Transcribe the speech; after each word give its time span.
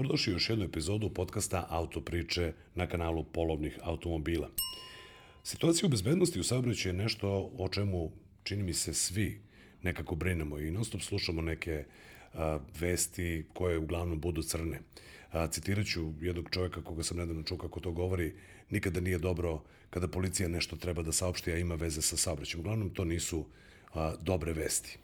Dobrodošli 0.00 0.32
u 0.32 0.36
još 0.36 0.50
jednu 0.50 0.64
epizodu 0.64 1.10
podcasta 1.10 1.66
Autopriče 1.70 2.52
na 2.74 2.86
kanalu 2.86 3.24
polovnih 3.24 3.78
automobila. 3.82 4.50
Situacija 5.44 5.86
u 5.86 5.90
bezbednosti 5.90 6.40
u 6.40 6.44
saobraćaju 6.44 6.94
je 6.94 7.02
nešto 7.02 7.50
o 7.58 7.68
čemu 7.68 8.10
čini 8.42 8.62
mi 8.62 8.72
se 8.72 8.94
svi 8.94 9.40
nekako 9.82 10.14
brinemo 10.14 10.58
i 10.58 10.70
non 10.70 10.84
stop 10.84 11.00
slušamo 11.00 11.42
neke 11.42 11.84
a, 12.34 12.58
vesti 12.80 13.44
koje 13.52 13.78
uglavnom 13.78 14.20
budu 14.20 14.42
crne. 14.42 14.80
A, 15.32 15.46
citirat 15.46 15.86
ću 15.86 16.12
jednog 16.20 16.50
čovjeka 16.50 16.82
koga 16.82 17.02
sam 17.02 17.16
nedavno 17.16 17.42
čuo 17.42 17.58
kako 17.58 17.80
to 17.80 17.92
govori, 17.92 18.34
nikada 18.70 19.00
nije 19.00 19.18
dobro 19.18 19.62
kada 19.90 20.08
policija 20.08 20.48
nešto 20.48 20.76
treba 20.76 21.02
da 21.02 21.12
saopšti, 21.12 21.52
a 21.52 21.58
ima 21.58 21.74
veze 21.74 22.02
sa 22.02 22.16
saobraćajem. 22.16 22.60
Uglavnom 22.60 22.90
to 22.90 23.04
nisu 23.04 23.44
a, 23.94 24.14
dobre 24.20 24.52
vesti. 24.52 24.98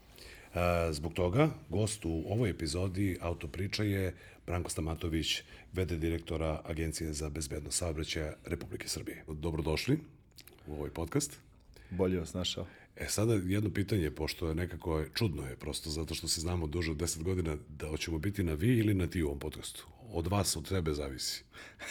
Zbog 0.91 1.12
toga, 1.14 1.50
gost 1.69 2.05
u 2.05 2.24
ovoj 2.28 2.51
epizodi 2.51 3.19
Autopriča 3.20 3.83
je 3.83 4.15
Branko 4.46 4.70
Stamatović, 4.70 5.42
vede 5.73 5.96
direktora 5.96 6.60
Agencije 6.65 7.12
za 7.12 7.30
bezbednost 7.30 7.79
saobraćaja 7.79 8.32
Republike 8.45 8.88
Srbije. 8.88 9.24
Dobrodošli 9.29 9.98
u 10.66 10.74
ovaj 10.74 10.91
podcast. 10.91 11.37
Bolje 11.91 12.19
vas 12.19 12.34
našao. 12.34 12.66
E 12.96 13.06
sada 13.09 13.34
jedno 13.34 13.70
pitanje, 13.70 14.10
pošto 14.10 14.48
je 14.48 14.55
nekako 14.55 15.05
čudno 15.15 15.46
je 15.46 15.56
prosto, 15.56 15.91
zato 15.91 16.15
što 16.15 16.29
se 16.29 16.41
znamo 16.41 16.66
duže 16.66 16.91
od 16.91 16.96
10 16.96 17.23
godina, 17.23 17.57
da 17.68 17.88
hoćemo 17.88 18.18
biti 18.18 18.45
na 18.45 18.52
vi 18.52 18.79
ili 18.79 18.95
na 18.95 19.07
ti 19.07 19.23
u 19.23 19.27
ovom 19.27 19.38
podcastu. 19.38 19.87
Od 20.12 20.27
vas, 20.27 20.57
od 20.57 20.68
tebe 20.68 20.95
zavisi. 20.95 21.45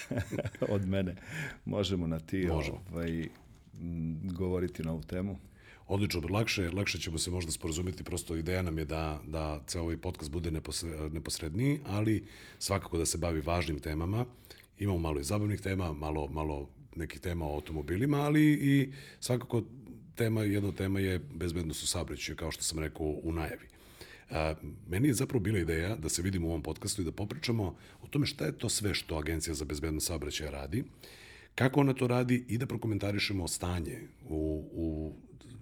od 0.75 0.87
mene. 0.87 1.15
Možemo 1.65 2.07
na 2.07 2.19
ti 2.19 2.47
Možemo. 2.47 2.83
ovaj, 2.93 3.27
govoriti 4.23 4.83
na 4.83 4.91
ovu 4.91 5.01
temu. 5.01 5.37
Odlično, 5.87 6.21
lakše, 6.29 6.71
lakše 6.71 6.99
ćemo 6.99 7.17
se 7.17 7.31
možda 7.31 7.51
sporazumeti, 7.51 8.03
prosto 8.03 8.35
ideja 8.35 8.61
nam 8.61 8.77
je 8.77 8.85
da, 8.85 9.21
da 9.27 9.63
ceo 9.67 9.81
ovaj 9.81 9.97
podcast 9.97 10.31
bude 10.31 10.51
neposredniji, 11.11 11.79
ali 11.85 12.25
svakako 12.59 12.97
da 12.97 13.05
se 13.05 13.17
bavi 13.17 13.41
važnim 13.41 13.79
temama. 13.79 14.25
Imamo 14.79 14.99
malo 14.99 15.19
i 15.19 15.23
zabavnih 15.23 15.61
tema, 15.61 15.93
malo, 15.93 16.27
malo 16.27 16.69
nekih 16.95 17.19
tema 17.19 17.45
o 17.45 17.53
automobilima, 17.53 18.17
ali 18.17 18.53
i 18.53 18.91
svakako 19.19 19.63
tema, 20.15 20.43
jedna 20.43 20.71
tema 20.71 20.99
je 20.99 21.19
bezbednost 21.19 21.83
u 21.83 21.87
saobraćaju, 21.87 22.35
kao 22.35 22.51
što 22.51 22.63
sam 22.63 22.79
rekao 22.79 23.05
u 23.23 23.31
najavi. 23.31 23.67
A, 24.31 24.53
meni 24.87 25.07
je 25.07 25.13
zapravo 25.13 25.39
bila 25.39 25.59
ideja 25.59 25.95
da 25.95 26.09
se 26.09 26.21
vidimo 26.21 26.47
u 26.47 26.49
ovom 26.49 26.61
podcastu 26.61 27.01
i 27.01 27.05
da 27.05 27.11
popričamo 27.11 27.75
o 28.01 28.07
tome 28.07 28.25
šta 28.25 28.45
je 28.45 28.57
to 28.57 28.69
sve 28.69 28.93
što 28.93 29.17
Agencija 29.17 29.53
za 29.53 29.65
bezbednost 29.65 30.07
saobraćaja 30.07 30.51
radi, 30.51 30.83
kako 31.55 31.79
ona 31.79 31.93
to 31.93 32.07
radi 32.07 32.45
i 32.47 32.57
da 32.57 32.65
prokomentarišemo 32.65 33.47
stanje 33.47 34.01
u, 34.29 34.63
u 34.73 35.13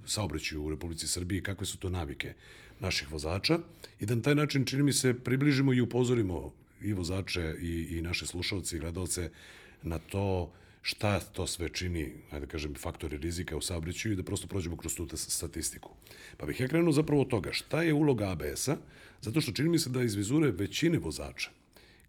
saobraćaju 0.06 0.64
u 0.64 0.70
Republici 0.70 1.08
Srbiji, 1.08 1.44
kakve 1.44 1.66
su 1.66 1.78
to 1.78 1.90
navike 1.90 2.34
naših 2.80 3.12
vozača 3.12 3.60
i 4.00 4.06
da 4.06 4.16
na 4.16 4.22
taj 4.22 4.36
način, 4.36 4.66
čini 4.66 4.84
mi 4.84 4.94
se, 4.94 5.14
približimo 5.14 5.74
i 5.74 5.82
upozorimo 5.82 6.54
i 6.82 6.94
vozače 6.94 7.56
i, 7.62 7.98
i 7.98 8.02
naše 8.02 8.26
slušalce 8.26 8.76
i 8.76 8.80
gledalce 8.80 9.30
na 9.84 10.00
to 10.00 10.52
šta 10.82 11.20
to 11.20 11.48
sve 11.48 11.70
čini, 11.70 12.12
ajde 12.32 12.46
da 12.46 12.52
kažem, 12.52 12.76
faktori 12.76 13.18
rizika 13.18 13.58
u 13.58 13.62
saobraćaju 13.62 14.14
i 14.14 14.16
da 14.16 14.24
prosto 14.24 14.48
prođemo 14.48 14.78
kroz 14.78 14.96
tu 14.96 15.08
statistiku. 15.18 15.96
Pa 16.38 16.46
bih 16.46 16.60
ja 16.60 16.68
krenuo 16.68 16.92
zapravo 16.92 17.22
od 17.22 17.28
toga 17.28 17.54
šta 17.54 17.82
je 17.84 17.94
uloga 17.94 18.32
ABS-a, 18.32 18.78
zato 19.22 19.42
što 19.42 19.52
čini 19.52 19.70
mi 19.70 19.80
se 19.80 19.90
da 19.90 20.04
iz 20.04 20.16
vizure 20.16 20.52
većine 20.52 21.00
vozača, 21.00 21.50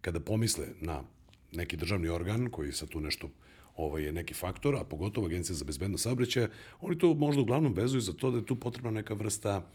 kada 0.01 0.19
pomisle 0.19 0.67
na 0.81 1.03
neki 1.51 1.77
državni 1.77 2.09
organ 2.09 2.49
koji 2.49 2.71
sa 2.71 2.85
tu 2.85 3.01
nešto 3.01 3.29
ovaj 3.75 4.03
je 4.03 4.11
neki 4.11 4.33
faktor, 4.33 4.75
a 4.75 4.83
pogotovo 4.83 5.27
Agencija 5.27 5.55
za 5.55 5.65
bezbednost 5.65 6.03
saobraćaja, 6.03 6.47
oni 6.81 6.97
to 6.97 7.13
možda 7.13 7.41
uglavnom 7.41 7.73
vezuju 7.73 8.01
za 8.01 8.13
to 8.13 8.31
da 8.31 8.37
je 8.37 8.45
tu 8.45 8.55
potrebna 8.55 8.91
neka 8.91 9.13
vrsta 9.13 9.67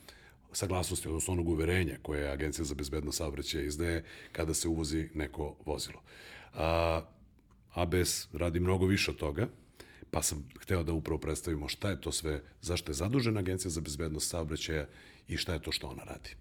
saglasnosti, 0.52 1.08
odnosno 1.08 1.32
onog 1.32 1.48
uverenja 1.48 1.96
koje 2.02 2.30
Agencija 2.30 2.64
za 2.64 2.74
bezbednost 2.74 3.18
saobraćaja 3.18 3.64
izdaje 3.64 4.04
kada 4.32 4.54
se 4.54 4.68
uvozi 4.68 5.08
neko 5.14 5.56
vozilo. 5.66 6.02
A, 6.54 7.02
ABS 7.74 8.28
radi 8.32 8.60
mnogo 8.60 8.86
više 8.86 9.10
od 9.10 9.16
toga, 9.16 9.48
pa 10.10 10.22
sam 10.22 10.48
hteo 10.60 10.82
da 10.82 10.92
upravo 10.92 11.18
predstavimo 11.18 11.68
šta 11.68 11.90
je 11.90 12.00
to 12.00 12.12
sve, 12.12 12.42
zašto 12.60 12.90
je 12.90 12.94
zadužena 12.94 13.40
Agencija 13.40 13.70
za 13.70 13.80
bezbednost 13.80 14.30
saobraćaja 14.30 14.86
i 15.28 15.36
šta 15.36 15.52
je 15.52 15.62
to 15.62 15.72
što 15.72 15.88
ona 15.88 16.04
radi. 16.04 16.34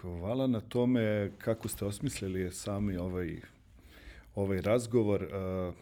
Hvala 0.00 0.46
na 0.46 0.60
tome 0.60 1.32
kako 1.38 1.68
ste 1.68 1.84
osmislili 1.84 2.52
sami 2.52 2.96
ovaj 2.96 3.40
ovaj 4.34 4.60
razgovor. 4.60 5.22
Uh, 5.22 5.74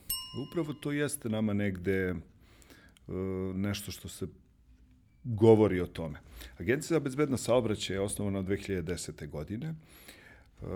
upravo 0.48 0.72
to 0.72 0.92
jeste 0.92 1.28
nama 1.28 1.52
negde 1.52 2.10
uh, 2.12 3.14
nešto 3.54 3.90
što 3.90 4.08
se 4.08 4.26
govori 5.24 5.80
o 5.80 5.86
tome. 5.86 6.18
Agencija 6.58 6.96
za 6.96 7.00
bezbedno 7.00 7.36
saobraćaj 7.36 7.96
je 7.96 8.00
osnovana 8.00 8.38
od 8.38 8.46
2010. 8.46 9.28
godine, 9.28 9.74
uh, 10.60 10.68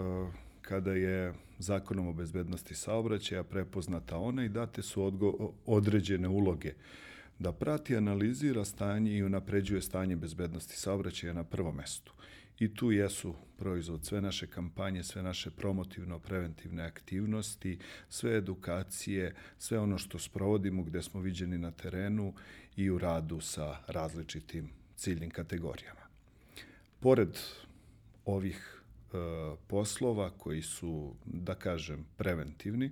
kada 0.63 0.93
je 0.93 1.35
zakonom 1.59 2.09
o 2.09 2.13
bezbednosti 2.13 2.75
saobraćaja 2.75 3.45
prepoznata 3.45 4.19
ona 4.19 4.45
i 4.45 4.49
date 4.49 4.83
su 4.83 5.13
određene 5.67 6.29
uloge 6.29 6.73
da 7.39 7.53
prati, 7.53 7.97
analizira 7.97 8.65
stanje 8.65 9.17
i 9.17 9.25
unapređuje 9.25 9.83
stanje 9.83 10.17
bezbednosti 10.17 10.77
saobraćaja 10.77 11.33
na 11.33 11.45
prvom 11.45 11.77
mestu. 11.77 12.13
I 12.59 12.75
tu 12.75 12.93
jesu 12.93 13.35
proizvod 13.57 14.05
sve 14.05 14.21
naše 14.21 14.47
kampanje, 14.47 15.03
sve 15.03 15.23
naše 15.23 15.51
promotivno-preventivne 15.51 16.87
aktivnosti, 16.87 17.79
sve 18.09 18.37
edukacije, 18.37 19.35
sve 19.59 19.79
ono 19.79 19.99
što 19.99 20.19
sprovodimo 20.19 20.83
gde 20.83 21.03
smo 21.03 21.21
viđeni 21.21 21.59
na 21.59 21.71
terenu 21.71 22.35
i 22.77 22.91
u 22.91 22.99
radu 22.99 23.41
sa 23.41 23.77
različitim 23.87 24.71
ciljnim 24.97 25.31
kategorijama. 25.31 26.01
Pored 27.01 27.39
ovih 28.25 28.83
e, 29.13 29.17
poslova 29.67 30.31
koji 30.31 30.63
su, 30.63 31.15
da 31.25 31.55
kažem, 31.55 32.07
preventivni, 32.17 32.91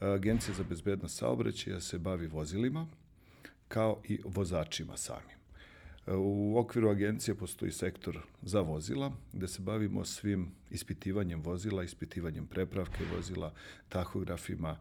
Agencija 0.00 0.54
za 0.54 0.64
bezbednost 0.64 1.18
saobraćaja 1.18 1.80
se 1.80 1.98
bavi 1.98 2.26
vozilima 2.26 2.86
kao 3.68 4.00
i 4.04 4.20
vozačima 4.24 4.96
samim. 4.96 5.37
U 6.16 6.58
okviru 6.58 6.88
agencije 6.88 7.34
postoji 7.34 7.72
sektor 7.72 8.18
za 8.42 8.60
vozila, 8.60 9.12
gde 9.32 9.48
se 9.48 9.62
bavimo 9.62 10.04
svim 10.04 10.50
ispitivanjem 10.70 11.42
vozila, 11.42 11.84
ispitivanjem 11.84 12.46
prepravke 12.46 13.04
vozila, 13.16 13.52
tahografima. 13.88 14.76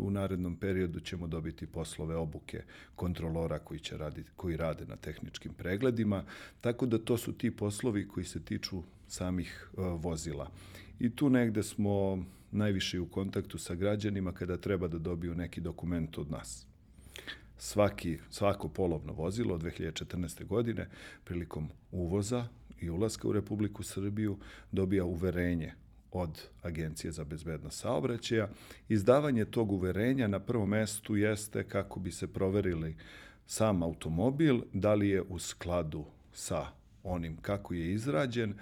U 0.00 0.10
narednom 0.10 0.56
periodu 0.56 1.00
ćemo 1.00 1.26
dobiti 1.26 1.66
poslove 1.66 2.16
obuke 2.16 2.62
kontrolora 2.96 3.58
koji, 3.58 3.80
će 3.80 3.96
raditi, 3.96 4.30
koji 4.36 4.56
rade 4.56 4.86
na 4.86 4.96
tehničkim 4.96 5.52
pregledima, 5.52 6.24
tako 6.60 6.86
da 6.86 6.98
to 6.98 7.16
su 7.16 7.32
ti 7.32 7.56
poslovi 7.56 8.08
koji 8.08 8.26
se 8.26 8.44
tiču 8.44 8.82
samih 9.08 9.70
vozila. 9.76 10.50
I 11.00 11.10
tu 11.10 11.30
negde 11.30 11.62
smo 11.62 12.24
najviše 12.50 13.00
u 13.00 13.08
kontaktu 13.08 13.58
sa 13.58 13.74
građanima 13.74 14.32
kada 14.32 14.56
treba 14.56 14.88
da 14.88 14.98
dobiju 14.98 15.34
neki 15.34 15.60
dokument 15.60 16.18
od 16.18 16.30
nas 16.30 16.67
svaki, 17.58 18.18
svako 18.30 18.68
polovno 18.68 19.12
vozilo 19.12 19.54
od 19.54 19.62
2014. 19.62 20.44
godine 20.44 20.88
prilikom 21.24 21.68
uvoza 21.92 22.46
i 22.80 22.90
ulaska 22.90 23.28
u 23.28 23.32
Republiku 23.32 23.82
Srbiju 23.82 24.38
dobija 24.72 25.04
uverenje 25.04 25.72
od 26.12 26.42
Agencije 26.62 27.12
za 27.12 27.24
bezbednost 27.24 27.80
saobraćaja. 27.80 28.48
Izdavanje 28.88 29.44
tog 29.44 29.72
uverenja 29.72 30.28
na 30.28 30.40
prvom 30.40 30.68
mestu 30.68 31.16
jeste 31.16 31.64
kako 31.64 32.00
bi 32.00 32.12
se 32.12 32.26
proverili 32.26 32.96
sam 33.46 33.82
automobil, 33.82 34.60
da 34.72 34.94
li 34.94 35.08
je 35.08 35.22
u 35.22 35.38
skladu 35.38 36.04
sa 36.32 36.66
onim 37.02 37.36
kako 37.36 37.74
je 37.74 37.92
izrađen 37.92 38.54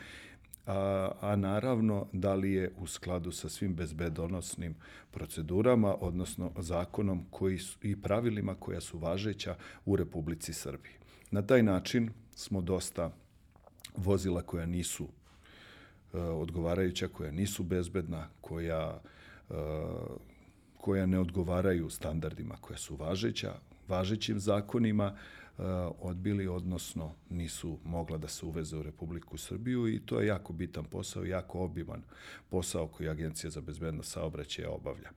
a, 0.67 1.11
a 1.21 1.37
naravno 1.37 2.07
da 2.13 2.35
li 2.35 2.53
je 2.53 2.73
u 2.79 2.87
skladu 2.87 3.33
sa 3.33 3.49
svim 3.49 3.75
bezbedonosnim 3.75 4.75
procedurama, 5.11 5.95
odnosno 6.01 6.53
zakonom 6.59 7.25
koji 7.31 7.59
su, 7.59 7.79
i 7.83 8.03
pravilima 8.03 8.55
koja 8.55 8.81
su 8.81 8.99
važeća 8.99 9.57
u 9.85 9.97
Republici 9.97 10.53
Srbiji. 10.53 10.93
Na 11.31 11.43
taj 11.43 11.63
način 11.63 12.11
smo 12.35 12.61
dosta 12.61 13.11
vozila 13.97 14.43
koja 14.43 14.67
nisu 14.67 15.09
e, 16.15 16.19
odgovarajuća, 16.19 17.09
koja 17.09 17.31
nisu 17.31 17.63
bezbedna, 17.63 18.29
koja, 18.41 19.01
e, 19.51 19.55
koja 20.77 21.07
ne 21.07 21.19
odgovaraju 21.19 21.91
standardima 21.91 22.57
koja 22.61 22.77
su 22.77 22.97
važeća, 22.97 23.55
važećim 23.89 24.41
zakonima, 24.41 25.17
odbili, 25.99 26.47
odnosno 26.47 27.15
nisu 27.31 27.79
mogla 27.85 28.19
da 28.19 28.29
se 28.29 28.47
uveze 28.47 28.77
u 28.77 28.83
Republiku 28.83 29.39
Srbiju 29.39 29.89
i 29.89 30.01
to 30.01 30.21
je 30.21 30.27
jako 30.27 30.53
bitan 30.53 30.85
posao, 30.85 31.25
jako 31.25 31.61
obiman 31.61 32.03
posao 32.49 32.89
koji 32.89 33.09
Agencija 33.09 33.51
za 33.51 33.61
bezbednost 33.61 34.13
saobraćaja 34.13 34.71
obavlja. 34.71 35.11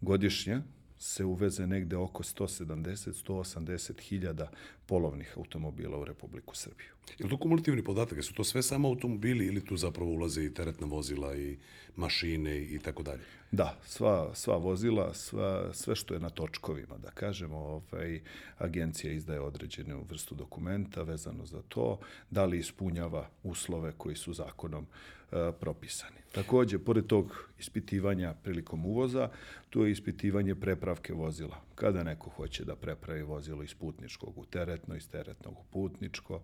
Godišnje 0.00 0.60
se 0.98 1.24
uveze 1.24 1.66
negde 1.66 1.96
oko 1.96 2.22
170-180 2.22 4.00
hiljada 4.00 4.50
polovnih 4.86 5.34
automobila 5.36 5.98
u 5.98 6.04
Republiku 6.04 6.56
Srbiju. 6.56 6.88
Je 7.18 7.24
li 7.24 7.30
to 7.30 7.36
kumulativni 7.36 7.84
podatak? 7.84 8.24
Su 8.24 8.34
to 8.34 8.44
sve 8.44 8.62
samo 8.62 8.88
automobili 8.88 9.46
ili 9.46 9.64
tu 9.64 9.76
zapravo 9.76 10.10
ulaze 10.10 10.44
i 10.44 10.54
teretna 10.54 10.86
vozila 10.86 11.36
i 11.36 11.56
mašine 11.96 12.58
i 12.58 12.78
tako 12.78 13.02
dalje? 13.02 13.22
Da, 13.50 13.78
sva, 13.84 14.34
sva 14.34 14.56
vozila, 14.56 15.14
sva, 15.14 15.72
sve 15.72 15.96
što 15.96 16.14
je 16.14 16.20
na 16.20 16.30
točkovima, 16.30 16.98
da 16.98 17.10
kažemo, 17.10 17.56
ovaj, 17.56 18.20
agencija 18.58 19.12
izdaje 19.12 19.40
određenu 19.40 20.04
vrstu 20.10 20.34
dokumenta 20.34 21.02
vezano 21.02 21.46
za 21.46 21.62
to, 21.68 21.98
da 22.30 22.44
li 22.44 22.58
ispunjava 22.58 23.28
uslove 23.42 23.92
koji 23.92 24.16
su 24.16 24.32
zakonom 24.32 24.86
e, 25.32 25.52
propisani. 25.60 26.18
Takođe, 26.32 26.78
pored 26.78 27.06
tog 27.06 27.48
ispitivanja 27.58 28.34
prilikom 28.42 28.86
uvoza, 28.86 29.28
tu 29.70 29.84
je 29.84 29.90
ispitivanje 29.90 30.54
prepravke 30.54 31.12
vozila. 31.12 31.60
Kada 31.74 32.02
neko 32.02 32.30
hoće 32.30 32.64
da 32.64 32.76
prepravi 32.76 33.22
vozilo 33.22 33.62
iz 33.62 33.74
putničkog 33.74 34.38
u 34.38 34.44
teretno, 34.74 34.96
iz 34.96 35.08
teretnog 35.08 35.54
u 35.58 35.64
putničko, 35.72 36.40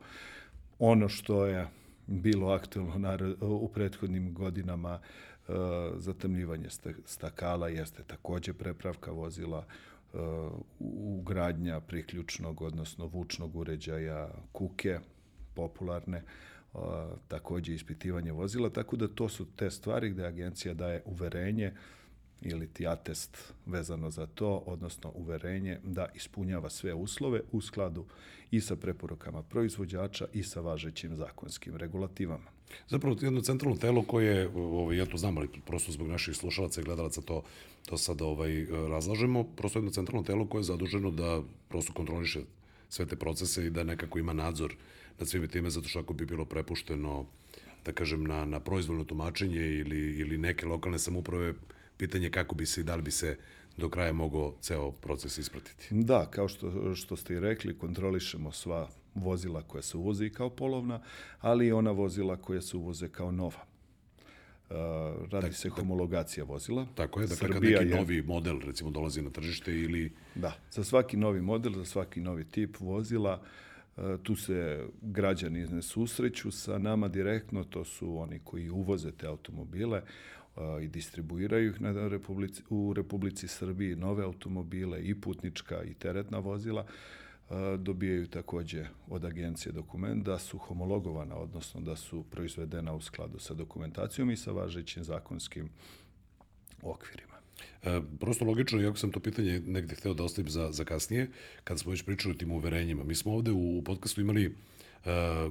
ono 0.78 1.08
što 1.08 1.46
je 1.46 1.68
bilo 2.06 2.48
aktualno 2.48 3.18
u 3.40 3.68
prethodnim 3.68 4.34
godinama 4.34 4.98
e, 4.98 5.52
zatemljivanje 5.96 6.68
stakala 7.04 7.68
jeste 7.68 8.02
takođe 8.02 8.52
prepravka 8.52 9.10
vozila 9.10 9.64
e, 9.66 10.16
ugradnja 11.18 11.80
priključnog, 11.80 12.62
odnosno 12.62 13.06
vučnog 13.06 13.56
uređaja 13.56 14.30
kuke, 14.52 14.98
popularne, 15.54 16.18
e, 16.18 16.78
takođe 17.28 17.74
ispitivanje 17.74 18.32
vozila, 18.32 18.70
tako 18.70 18.96
da 18.96 19.08
to 19.08 19.28
su 19.28 19.46
te 19.56 19.70
stvari 19.70 20.10
gde 20.10 20.26
agencija 20.26 20.74
daje 20.74 21.02
uverenje 21.04 21.72
ili 22.42 22.66
ti 22.66 22.86
atest 22.86 23.52
vezano 23.66 24.10
za 24.10 24.26
to, 24.26 24.62
odnosno 24.66 25.12
uverenje 25.14 25.78
da 25.84 26.08
ispunjava 26.14 26.70
sve 26.70 26.94
uslove 26.94 27.40
u 27.52 27.60
skladu 27.60 28.04
i 28.50 28.60
sa 28.60 28.76
preporukama 28.76 29.42
proizvođača 29.42 30.26
i 30.32 30.42
sa 30.42 30.60
važećim 30.60 31.16
zakonskim 31.16 31.76
regulativama. 31.76 32.50
Zapravo 32.88 33.16
jedno 33.20 33.40
centralno 33.40 33.78
telo 33.78 34.02
koje, 34.02 34.48
ovaj, 34.54 34.96
ja 34.96 35.06
to 35.06 35.16
znam, 35.16 35.38
ali 35.38 35.48
prosto 35.66 35.92
zbog 35.92 36.08
naših 36.08 36.36
slušalaca 36.36 36.80
i 36.80 36.84
gledalaca 36.84 37.20
to, 37.20 37.42
to 37.86 37.98
sad 37.98 38.22
ovaj, 38.22 38.66
razlažemo, 38.88 39.44
prosto 39.44 39.78
jedno 39.78 39.90
centralno 39.90 40.26
telo 40.26 40.46
koje 40.46 40.60
je 40.60 40.64
zaduženo 40.64 41.10
da 41.10 41.42
prosto 41.68 41.92
kontroliše 41.92 42.40
sve 42.88 43.06
te 43.06 43.16
procese 43.16 43.66
i 43.66 43.70
da 43.70 43.84
nekako 43.84 44.18
ima 44.18 44.32
nadzor 44.32 44.74
nad 45.18 45.28
svime 45.28 45.46
time, 45.46 45.70
zato 45.70 45.88
što 45.88 46.00
ako 46.00 46.12
bi 46.12 46.26
bilo 46.26 46.44
prepušteno, 46.44 47.26
da 47.84 47.92
kažem, 47.92 48.24
na, 48.24 48.44
na 48.44 48.60
proizvoljno 48.60 49.04
tumačenje 49.04 49.60
ili, 49.60 50.18
ili 50.18 50.38
neke 50.38 50.66
lokalne 50.66 50.98
samuprave, 50.98 51.54
pitanje 52.00 52.30
kako 52.30 52.54
bi 52.54 52.66
se 52.66 52.80
i 52.80 52.84
da 52.84 52.96
li 52.96 53.02
bi 53.02 53.10
se 53.10 53.36
do 53.76 53.88
kraja 53.88 54.12
mogao 54.12 54.54
ceo 54.60 54.92
proces 54.92 55.38
ispratiti. 55.38 55.88
Da, 55.90 56.26
kao 56.30 56.48
što, 56.48 56.94
što 56.94 57.16
ste 57.16 57.34
i 57.34 57.40
rekli, 57.40 57.78
kontrolišemo 57.78 58.52
sva 58.52 58.88
vozila 59.14 59.62
koja 59.62 59.82
se 59.82 59.96
uvoze 59.96 60.30
kao 60.30 60.50
polovna, 60.50 61.00
ali 61.40 61.66
i 61.66 61.72
ona 61.72 61.90
vozila 61.90 62.36
koja 62.36 62.60
se 62.60 62.76
uvoze 62.76 63.08
kao 63.08 63.30
nova. 63.30 63.66
Uh, 64.70 64.76
radi 65.30 65.46
tak, 65.46 65.54
se 65.54 65.68
homologacija 65.68 66.44
vozila. 66.44 66.86
Tako 66.94 67.20
je, 67.20 67.26
dakle 67.26 67.48
Srbija 67.48 67.78
kad 67.78 67.86
neki 67.86 67.94
je, 67.94 68.00
novi 68.00 68.22
model 68.22 68.60
recimo 68.60 68.90
dolazi 68.90 69.22
na 69.22 69.30
tržište 69.30 69.74
ili... 69.74 70.12
Da, 70.34 70.52
za 70.70 70.84
svaki 70.84 71.16
novi 71.16 71.40
model, 71.40 71.72
za 71.72 71.84
svaki 71.84 72.20
novi 72.20 72.44
tip 72.44 72.76
vozila, 72.80 73.40
uh, 73.40 74.04
tu 74.22 74.36
se 74.36 74.86
građani 75.02 75.66
ne 75.66 75.82
susreću 75.82 76.50
sa 76.50 76.78
nama 76.78 77.08
direktno, 77.08 77.64
to 77.64 77.84
su 77.84 78.18
oni 78.18 78.38
koji 78.44 78.70
uvoze 78.70 79.12
te 79.12 79.26
automobile 79.26 80.02
i 80.82 80.88
distribuiraju 80.88 81.70
ih 81.70 81.80
na 81.80 82.08
Republici, 82.08 82.62
u 82.70 82.92
Republici 82.92 83.48
Srbiji 83.48 83.96
nove 83.96 84.24
automobile 84.24 85.02
i 85.02 85.14
putnička 85.14 85.82
i 85.82 85.94
teretna 85.94 86.38
vozila 86.38 86.86
dobijaju 87.78 88.26
takođe 88.26 88.86
od 89.08 89.24
agencije 89.24 89.72
dokument 89.72 90.24
da 90.24 90.38
su 90.38 90.58
homologovana, 90.58 91.36
odnosno 91.36 91.80
da 91.80 91.96
su 91.96 92.24
proizvedena 92.30 92.94
u 92.94 93.00
skladu 93.00 93.38
sa 93.38 93.54
dokumentacijom 93.54 94.30
i 94.30 94.36
sa 94.36 94.52
važećim 94.52 95.04
zakonskim 95.04 95.68
okvirima. 96.82 97.34
E, 97.82 98.00
prosto 98.20 98.44
logično, 98.44 98.80
iako 98.80 98.96
sam 98.96 99.10
to 99.10 99.20
pitanje 99.20 99.60
negde 99.66 99.94
hteo 99.94 100.14
da 100.14 100.24
ostavim 100.24 100.50
za, 100.50 100.72
za 100.72 100.84
kasnije, 100.84 101.30
kad 101.64 101.78
smo 101.78 101.90
već 101.90 102.02
pričali 102.02 102.34
o 102.34 102.38
tim 102.38 102.52
uverenjima. 102.52 103.04
Mi 103.04 103.14
smo 103.14 103.32
ovde 103.32 103.50
u, 103.50 103.78
u 103.78 103.82
podcastu 103.82 104.20
imali 104.20 104.44
e, 104.44 104.50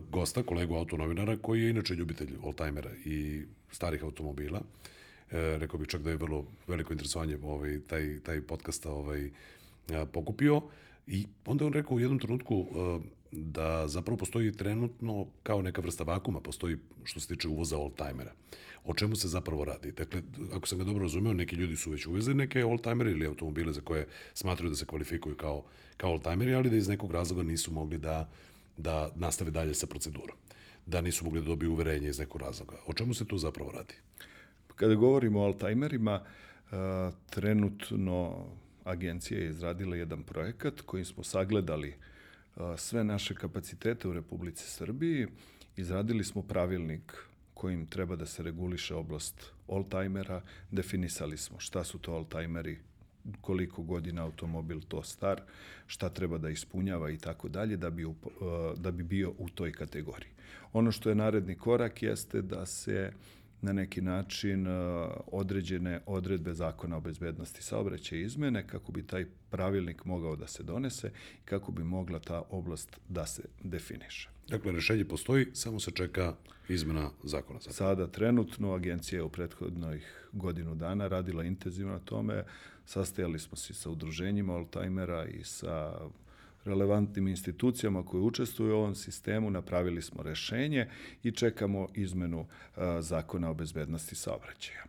gosta, 0.09 0.43
kolegu 0.43 0.75
autonovinara, 0.75 1.37
koji 1.37 1.61
je 1.61 1.69
inače 1.69 1.95
ljubitelj 1.95 2.35
oldtimera 2.43 2.91
i 3.05 3.43
starih 3.71 4.03
automobila. 4.03 4.59
E, 4.59 4.98
rekao 5.31 5.79
bih 5.79 5.87
čak 5.87 6.01
da 6.01 6.09
je 6.09 6.17
vrlo 6.17 6.45
veliko 6.67 6.93
interesovanje 6.93 7.37
ovaj, 7.43 7.79
taj, 7.87 8.19
taj 8.19 8.41
podcast 8.41 8.85
ovaj, 8.85 9.29
pokupio. 10.11 10.61
I 11.07 11.25
onda 11.45 11.65
on 11.65 11.73
rekao 11.73 11.95
u 11.95 11.99
jednom 11.99 12.19
trenutku 12.19 12.67
e, 12.69 12.99
da 13.31 13.87
zapravo 13.87 14.17
postoji 14.17 14.51
trenutno 14.51 15.25
kao 15.43 15.61
neka 15.61 15.81
vrsta 15.81 16.03
vakuma, 16.03 16.39
postoji 16.39 16.77
što 17.03 17.19
se 17.19 17.27
tiče 17.27 17.47
uvoza 17.47 17.77
oldtimera. 17.77 18.31
O 18.85 18.93
čemu 18.93 19.15
se 19.15 19.27
zapravo 19.27 19.65
radi? 19.65 19.91
Dakle, 19.91 20.21
ako 20.53 20.67
sam 20.67 20.77
ga 20.77 20.83
dobro 20.83 21.03
razumeo, 21.03 21.33
neki 21.33 21.55
ljudi 21.55 21.75
su 21.75 21.91
već 21.91 22.05
uvezli 22.05 22.33
neke 22.33 22.65
oldtimere 22.65 23.11
ili 23.11 23.27
automobile 23.27 23.73
za 23.73 23.81
koje 23.81 24.07
smatraju 24.33 24.69
da 24.69 24.75
se 24.75 24.85
kvalifikuju 24.85 25.35
kao, 25.35 25.63
kao 25.97 26.11
oldtimeri, 26.11 26.53
ali 26.53 26.69
da 26.69 26.75
iz 26.75 26.87
nekog 26.87 27.11
razloga 27.11 27.43
nisu 27.43 27.71
mogli 27.71 27.97
da, 27.97 28.29
da 28.77 29.11
nastave 29.15 29.51
dalje 29.51 29.73
sa 29.73 29.87
procedurom. 29.87 30.37
Da 30.85 31.01
nisu 31.01 31.25
mogli 31.25 31.39
da 31.39 31.45
dobiju 31.45 31.71
uverenje 31.71 32.09
iz 32.09 32.19
nekog 32.19 32.41
razloga. 32.41 32.75
O 32.87 32.93
čemu 32.93 33.13
se 33.13 33.25
tu 33.25 33.37
zapravo 33.37 33.71
radi? 33.71 33.93
Kada 34.79 34.95
govorimo 34.95 35.39
o 35.39 35.43
oldtimerima, 35.43 36.21
uh, 36.21 36.77
trenutno 37.29 38.45
agencija 38.83 39.39
je 39.39 39.49
izradila 39.49 39.95
jedan 39.95 40.23
projekat 40.23 40.81
kojim 40.81 41.05
smo 41.05 41.23
sagledali 41.23 41.95
sve 42.77 43.03
naše 43.03 43.35
kapacitete 43.35 44.07
u 44.07 44.13
Republici 44.13 44.69
Srbiji. 44.69 45.27
Izradili 45.77 46.23
smo 46.23 46.41
pravilnik 46.41 47.13
kojim 47.53 47.85
treba 47.85 48.15
da 48.15 48.25
se 48.25 48.43
reguliše 48.43 48.95
oblast 48.95 49.51
oldtimera. 49.67 50.41
Definisali 50.71 51.37
smo 51.37 51.59
šta 51.59 51.83
su 51.83 51.99
to 51.99 52.13
oldtimeri, 52.13 52.77
koliko 53.41 53.83
godina 53.83 54.23
automobil 54.23 54.81
to 54.87 55.03
star, 55.03 55.41
šta 55.87 56.09
treba 56.09 56.37
da 56.37 56.49
ispunjava 56.49 57.11
i 57.11 57.17
tako 57.17 57.49
dalje 57.49 57.77
da 57.77 57.89
bi, 57.89 58.07
da 58.77 58.91
bi 58.91 59.03
bio 59.03 59.33
u 59.37 59.49
toj 59.49 59.71
kategoriji. 59.71 60.29
Ono 60.73 60.91
što 60.91 61.09
je 61.09 61.15
naredni 61.15 61.55
korak 61.55 62.03
jeste 62.03 62.41
da 62.41 62.65
se 62.65 63.11
uh, 63.13 63.38
na 63.61 63.73
neki 63.73 64.01
način 64.01 64.67
e, 64.67 64.71
određene 65.27 66.01
odredbe 66.05 66.53
zakona 66.53 66.97
o 66.97 67.01
bezbednosti 67.01 67.63
saobraćaja 67.63 68.21
izmene 68.21 68.67
kako 68.67 68.91
bi 68.91 69.07
taj 69.07 69.25
pravilnik 69.49 70.05
mogao 70.05 70.35
da 70.35 70.47
se 70.47 70.63
donese 70.63 71.07
i 71.07 71.45
kako 71.45 71.71
bi 71.71 71.83
mogla 71.83 72.19
ta 72.19 72.43
oblast 72.49 72.99
da 73.09 73.25
se 73.25 73.43
definiše. 73.63 74.29
Dakle, 74.47 74.71
rešenje 74.71 75.05
postoji, 75.05 75.47
samo 75.53 75.79
se 75.79 75.91
čeka 75.91 76.35
izmena 76.69 77.09
zakona. 77.23 77.59
Zapravo. 77.59 77.73
Sada 77.73 78.07
trenutno 78.07 78.73
agencija 78.73 79.19
je 79.19 79.23
u 79.23 79.29
prethodnih 79.29 80.27
godinu 80.31 80.75
dana 80.75 81.07
radila 81.07 81.43
intenzivno 81.43 81.93
na 81.93 81.99
tome. 81.99 82.43
Sastajali 82.85 83.39
smo 83.39 83.57
se 83.57 83.73
sa 83.73 83.89
udruženjima 83.89 84.53
oldtimera 84.53 85.25
i 85.25 85.43
sa 85.43 85.99
relevantnim 86.65 87.27
institucijama 87.27 88.05
koje 88.05 88.21
učestvuju 88.21 88.73
u 88.73 88.77
ovom 88.77 88.95
sistemu, 88.95 89.51
napravili 89.51 90.01
smo 90.01 90.23
rešenje 90.23 90.87
i 91.23 91.31
čekamo 91.31 91.87
izmenu 91.95 92.45
a, 92.75 93.01
zakona 93.01 93.49
o 93.49 93.53
bezbednosti 93.53 94.15
saobraćaja. 94.15 94.83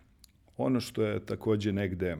Ono 0.56 0.80
što 0.80 1.02
je 1.02 1.26
takođe 1.26 1.72
negde 1.72 2.16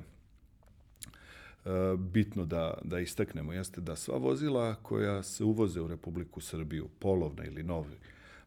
bitno 1.99 2.45
da, 2.47 2.75
da 2.85 3.01
istaknemo 3.01 3.53
jeste 3.53 3.81
da 3.81 3.97
sva 3.97 4.17
vozila 4.17 4.75
koja 4.75 5.23
se 5.23 5.45
uvoze 5.45 5.81
u 5.81 5.89
Republiku 5.89 6.41
Srbiju, 6.41 6.89
polovna 6.99 7.45
ili 7.45 7.63
novi 7.63 7.97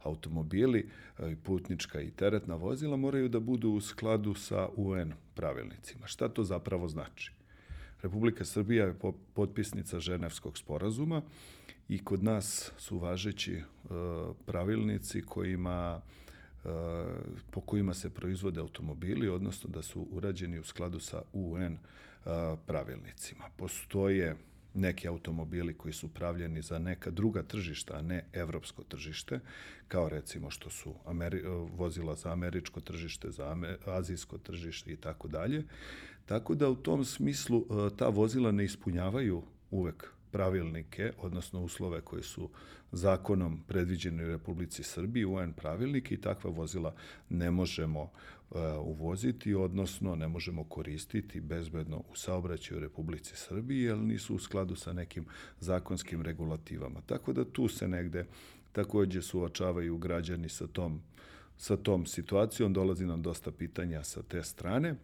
automobili, 0.04 0.90
i 1.32 1.36
putnička 1.36 2.02
i 2.02 2.12
teretna 2.12 2.56
vozila 2.56 2.98
moraju 2.98 3.30
da 3.30 3.40
budu 3.40 3.70
u 3.70 3.82
skladu 3.82 4.34
sa 4.34 4.70
UN 4.76 5.14
pravilnicima. 5.36 6.08
Šta 6.08 6.30
to 6.30 6.44
zapravo 6.44 6.88
znači? 6.88 7.32
Republika 8.04 8.46
Srbija 8.46 8.86
je 8.86 8.96
potpisnica 9.34 10.00
Ženevskog 10.00 10.58
sporazuma 10.58 11.22
i 11.90 12.04
kod 12.04 12.24
nas 12.24 12.72
su 12.78 12.98
važeći 12.98 13.54
e, 13.54 13.64
pravilnici 14.46 15.22
kojima 15.22 16.02
e, 16.02 16.70
po 17.52 17.62
kojima 17.62 17.94
se 17.94 18.10
proizvode 18.10 18.60
automobili, 18.60 19.30
odnosno 19.30 19.70
da 19.70 19.82
su 19.82 20.08
urađeni 20.12 20.60
u 20.60 20.64
skladu 20.64 21.00
sa 21.00 21.22
UN 21.34 21.74
e, 21.74 21.78
pravilnicima. 22.66 23.46
Postoje 23.58 24.36
neki 24.74 25.08
automobili 25.08 25.78
koji 25.78 25.94
su 25.94 26.14
pravljeni 26.14 26.62
za 26.62 26.80
neka 26.80 27.12
druga 27.12 27.44
tržišta, 27.44 27.98
a 27.98 28.02
ne 28.02 28.26
evropsko 28.34 28.84
tržište, 28.84 29.40
kao 29.88 30.10
recimo 30.10 30.50
što 30.50 30.70
su 30.70 30.96
Ameri 31.06 31.44
vozila 31.72 32.16
za 32.16 32.32
američko 32.32 32.82
tržište, 32.82 33.32
za 33.32 33.58
azijsko 33.86 34.38
tržište 34.38 34.92
i 34.92 34.98
tako 34.98 35.28
dalje. 35.28 35.64
Tako 36.26 36.56
da 36.56 36.70
u 36.70 36.76
tom 36.76 37.06
smislu 37.06 37.60
e, 37.60 37.96
ta 37.96 38.08
vozila 38.08 38.52
ne 38.52 38.66
ispunjavaju 38.66 39.44
uvek 39.72 40.14
pravilnike, 40.32 41.12
odnosno 41.18 41.64
uslove 41.64 42.02
koji 42.02 42.24
su 42.24 42.50
zakonom 42.92 43.60
predviđeni 43.68 44.24
u 44.24 44.28
Republici 44.28 44.84
Srbiji, 44.84 45.26
UN 45.26 45.54
pravilnike 45.54 46.16
i 46.16 46.22
takva 46.22 46.50
vozila 46.50 46.96
ne 47.30 47.52
možemo 47.52 48.02
uh, 48.02 48.60
uvoziti, 48.82 49.54
odnosno 49.54 50.16
ne 50.16 50.28
možemo 50.28 50.64
koristiti 50.64 51.42
bezbedno 51.42 51.98
u 51.98 52.16
saobraćaju 52.16 52.80
Republici 52.80 53.36
Srbiji, 53.36 53.82
jer 53.82 53.98
nisu 53.98 54.36
u 54.36 54.40
skladu 54.40 54.76
sa 54.76 54.94
nekim 54.94 55.26
zakonskim 55.60 56.22
regulativama. 56.22 57.02
Tako 57.06 57.34
da 57.34 57.46
tu 57.46 57.68
se 57.68 57.88
negde 57.88 58.26
takođe 58.72 59.22
suočavaju 59.22 59.98
građani 59.98 60.50
sa 60.50 60.68
tom, 60.68 61.02
sa 61.58 61.78
tom 61.78 62.06
situacijom, 62.06 62.74
dolazi 62.74 63.06
nam 63.06 63.22
dosta 63.22 63.52
pitanja 63.52 64.04
sa 64.04 64.24
te 64.24 64.44
strane. 64.44 64.96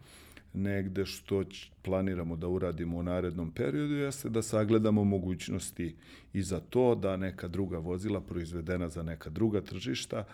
Negde 0.52 1.06
što 1.06 1.44
planiramo 1.82 2.36
da 2.36 2.48
uradimo 2.48 2.98
u 2.98 3.02
narednom 3.02 3.50
periodu 3.50 3.94
jeste 3.94 4.28
da 4.28 4.42
sagledamo 4.42 5.04
mogućnosti 5.04 5.96
i 6.32 6.42
za 6.42 6.60
to 6.60 6.94
da 6.94 7.16
neka 7.16 7.48
druga 7.48 7.78
vozila 7.78 8.20
proizvedena 8.20 8.88
za 8.88 9.02
neka 9.02 9.30
druga 9.30 9.60
tržišta 9.60 10.24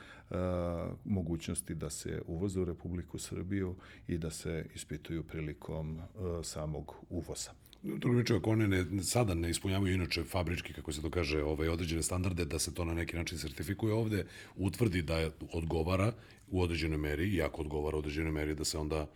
mogućnosti 1.04 1.74
da 1.74 1.90
se 1.90 2.22
uvoze 2.26 2.60
u 2.60 2.64
Republiku 2.64 3.18
Srbiju 3.18 3.74
i 4.08 4.18
da 4.18 4.30
se 4.30 4.66
ispituju 4.74 5.22
prilikom 5.22 6.00
samog 6.42 6.94
uvoza. 7.10 7.50
Drugi 7.82 8.18
reči, 8.18 8.34
ako 8.34 8.50
one 8.50 8.68
ne, 8.68 9.02
sada 9.02 9.34
ne 9.34 9.50
ispunjavaju 9.50 9.94
inače 9.94 10.24
fabrički, 10.24 10.72
kako 10.72 10.92
se 10.92 11.02
to 11.02 11.10
kaže, 11.10 11.42
ovaj, 11.42 11.68
određene 11.68 12.02
standarde, 12.02 12.44
da 12.44 12.58
se 12.58 12.74
to 12.74 12.84
na 12.84 12.94
neki 12.94 13.16
način 13.16 13.38
sertifikuje 13.38 13.94
ovde, 13.94 14.26
utvrdi 14.56 15.02
da 15.02 15.30
odgovara 15.52 16.12
u 16.50 16.62
određenoj 16.62 16.98
meri, 16.98 17.28
i 17.28 17.42
ako 17.42 17.62
odgovara 17.62 17.96
u 17.96 17.98
određenoj 17.98 18.32
meri, 18.32 18.54
da 18.54 18.64
se 18.64 18.78
onda 18.78 19.06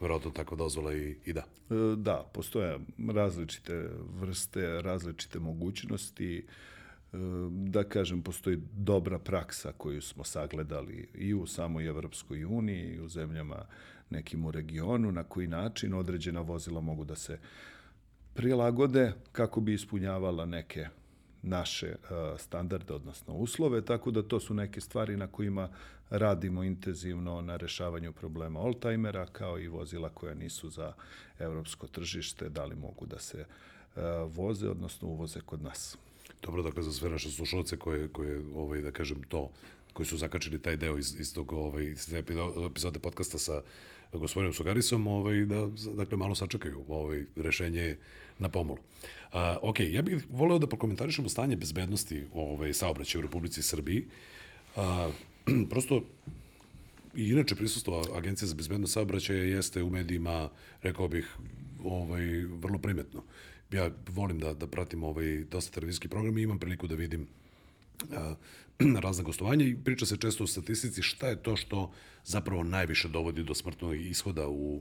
verovatno 0.00 0.30
takva 0.30 0.56
dozvola 0.56 0.94
i, 0.94 1.16
i 1.24 1.32
da. 1.32 1.40
E, 1.40 1.96
da, 1.96 2.30
postoje 2.32 2.78
različite 3.14 3.90
vrste, 4.20 4.82
različite 4.82 5.38
mogućnosti, 5.38 6.38
e, 6.38 7.16
da 7.50 7.84
kažem, 7.84 8.22
postoji 8.22 8.58
dobra 8.72 9.18
praksa 9.18 9.72
koju 9.72 10.02
smo 10.02 10.24
sagledali 10.24 11.08
i 11.14 11.34
u 11.34 11.46
samoj 11.46 11.86
Evropskoj 11.86 12.44
uniji 12.44 12.94
i 12.94 13.00
u 13.00 13.08
zemljama 13.08 13.66
nekim 14.10 14.44
u 14.44 14.50
regionu, 14.50 15.12
na 15.12 15.24
koji 15.24 15.46
način 15.46 15.94
određena 15.94 16.40
vozila 16.40 16.80
mogu 16.80 17.04
da 17.04 17.16
se 17.16 17.38
prilagode 18.34 19.12
kako 19.32 19.60
bi 19.60 19.74
ispunjavala 19.74 20.46
neke 20.46 20.86
naše 21.42 21.94
standarde, 22.38 22.94
odnosno 22.94 23.34
uslove, 23.34 23.84
tako 23.84 24.10
da 24.10 24.22
to 24.22 24.40
su 24.40 24.54
neke 24.54 24.80
stvari 24.80 25.16
na 25.16 25.26
kojima 25.26 25.68
radimo 26.10 26.62
intenzivno 26.62 27.40
na 27.40 27.56
rešavanju 27.56 28.12
problema 28.12 28.60
oldtimera, 28.60 29.26
kao 29.26 29.58
i 29.58 29.68
vozila 29.68 30.08
koja 30.08 30.34
nisu 30.34 30.70
za 30.70 30.92
evropsko 31.38 31.86
tržište, 31.86 32.48
da 32.48 32.64
li 32.64 32.76
mogu 32.76 33.06
da 33.06 33.18
se 33.18 33.44
voze, 34.26 34.68
odnosno 34.68 35.08
uvoze 35.08 35.40
kod 35.40 35.62
nas. 35.62 35.98
Dobro, 36.42 36.62
dakle, 36.62 36.82
za 36.82 36.92
sve 36.92 37.10
naše 37.10 37.30
slušalce 37.30 37.76
koje, 37.76 38.08
koje 38.08 38.42
ovaj, 38.54 38.80
da 38.80 38.90
kažem, 38.90 39.22
to, 39.22 39.50
koji 39.92 40.06
su 40.06 40.16
zakačili 40.16 40.62
taj 40.62 40.76
deo 40.76 40.98
iz, 40.98 41.20
iz 41.20 41.34
tog 41.34 41.52
ovaj, 41.52 41.84
iz 41.84 42.12
epizode 42.66 42.98
podcasta 42.98 43.38
sa 43.38 43.62
gospodinom 44.12 44.52
Sugarisom, 44.54 45.06
ovaj, 45.06 45.44
da 45.44 45.68
dakle, 45.96 46.16
malo 46.16 46.34
sačekaju 46.34 46.84
ovaj, 46.88 47.24
rešenje 47.36 47.96
na 48.40 48.48
pomolu. 48.48 48.78
Uh, 49.32 49.38
ok, 49.62 49.80
ja 49.80 50.02
bih 50.02 50.24
voleo 50.30 50.58
da 50.58 50.66
prokomentarišemo 50.66 51.28
stanje 51.28 51.56
bezbednosti 51.56 52.24
ovaj, 52.34 52.72
saobraćaja 52.74 53.20
u 53.20 53.22
Republici 53.22 53.62
Srbiji. 53.62 54.06
Uh, 54.76 54.82
prosto, 55.70 56.02
i 57.14 57.28
inače 57.28 57.54
prisustvo 57.54 58.04
Agencije 58.14 58.48
za 58.48 58.54
bezbednost 58.54 58.92
saobraćaja 58.92 59.44
jeste 59.44 59.82
u 59.82 59.90
medijima, 59.90 60.48
rekao 60.82 61.08
bih, 61.08 61.36
ovaj, 61.84 62.26
vrlo 62.44 62.78
primetno. 62.78 63.22
Ja 63.72 63.90
volim 64.08 64.38
da, 64.38 64.54
da 64.54 64.66
pratim 64.66 65.04
ovaj, 65.04 65.44
dosta 65.50 65.74
televizijski 65.74 66.08
program 66.08 66.38
i 66.38 66.42
imam 66.42 66.58
priliku 66.58 66.86
da 66.86 66.94
vidim 66.94 67.26
uh, 68.02 68.18
razne 69.04 69.24
gostovanja 69.24 69.64
i 69.64 69.76
priča 69.84 70.06
se 70.06 70.16
često 70.16 70.44
u 70.44 70.46
statistici 70.46 71.02
šta 71.02 71.28
je 71.28 71.42
to 71.42 71.56
što 71.56 71.92
zapravo 72.24 72.62
najviše 72.62 73.08
dovodi 73.08 73.42
do 73.42 73.54
smrtnog 73.54 73.96
ishoda 73.96 74.48
u, 74.48 74.80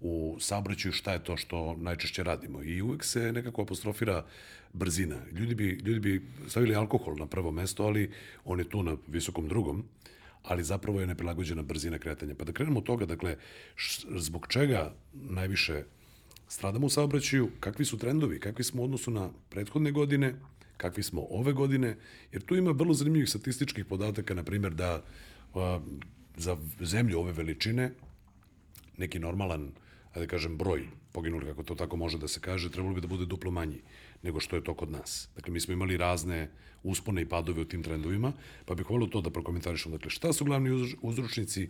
u 0.00 0.36
saobraćaju, 0.40 0.92
šta 0.92 1.12
je 1.12 1.24
to 1.24 1.36
što 1.36 1.76
najčešće 1.76 2.22
radimo. 2.22 2.62
I 2.62 2.82
uvek 2.82 3.04
se 3.04 3.32
nekako 3.32 3.62
apostrofira 3.62 4.24
brzina. 4.72 5.16
Ljudi 5.32 5.54
bi, 5.54 5.80
ljudi 5.84 6.00
bi 6.00 6.26
stavili 6.48 6.74
alkohol 6.74 7.16
na 7.16 7.26
prvo 7.26 7.50
mesto, 7.50 7.84
ali 7.84 8.10
on 8.44 8.58
je 8.58 8.68
tu 8.68 8.82
na 8.82 8.96
visokom 9.08 9.48
drugom, 9.48 9.84
ali 10.42 10.64
zapravo 10.64 11.00
je 11.00 11.06
neprilagođena 11.06 11.62
brzina 11.62 11.98
kretanja. 11.98 12.34
Pa 12.34 12.44
da 12.44 12.52
krenemo 12.52 12.78
od 12.78 12.86
toga, 12.86 13.06
dakle, 13.06 13.36
š, 13.76 14.06
zbog 14.16 14.46
čega 14.48 14.94
najviše 15.12 15.84
stradamo 16.48 16.86
u 16.86 16.90
saobraćaju, 16.90 17.50
kakvi 17.60 17.84
su 17.84 17.98
trendovi, 17.98 18.40
kakvi 18.40 18.64
smo 18.64 18.82
u 18.82 18.84
odnosu 18.84 19.10
na 19.10 19.30
prethodne 19.50 19.92
godine, 19.92 20.34
kakvi 20.76 21.02
smo 21.02 21.26
ove 21.30 21.52
godine, 21.52 21.96
jer 22.32 22.42
tu 22.42 22.56
ima 22.56 22.70
vrlo 22.70 22.94
zanimljivih 22.94 23.28
statističkih 23.28 23.84
podataka, 23.84 24.34
na 24.34 24.42
primjer 24.42 24.74
da 24.74 25.02
a, 25.54 25.80
za 26.36 26.56
zemlju 26.80 27.18
ove 27.18 27.32
veličine 27.32 27.92
neki 28.96 29.18
normalan, 29.18 29.70
da 30.14 30.26
kažem, 30.26 30.56
broj 30.56 30.88
poginuli, 31.12 31.46
kako 31.46 31.62
to 31.62 31.74
tako 31.74 31.96
može 31.96 32.18
da 32.18 32.28
se 32.28 32.40
kaže, 32.40 32.70
trebalo 32.70 32.94
bi 32.94 33.00
da 33.00 33.06
bude 33.06 33.26
duplo 33.26 33.50
manji 33.50 33.82
nego 34.22 34.40
što 34.40 34.56
je 34.56 34.64
to 34.64 34.74
kod 34.74 34.90
nas. 34.90 35.28
Dakle, 35.34 35.52
mi 35.52 35.60
smo 35.60 35.72
imali 35.72 35.96
razne 35.96 36.50
uspone 36.82 37.22
i 37.22 37.28
padove 37.28 37.62
u 37.62 37.64
tim 37.64 37.82
trendovima, 37.82 38.32
pa 38.64 38.74
bih 38.74 38.90
volio 38.90 39.06
to 39.06 39.20
da 39.20 39.30
prokomentarišem. 39.30 39.92
Dakle, 39.92 40.10
šta 40.10 40.32
su 40.32 40.44
glavni 40.44 40.96
uzročnici, 41.02 41.68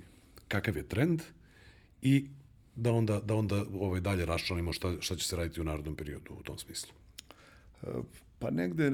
kakav 0.48 0.76
je 0.76 0.88
trend 0.88 1.22
i 2.02 2.26
da 2.76 2.92
onda, 2.92 3.20
da 3.20 3.34
onda 3.34 3.64
ovaj, 3.72 4.00
dalje 4.00 4.26
raščlanimo 4.26 4.72
šta, 4.72 4.96
šta 5.00 5.16
će 5.16 5.28
se 5.28 5.36
raditi 5.36 5.60
u 5.60 5.64
narodnom 5.64 5.96
periodu 5.96 6.34
u 6.40 6.42
tom 6.42 6.58
smislu. 6.58 6.92
Pa 8.38 8.50
negde 8.50 8.90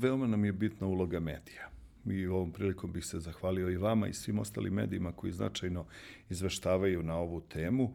veoma 0.00 0.26
nam 0.26 0.44
je 0.44 0.52
bitna 0.52 0.86
uloga 0.86 1.20
medija. 1.20 1.70
I 2.06 2.26
ovom 2.26 2.52
prilikom 2.52 2.92
bih 2.92 3.04
se 3.04 3.20
zahvalio 3.20 3.70
i 3.70 3.76
vama 3.76 4.08
i 4.08 4.12
svim 4.12 4.38
ostalim 4.38 4.74
medijima 4.74 5.12
koji 5.12 5.32
značajno 5.32 5.86
izveštavaju 6.30 7.02
na 7.02 7.16
ovu 7.16 7.40
temu. 7.40 7.94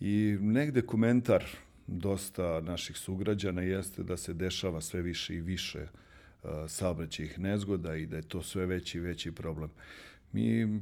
I 0.00 0.36
negde 0.40 0.82
komentar 0.82 1.44
dosta 1.86 2.60
naših 2.60 2.96
sugrađana 2.96 3.62
jeste 3.62 4.02
da 4.02 4.16
se 4.16 4.34
dešava 4.34 4.80
sve 4.80 5.02
više 5.02 5.34
i 5.34 5.40
više 5.40 5.82
uh, 6.42 6.50
saobraćajih 6.68 7.38
nezgoda 7.38 7.96
i 7.96 8.06
da 8.06 8.16
je 8.16 8.22
to 8.22 8.42
sve 8.42 8.66
veći 8.66 8.98
i 8.98 9.00
veći 9.00 9.32
problem. 9.32 9.70
Mi 10.32 10.80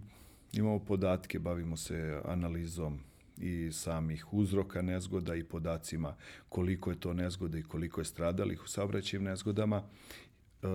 imamo 0.53 0.79
podatke, 0.79 1.39
bavimo 1.39 1.77
se 1.77 2.21
analizom 2.25 3.01
i 3.39 3.73
samih 3.73 4.33
uzroka 4.33 4.83
nezgoda 4.83 5.35
i 5.35 5.45
podacima 5.45 6.15
koliko 6.49 6.91
je 6.91 7.01
to 7.01 7.13
nezgoda 7.13 7.59
i 7.59 7.63
koliko 7.63 8.01
je 8.01 8.05
stradalih 8.05 8.65
u 8.65 8.69
saobraćajnim 8.69 9.29
nezgodama. 9.29 9.77
E, 9.77 10.67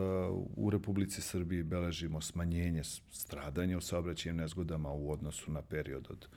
u 0.56 0.70
Republici 0.70 1.22
Srbiji 1.22 1.64
beležimo 1.64 2.22
smanjenje 2.22 2.84
stradanja 3.12 3.78
u 3.78 3.82
saobraćajnim 3.82 4.42
nezgodama 4.42 4.92
u 4.92 5.12
odnosu 5.12 5.52
na 5.52 5.62
period 5.62 6.08
od 6.10 6.28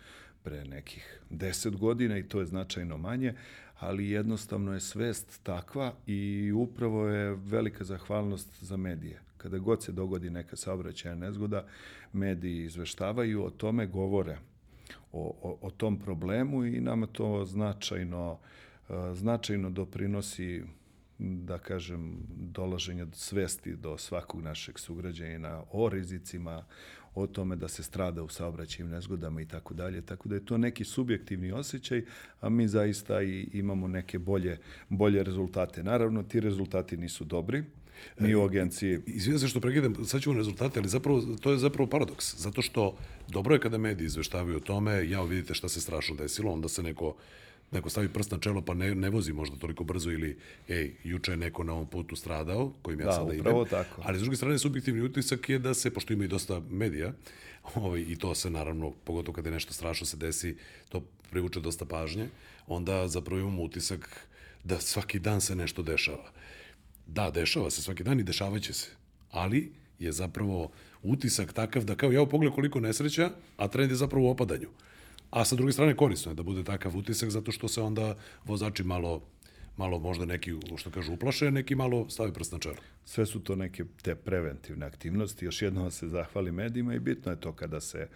pre 0.45 0.65
nekih 0.65 1.21
10 1.31 1.77
godina 1.77 2.19
i 2.19 2.29
to 2.29 2.41
je 2.41 2.47
značajno 2.47 2.99
manje, 2.99 3.35
ali 3.79 4.11
jednostavno 4.11 4.75
je 4.75 4.81
svest 4.81 5.41
takva 5.43 5.93
i 6.07 6.53
upravo 6.53 7.09
je 7.09 7.35
velika 7.35 7.85
zahvalnost 7.85 8.63
za 8.63 8.77
medije. 8.77 9.21
Kada 9.37 9.59
god 9.59 9.83
se 9.83 9.93
dogodi 9.93 10.31
neka 10.31 10.57
saobraćajna 10.57 11.27
nezgoda, 11.27 11.67
mediji 12.13 12.65
izveštavaju 12.65 13.45
o 13.45 13.51
tome, 13.51 13.87
govore 13.87 14.39
o, 15.13 15.35
o, 15.43 15.59
o 15.61 15.71
tom 15.71 15.99
problemu 15.99 16.65
i 16.65 16.81
nama 16.81 17.07
to 17.07 17.45
značajno, 17.45 18.39
e, 18.89 19.15
značajno 19.15 19.71
doprinosi 19.71 20.63
da 21.19 21.59
kažem, 21.59 22.17
dolaženja 22.37 23.07
svesti 23.13 23.77
do 23.77 23.99
svakog 23.99 24.43
našeg 24.43 24.79
sugrađajina 24.79 25.63
o 25.73 25.89
rizicima, 25.89 26.65
o 27.15 27.27
tome 27.27 27.57
da 27.57 27.69
se 27.69 27.83
strada 27.83 28.23
u 28.23 28.29
saobraćajnim 28.29 28.95
nezgodama 28.95 29.41
i 29.41 29.47
tako 29.47 29.75
dalje. 29.75 30.03
Tako 30.03 30.29
da 30.29 30.35
je 30.35 30.45
to 30.45 30.59
neki 30.59 30.85
subjektivni 30.85 31.53
osjećaj, 31.53 32.05
a 32.41 32.49
mi 32.49 32.69
zaista 32.69 33.23
i 33.23 33.49
imamo 33.53 33.89
neke 33.89 34.19
bolje, 34.19 34.59
bolje 34.89 35.23
rezultate. 35.23 35.83
Naravno, 35.83 36.23
ti 36.23 36.41
rezultati 36.41 36.97
nisu 36.97 37.25
dobri, 37.25 37.65
Mi 38.19 38.35
u 38.35 38.43
agenciji... 38.43 38.99
Izvijem 39.07 39.39
se 39.39 39.49
što 39.49 39.61
pregledam, 39.61 40.05
sad 40.05 40.23
ćemo 40.23 40.35
rezultate, 40.37 40.81
ali 40.81 40.89
zapravo, 40.89 41.23
to 41.41 41.51
je 41.51 41.59
zapravo 41.59 41.91
paradoks, 41.91 42.37
zato 42.37 42.63
što 42.63 42.97
dobro 43.29 43.55
je 43.55 43.61
kada 43.61 43.79
mediji 43.79 44.07
izveštavaju 44.07 44.57
o 44.57 44.61
tome, 44.61 45.11
ja 45.11 45.23
vidite 45.23 45.55
šta 45.55 45.69
se 45.69 45.81
strašno 45.81 46.15
desilo, 46.15 46.53
onda 46.53 46.69
se 46.69 46.83
neko 46.83 47.15
neko 47.73 47.91
stavi 47.91 48.09
prst 48.09 48.31
na 48.31 48.39
čelo 48.39 48.63
pa 48.63 48.75
ne, 48.75 48.95
ne 48.95 49.11
vozi 49.11 49.33
možda 49.33 49.57
toliko 49.57 49.85
brzo 49.85 50.11
ili 50.11 50.39
ej, 50.69 50.95
juče 51.05 51.33
je 51.33 51.37
neko 51.37 51.65
na 51.65 51.73
ovom 51.73 51.87
putu 51.87 52.17
stradao, 52.17 52.73
kojim 52.83 53.01
ja 53.01 53.07
da, 53.07 53.13
sada 53.13 53.35
idem. 53.35 53.65
tako. 53.71 54.03
Ali 54.05 54.19
s 54.19 54.23
druge 54.23 54.37
strane, 54.37 54.59
subjektivni 54.59 55.03
utisak 55.03 55.49
je 55.49 55.59
da 55.59 55.75
se, 55.75 55.91
pošto 55.91 56.13
ima 56.13 56.25
i 56.25 56.29
dosta 56.29 56.61
medija, 56.71 57.13
ovaj, 57.75 58.01
i 58.01 58.17
to 58.17 58.35
se 58.35 58.51
naravno, 58.51 58.93
pogotovo 59.05 59.35
kada 59.35 59.49
je 59.49 59.55
nešto 59.55 59.73
strašno 59.73 60.07
se 60.07 60.17
desi, 60.17 60.57
to 60.89 61.03
privuče 61.31 61.61
dosta 61.61 61.85
pažnje, 61.85 62.29
onda 62.67 63.09
zapravo 63.09 63.41
imamo 63.41 63.63
utisak 63.63 64.29
da 64.65 64.81
svaki 64.81 65.19
dan 65.19 65.41
se 65.41 65.57
nešto 65.57 65.83
dešava. 65.83 66.31
Da, 67.07 67.31
dešava 67.31 67.71
se 67.71 67.83
svaki 67.83 68.05
dan 68.05 68.21
i 68.21 68.23
dešavaće 68.23 68.73
se. 68.73 68.91
Ali 69.31 69.73
je 69.99 70.13
zapravo 70.13 70.71
utisak 71.03 71.53
takav 71.53 71.85
da 71.85 71.95
kao 71.95 72.13
ja 72.13 72.23
u 72.23 72.29
pogled 72.29 72.53
koliko 72.53 72.81
nesreća, 72.81 73.31
a 73.57 73.69
trend 73.69 73.91
je 73.91 73.97
zapravo 73.97 74.27
u 74.27 74.31
opadanju. 74.31 74.69
A 75.35 75.45
sa 75.45 75.57
druge 75.57 75.73
strane 75.73 75.97
korisno 75.97 76.31
je 76.31 76.35
da 76.35 76.43
bude 76.43 76.65
takav 76.65 76.97
utisak 76.97 77.31
zato 77.31 77.53
što 77.53 77.69
se 77.69 77.83
onda 77.83 78.15
vozači 78.45 78.85
malo 78.85 79.23
malo 79.77 79.99
možda 79.99 80.25
neki, 80.25 80.53
što 80.77 80.91
kažu, 80.91 81.13
uplaše, 81.13 81.51
neki 81.51 81.75
malo 81.75 82.09
stavi 82.11 82.33
prst 82.33 82.53
na 82.53 82.59
čelo. 82.59 82.77
Sve 83.05 83.27
su 83.27 83.41
to 83.41 83.57
neke 83.57 83.85
te 84.03 84.15
preventivne 84.15 84.87
aktivnosti. 84.87 85.45
Još 85.45 85.63
jednom 85.63 85.91
se 85.91 86.09
zahvali 86.09 86.53
medijima 86.53 86.95
i 86.95 86.99
bitno 86.99 87.33
je 87.33 87.41
to 87.41 87.53
kada 87.53 87.81
se, 87.81 88.09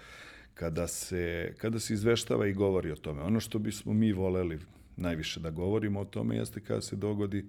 kada 0.54 0.86
se, 0.86 1.54
kada 1.58 1.80
se 1.80 1.94
izveštava 1.94 2.46
i 2.46 2.52
govori 2.52 2.92
o 2.92 2.96
tome. 2.96 3.22
Ono 3.22 3.40
što 3.40 3.58
bismo 3.58 3.92
mi 3.92 4.12
voleli 4.12 4.60
najviše 4.96 5.40
da 5.40 5.50
govorimo 5.50 6.00
o 6.00 6.04
tome 6.04 6.36
jeste 6.36 6.60
kada 6.60 6.80
se 6.80 6.96
dogodi 6.96 7.46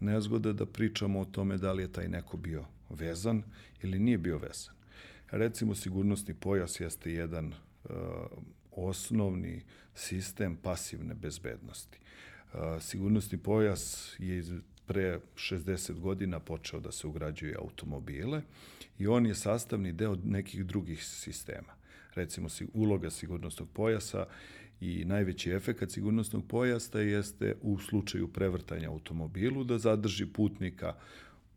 nezgoda 0.00 0.52
da 0.52 0.66
pričamo 0.66 1.20
o 1.20 1.24
tome 1.24 1.56
da 1.56 1.72
li 1.72 1.82
je 1.82 1.92
taj 1.92 2.08
neko 2.08 2.36
bio 2.36 2.64
vezan 2.88 3.42
ili 3.82 3.98
nije 3.98 4.18
bio 4.18 4.38
vezan. 4.38 4.74
Recimo, 5.30 5.74
sigurnosni 5.74 6.34
pojas 6.34 6.80
jeste 6.80 7.12
jedan 7.12 7.46
uh, 7.84 7.90
osnovni 8.86 9.62
sistem 9.94 10.56
pasivne 10.56 11.14
bezbednosti. 11.14 11.98
Sigurnosni 12.80 13.38
pojas 13.38 14.14
je 14.18 14.44
pre 14.86 15.20
60 15.34 16.00
godina 16.00 16.40
počeo 16.40 16.80
da 16.80 16.92
se 16.92 17.06
ugrađuje 17.06 17.56
automobile 17.58 18.42
i 18.98 19.06
on 19.06 19.26
je 19.26 19.34
sastavni 19.34 19.92
deo 19.92 20.16
nekih 20.24 20.66
drugih 20.66 21.04
sistema. 21.04 21.72
Recimo, 22.14 22.48
uloga 22.74 23.10
sigurnosnog 23.10 23.68
pojasa 23.74 24.26
i 24.80 25.04
najveći 25.04 25.50
efekat 25.50 25.90
sigurnosnog 25.90 26.46
pojasta 26.48 27.00
jeste 27.00 27.54
u 27.62 27.78
slučaju 27.78 28.28
prevrtanja 28.32 28.90
automobilu 28.90 29.64
da 29.64 29.78
zadrži 29.78 30.26
putnika 30.26 30.94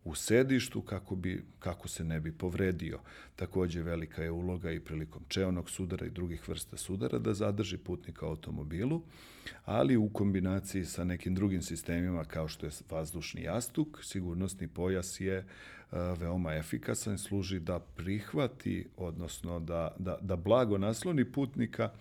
u 0.04 0.16
sedištu 0.16 0.82
kako, 0.82 1.16
bi, 1.16 1.44
kako 1.60 1.88
se 1.88 2.04
ne 2.04 2.20
bi 2.20 2.32
povredio. 2.32 3.00
Takođe 3.36 3.82
velika 3.82 4.24
je 4.24 4.32
uloga 4.32 4.72
i 4.72 4.80
prilikom 4.80 5.24
čeonog 5.28 5.70
sudara 5.70 6.06
i 6.06 6.10
drugih 6.10 6.50
vrsta 6.50 6.78
sudara 6.78 7.20
da 7.20 7.34
zadrži 7.34 7.78
putnika 7.78 8.26
automobilu, 8.26 9.02
ali 9.66 9.98
u 9.98 10.10
kombinaciji 10.10 10.86
sa 10.86 11.04
nekim 11.04 11.36
drugim 11.36 11.62
sistemima 11.62 12.24
kao 12.24 12.48
što 12.48 12.66
je 12.66 12.72
vazdušni 12.90 13.42
jastuk, 13.42 14.00
sigurnosni 14.04 14.68
pojas 14.68 15.20
je 15.20 15.46
veoma 15.92 16.56
efikasan, 16.56 17.18
služi 17.18 17.60
da 17.60 17.80
prihvati, 17.80 18.88
odnosno 18.98 19.60
da, 19.60 19.96
da, 20.00 20.18
da 20.22 20.36
blago 20.36 20.78
nasloni 20.78 21.26
putnika 21.26 21.92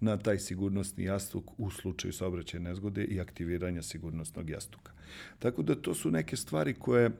na 0.00 0.16
taj 0.16 0.38
sigurnosni 0.38 1.04
jastuk 1.04 1.44
u 1.58 1.70
slučaju 1.70 2.12
saobraćaja 2.12 2.60
nezgode 2.60 3.04
i 3.04 3.20
aktiviranja 3.20 3.82
sigurnosnog 3.82 4.50
jastuka. 4.50 4.92
Tako 5.38 5.62
da 5.62 5.74
to 5.74 5.94
su 5.94 6.10
neke 6.10 6.36
stvari 6.36 6.74
koje 6.74 7.10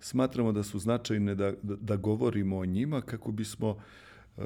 smatramo 0.00 0.52
da 0.52 0.62
su 0.62 0.78
značajne 0.78 1.34
da, 1.34 1.52
da, 1.62 1.76
da 1.76 1.96
govorimo 1.96 2.58
o 2.58 2.64
njima 2.64 3.00
kako 3.00 3.32
bismo 3.32 3.76
e, 4.36 4.42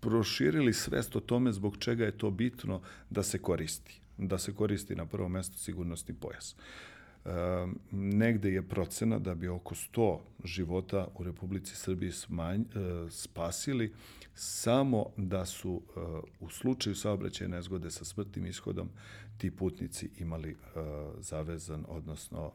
proširili 0.00 0.72
svest 0.72 1.16
o 1.16 1.20
tome 1.20 1.52
zbog 1.52 1.76
čega 1.78 2.04
je 2.04 2.18
to 2.18 2.30
bitno 2.30 2.80
da 3.10 3.22
se 3.22 3.38
koristi. 3.38 4.00
Da 4.18 4.38
se 4.38 4.54
koristi 4.54 4.96
na 4.96 5.06
prvo 5.06 5.28
mesto 5.28 5.58
sigurnosni 5.58 6.14
pojas. 6.14 6.56
E, 7.24 7.28
negde 7.90 8.52
je 8.52 8.68
procena 8.68 9.18
da 9.18 9.34
bi 9.34 9.48
oko 9.48 9.74
100 9.74 10.18
života 10.44 11.08
u 11.14 11.24
Republici 11.24 11.76
Srbiji 11.76 12.12
smanj, 12.12 12.60
e, 12.60 12.64
spasili 13.10 13.92
samo 14.34 15.06
da 15.16 15.46
su 15.46 15.82
e, 15.96 16.00
u 16.40 16.48
slučaju 16.48 16.96
saobraćaja 16.96 17.48
nezgode 17.48 17.90
sa 17.90 18.04
smrtnim 18.04 18.46
ishodom 18.46 18.88
ti 19.38 19.50
putnici 19.50 20.10
imali 20.18 20.50
e, 20.50 20.56
zavezan, 21.18 21.84
odnosno 21.88 22.52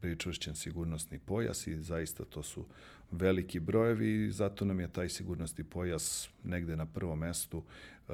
pričvršćen 0.00 0.54
sigurnosni 0.54 1.18
pojas 1.18 1.66
i 1.66 1.82
zaista 1.82 2.24
to 2.24 2.42
su 2.42 2.64
veliki 3.10 3.60
brojevi 3.60 4.24
i 4.24 4.32
zato 4.32 4.64
nam 4.64 4.80
je 4.80 4.88
taj 4.88 5.08
sigurnosni 5.08 5.64
pojas 5.64 6.28
negde 6.44 6.76
na 6.76 6.86
prvom 6.86 7.18
mestu. 7.18 7.62
E, 8.08 8.12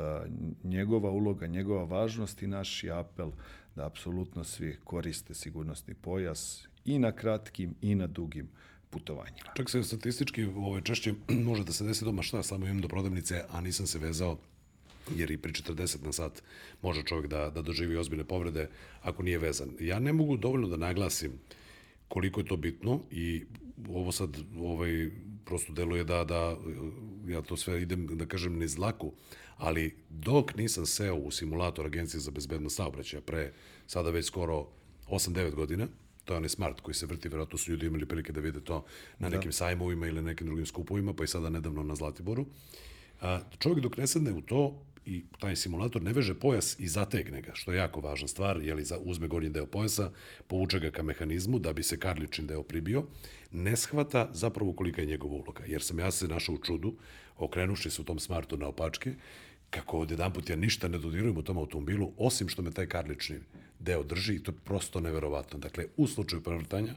njegova 0.65 1.11
uloga, 1.11 1.47
njegova 1.47 1.85
važnost 1.85 2.43
i 2.43 2.47
naš 2.47 2.85
je 2.85 2.91
apel 2.91 3.31
da 3.77 3.87
apsolutno 3.87 4.45
svi 4.45 4.77
koriste 4.85 5.35
sigurnosni 5.35 5.95
pojas 5.95 6.69
i 6.85 6.99
na 6.99 7.13
kratkim 7.13 7.75
i 7.83 7.95
na 7.95 8.07
dugim 8.07 8.49
putovanjima. 8.91 9.51
Čak 9.57 9.71
se 9.71 9.83
statistički 9.83 10.45
ove, 10.45 10.81
češće 10.85 11.15
može 11.49 11.65
da 11.65 11.73
se 11.73 11.85
desi 11.85 12.05
doma 12.05 12.23
šta, 12.23 12.43
samo 12.43 12.67
imam 12.67 12.81
do 12.81 12.89
prodavnice, 12.89 13.45
a 13.51 13.61
nisam 13.61 13.87
se 13.87 13.99
vezao 13.99 14.39
jer 15.17 15.31
i 15.31 15.39
pri 15.39 15.53
40 15.53 16.05
na 16.05 16.13
sat 16.13 16.43
može 16.83 17.03
čovjek 17.03 17.27
da, 17.27 17.51
da 17.51 17.63
doživi 17.63 17.97
ozbiljne 17.97 18.25
povrede 18.25 18.69
ako 19.03 19.23
nije 19.23 19.39
vezan. 19.39 19.71
Ja 19.81 19.99
ne 19.99 20.13
mogu 20.13 20.37
dovoljno 20.37 20.69
da 20.69 20.77
naglasim 20.77 21.33
uh, 21.33 21.66
koliko 22.09 22.41
je 22.41 22.47
to 22.47 22.57
bitno 22.57 23.01
i 23.11 23.45
ovo 23.89 24.13
sad 24.13 24.37
ovaj, 24.59 25.11
prosto 25.45 25.73
deluje 25.73 26.05
da, 26.05 26.25
da 26.25 26.57
ja 27.29 27.43
to 27.43 27.57
sve 27.57 27.83
idem 27.83 28.07
da 28.07 28.27
kažem 28.27 28.59
niz 28.59 28.79
laku, 28.79 29.13
ali 29.57 29.95
dok 30.11 30.55
nisam 30.57 30.87
seo 30.87 31.15
u 31.15 31.31
simulator 31.31 31.87
Agencije 31.87 32.21
za 32.21 32.31
bezbednost 32.31 32.77
saobraćaja 32.77 33.21
pre 33.21 33.53
sada 33.87 34.11
već 34.11 34.27
skoro 34.27 34.67
8-9 35.09 35.55
godina, 35.55 35.87
to 36.25 36.35
je 36.35 36.37
onaj 36.37 36.49
smart 36.49 36.81
koji 36.81 36.95
se 36.95 37.07
vrti, 37.07 37.29
verovatno 37.29 37.59
su 37.59 37.71
ljudi 37.71 37.87
imali 37.87 38.07
prilike 38.07 38.33
da 38.33 38.41
vide 38.41 38.61
to 38.61 38.85
na 39.19 39.29
da. 39.29 39.37
nekim 39.37 39.49
da. 39.49 39.53
sajmovima 39.53 40.07
ili 40.07 40.23
nekim 40.23 40.47
drugim 40.47 40.67
skupovima, 40.67 41.15
pa 41.15 41.25
i 41.25 41.27
sada 41.27 41.51
nedavno 41.51 41.83
na 41.83 41.95
Zlatiboru. 41.95 42.47
A, 43.21 43.41
čovjek 43.59 43.81
dok 43.81 43.97
ne 43.97 44.07
sedne 44.07 44.33
u 44.33 44.41
to, 44.41 44.83
i 45.07 45.25
taj 45.39 45.57
simulator 45.57 46.03
ne 46.03 46.13
veže 46.13 46.35
pojas 46.35 46.77
i 46.79 46.89
zategne 46.89 47.41
ga, 47.43 47.55
što 47.55 47.73
je 47.73 47.79
jako 47.79 48.01
važna 48.01 48.29
stvar, 48.29 48.63
jeli 48.63 48.85
za, 48.85 48.99
uzme 48.99 49.29
gornji 49.29 49.49
deo 49.51 49.67
pojasa, 49.67 50.11
povuče 50.47 50.81
ga 50.81 50.91
ka 50.91 51.03
mehanizmu 51.03 51.59
da 51.59 51.73
bi 51.73 51.83
se 51.83 51.99
karlični 51.99 52.47
deo 52.47 52.63
pribio, 52.63 53.05
ne 53.53 53.77
shvata 53.77 54.29
zapravo 54.33 54.73
kolika 54.73 55.01
je 55.01 55.07
njegova 55.07 55.35
uloga. 55.35 55.63
Jer 55.67 55.83
sam 55.83 55.99
ja 55.99 56.11
se 56.11 56.29
našao 56.29 56.55
u 56.55 56.59
čudu, 56.59 56.95
okrenuši 57.37 57.91
se 57.91 58.03
u 58.03 58.05
tom 58.05 58.19
smartu 58.19 58.57
na 58.57 58.67
opačke, 58.67 59.15
kako 59.71 59.99
od 59.99 60.11
jedan 60.11 60.33
put 60.33 60.51
ja 60.51 60.57
ništa 60.57 60.89
ne 60.89 60.99
dodirujem 60.99 61.37
u 61.37 61.43
tom 61.43 61.59
automobilu, 61.59 62.13
osim 62.17 62.49
što 62.49 62.63
me 62.63 62.71
taj 62.71 62.87
karlični 62.87 63.39
deo 63.79 64.03
drži 64.03 64.35
i 64.35 64.43
to 64.43 64.53
je 64.53 64.59
prosto 64.65 65.01
neverovatno. 65.01 65.59
Dakle, 65.59 65.87
u 65.97 66.07
slučaju 66.07 66.43
prevrtanja, 66.43 66.95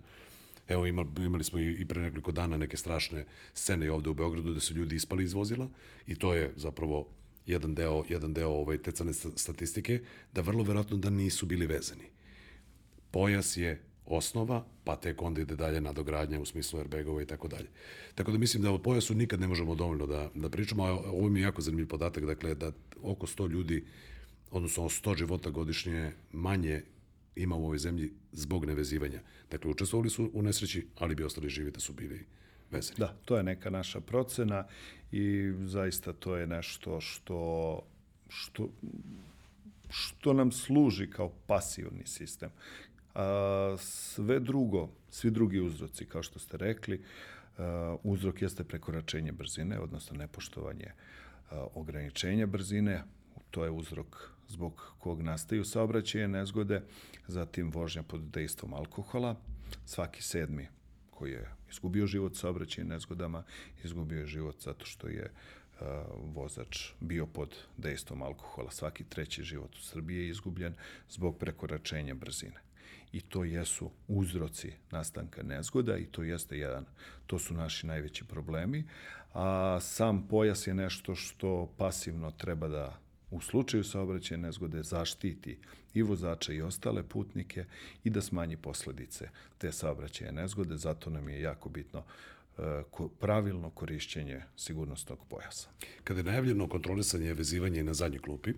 Evo 0.70 0.86
imali 0.86 1.44
smo 1.44 1.60
i, 1.60 1.72
i 1.82 1.86
pre 1.86 2.02
nekoliko 2.02 2.32
dana 2.32 2.58
neke 2.58 2.78
strašne 2.78 3.26
scene 3.54 3.92
ovde 3.92 4.10
u 4.10 4.14
Beogradu 4.14 4.54
da 4.54 4.60
su 4.60 4.74
ljudi 4.74 4.96
ispali 4.96 5.24
iz 5.24 5.34
vozila 5.34 5.68
i 6.08 6.16
to 6.16 6.34
je 6.34 6.54
zapravo 6.56 7.08
jedan 7.46 7.76
deo, 7.76 8.04
jedan 8.10 8.34
deo 8.34 8.50
ovaj, 8.50 8.78
tecane 8.78 9.14
statistike, 9.14 10.02
da 10.34 10.42
vrlo 10.42 10.64
verovatno 10.64 10.98
da 10.98 11.10
nisu 11.10 11.46
bili 11.46 11.68
vezani. 11.68 12.06
Pojas 13.12 13.58
je 13.58 13.82
osnova, 14.06 14.66
pa 14.84 14.96
tek 14.96 15.22
onda 15.22 15.42
ide 15.42 15.56
dalje 15.56 15.82
nadogradnja 15.82 16.40
u 16.40 16.46
smislu 16.46 16.80
airbagova 16.80 17.22
i 17.22 17.26
tako 17.26 17.48
dalje. 17.48 17.68
Tako 18.16 18.32
da 18.32 18.38
mislim 18.38 18.64
da 18.64 18.72
o 18.72 18.78
pojasu 18.78 19.16
nikad 19.16 19.40
ne 19.40 19.48
možemo 19.48 19.76
dovoljno 19.76 20.06
da, 20.06 20.30
da 20.36 20.50
pričamo, 20.50 20.84
a 20.84 20.92
ovo 20.92 21.30
mi 21.30 21.40
je 21.40 21.44
jako 21.44 21.62
zanimljiv 21.62 21.88
podatak, 21.88 22.26
dakle 22.26 22.56
da 22.56 22.72
oko 23.02 23.28
100 23.28 23.50
ljudi, 23.50 23.86
odnosno 24.52 24.84
100 24.84 25.18
života 25.18 25.50
godišnje 25.50 26.12
manje 26.32 26.84
ima 27.36 27.56
u 27.56 27.66
ovoj 27.66 27.78
zemlji 27.78 28.12
zbog 28.32 28.66
nevezivanja. 28.66 29.22
Dakle, 29.52 29.72
učestvovali 29.72 30.10
su 30.10 30.32
u 30.34 30.42
nesreći, 30.42 30.88
ali 30.98 31.16
bi 31.16 31.24
ostali 31.24 31.50
živi 31.50 31.72
da 31.72 31.80
su 31.80 31.94
bili 31.94 32.26
vezani. 32.72 32.98
Da, 32.98 33.14
to 33.26 33.38
je 33.38 33.44
neka 33.44 33.70
naša 33.70 34.02
procena 34.02 34.66
i 35.12 35.54
zaista 35.66 36.14
to 36.14 36.36
je 36.36 36.48
nešto 36.48 37.02
što, 37.02 37.82
što, 38.30 38.70
što 39.90 40.34
nam 40.34 40.52
služi 40.52 41.10
kao 41.10 41.32
pasivni 41.48 42.06
sistem. 42.06 42.50
A, 43.16 43.76
sve 43.80 44.40
drugo, 44.40 44.90
svi 45.10 45.32
drugi 45.32 45.60
uzroci, 45.60 46.06
kao 46.06 46.24
što 46.24 46.40
ste 46.40 46.58
rekli, 46.58 47.04
a, 47.58 47.96
uzrok 48.04 48.42
jeste 48.42 48.64
prekoračenje 48.64 49.32
brzine, 49.32 49.80
odnosno 49.80 50.18
nepoštovanje 50.18 50.92
a, 51.52 51.68
ograničenja 51.74 52.46
brzine, 52.46 53.04
to 53.52 53.64
je 53.64 53.72
uzrok 53.72 54.32
zbog 54.48 54.94
kog 55.00 55.22
nastaju 55.22 55.66
saobraćaje 55.66 56.28
nezgode, 56.28 56.82
zatim 57.28 57.72
vožnja 57.72 58.04
pod 58.04 58.22
dejstvom 58.22 58.74
alkohola, 58.74 59.36
svaki 59.86 60.24
sedmi 60.24 60.68
koji 61.10 61.32
je 61.32 61.59
izgubio 61.72 62.08
život 62.08 62.36
sa 62.36 62.50
obraćajem 62.50 62.88
nezgodama, 62.88 63.44
izgubio 63.84 64.20
je 64.20 64.28
život 64.28 64.56
zato 64.60 64.86
što 64.86 65.08
je 65.08 65.32
uh, 65.32 65.88
vozač 66.36 66.92
bio 67.00 67.26
pod 67.26 67.56
dejstvom 67.78 68.22
alkohola. 68.22 68.72
Svaki 68.72 69.04
treći 69.04 69.44
život 69.44 69.76
u 69.76 69.82
Srbiji 69.82 70.18
je 70.18 70.30
izgubljen 70.30 70.74
zbog 71.10 71.38
prekoračenja 71.38 72.16
brzine. 72.16 72.62
I 73.12 73.22
to 73.22 73.44
jesu 73.44 73.92
uzroci 74.08 74.74
nastanka 74.92 75.44
nezgoda 75.44 75.98
i 75.98 76.06
to 76.06 76.24
jeste 76.24 76.58
jedan, 76.58 76.86
to 77.28 77.40
su 77.40 77.54
naši 77.54 77.88
najveći 77.88 78.26
problemi. 78.26 78.84
A 79.34 79.78
sam 79.82 80.28
pojas 80.28 80.68
je 80.68 80.74
nešto 80.74 81.16
što 81.16 81.74
pasivno 81.78 82.32
treba 82.32 82.68
da 82.68 83.00
u 83.32 83.42
slučaju 83.42 83.84
saobraćaja 83.84 84.38
nezgode 84.38 84.84
zaštiti 84.84 85.58
i 85.94 86.02
vozača 86.02 86.54
i 86.54 86.62
ostale 86.62 87.04
putnike 87.04 87.66
i 88.04 88.10
da 88.10 88.22
smanji 88.22 88.58
posledice 88.58 89.30
te 89.58 89.72
saobraćaje 89.72 90.32
nezgode. 90.32 90.78
Zato 90.78 91.10
nam 91.10 91.30
je 91.30 91.42
jako 91.42 91.70
bitno 91.70 92.04
e, 92.58 92.62
pravilno 93.20 93.70
korišćenje 93.70 94.42
sigurnosnog 94.58 95.20
pojasa. 95.30 95.70
Kada 96.04 96.20
je 96.20 96.24
najavljeno 96.24 96.68
kontrolisanje 96.68 97.34
vezivanje 97.34 97.84
na 97.84 97.94
zadnjoj 97.94 98.22
klupi, 98.22 98.54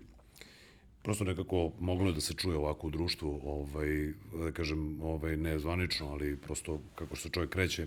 prosto 1.02 1.24
nekako 1.24 1.72
moglo 1.80 2.06
je 2.06 2.14
da 2.14 2.20
se 2.20 2.34
čuje 2.34 2.56
ovako 2.56 2.86
u 2.86 2.90
društvu, 2.90 3.40
ovaj, 3.44 4.12
da 4.44 4.52
kažem, 4.52 5.00
ovaj, 5.02 5.36
ne 5.36 5.58
zvanično, 5.58 6.08
ali 6.08 6.36
prosto 6.36 6.80
kako 6.94 7.16
se 7.16 7.28
čovjek 7.28 7.50
kreće, 7.50 7.86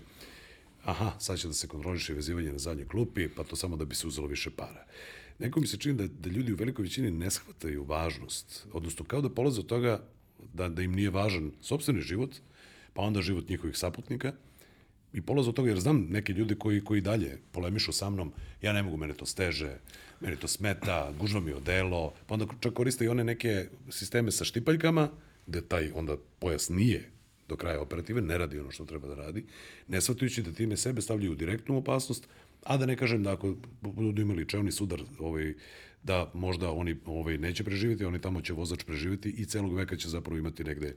aha, 0.84 1.12
sad 1.18 1.38
će 1.38 1.48
da 1.48 1.54
se 1.54 1.68
kontroliše 1.68 2.14
vezivanje 2.14 2.52
na 2.52 2.58
zadnjoj 2.58 2.88
klupi, 2.88 3.28
pa 3.28 3.44
to 3.44 3.56
samo 3.56 3.76
da 3.76 3.84
bi 3.84 3.94
se 3.94 4.06
uzelo 4.06 4.26
više 4.26 4.50
para. 4.50 4.86
Neko 5.38 5.60
mi 5.60 5.66
se 5.66 5.76
čini 5.76 5.94
da, 5.94 6.06
da 6.06 6.30
ljudi 6.30 6.52
u 6.52 6.56
velikoj 6.56 6.82
većini 6.82 7.10
ne 7.10 7.30
shvataju 7.30 7.84
važnost, 7.84 8.66
odnosno 8.72 9.04
kao 9.04 9.20
da 9.20 9.30
polaze 9.30 9.60
od 9.60 9.66
toga 9.66 10.02
da, 10.54 10.68
da 10.68 10.82
im 10.82 10.92
nije 10.92 11.10
važan 11.10 11.52
sobstveni 11.60 12.00
život, 12.00 12.30
pa 12.94 13.02
onda 13.02 13.22
život 13.22 13.48
njihovih 13.48 13.76
saputnika, 13.76 14.32
i 15.12 15.20
polaze 15.20 15.48
od 15.48 15.54
toga 15.54 15.68
jer 15.68 15.80
znam 15.80 16.06
neke 16.10 16.32
ljude 16.32 16.54
koji, 16.54 16.84
koji 16.84 17.00
dalje 17.00 17.38
polemišu 17.52 17.92
sa 17.92 18.10
mnom, 18.10 18.32
ja 18.62 18.72
ne 18.72 18.82
mogu, 18.82 18.96
mene 18.96 19.14
to 19.14 19.26
steže, 19.26 19.78
mene 20.20 20.36
to 20.36 20.48
smeta, 20.48 21.12
gužva 21.18 21.40
mi 21.40 21.52
odelo, 21.52 22.12
pa 22.26 22.34
onda 22.34 22.46
čak 22.60 22.72
koriste 22.72 23.04
i 23.04 23.08
one 23.08 23.24
neke 23.24 23.68
sisteme 23.90 24.32
sa 24.32 24.44
štipaljkama, 24.44 25.08
gde 25.46 25.60
taj 25.60 25.90
onda 25.94 26.16
pojas 26.38 26.68
nije 26.68 27.15
do 27.48 27.56
kraja 27.56 27.80
operative, 27.80 28.20
ne 28.20 28.38
radi 28.38 28.60
ono 28.60 28.70
što 28.70 28.84
treba 28.84 29.08
da 29.08 29.14
radi, 29.14 29.44
ne 29.88 30.00
shvatajući 30.00 30.42
da 30.42 30.52
time 30.52 30.76
sebe 30.76 31.02
stavljaju 31.02 31.32
u 31.32 31.34
direktnu 31.34 31.76
opasnost, 31.76 32.28
A 32.66 32.76
da 32.76 32.86
ne 32.86 32.96
kažem 32.96 33.22
da 33.22 33.32
ako 33.32 33.54
budu 33.80 34.22
imali 34.22 34.48
čevni 34.48 34.72
sudar 34.72 35.00
ovaj, 35.18 35.54
da 36.02 36.30
možda 36.34 36.70
oni 36.70 36.96
ovaj, 37.06 37.38
neće 37.38 37.64
preživjeti, 37.64 38.04
oni 38.04 38.20
tamo 38.20 38.40
će 38.40 38.52
vozač 38.52 38.84
preživjeti 38.84 39.30
i 39.30 39.44
celog 39.44 39.74
veka 39.74 39.96
će 39.96 40.08
zapravo 40.08 40.38
imati 40.38 40.64
negde 40.64 40.94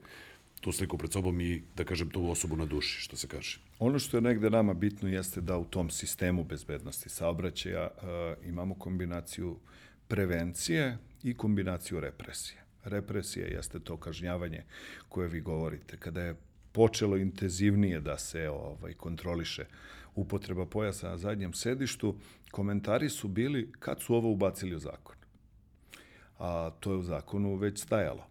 tu 0.60 0.72
sliku 0.72 0.98
pred 0.98 1.12
sobom 1.12 1.40
i, 1.40 1.62
da 1.76 1.84
kažem, 1.84 2.10
tu 2.10 2.30
osobu 2.30 2.56
na 2.56 2.66
duši, 2.66 3.00
što 3.00 3.16
se 3.16 3.28
kaže. 3.28 3.60
Ono 3.78 3.98
što 3.98 4.16
je 4.16 4.20
negde 4.20 4.50
nama 4.50 4.74
bitno 4.74 5.08
jeste 5.08 5.40
da 5.40 5.58
u 5.58 5.64
tom 5.64 5.90
sistemu 5.90 6.44
bezbednosti 6.44 7.08
saobraćaja 7.08 7.88
uh, 7.96 8.48
imamo 8.48 8.74
kombinaciju 8.74 9.56
prevencije 10.08 10.98
i 11.22 11.34
kombinaciju 11.34 12.00
represije. 12.00 12.59
Represija 12.84 13.46
jeste 13.46 13.80
to 13.80 13.96
kažnjavanje 13.96 14.64
koje 15.08 15.28
vi 15.28 15.40
govorite. 15.40 15.96
Kada 15.96 16.22
je 16.22 16.36
počelo 16.72 17.16
intenzivnije 17.16 18.00
da 18.00 18.18
se 18.18 18.48
ovaj 18.48 18.94
kontroliše 18.94 19.64
upotreba 20.14 20.66
pojasa 20.66 21.08
na 21.08 21.18
zadnjem 21.18 21.52
sedištu, 21.52 22.14
komentari 22.50 23.08
su 23.08 23.28
bili 23.28 23.72
kad 23.78 24.00
su 24.00 24.14
ovo 24.14 24.30
ubacili 24.30 24.76
u 24.76 24.78
zakon. 24.78 25.16
A 26.38 26.70
to 26.80 26.92
je 26.92 26.96
u 26.96 27.02
zakonu 27.02 27.54
već 27.54 27.82
stajalo. 27.82 28.26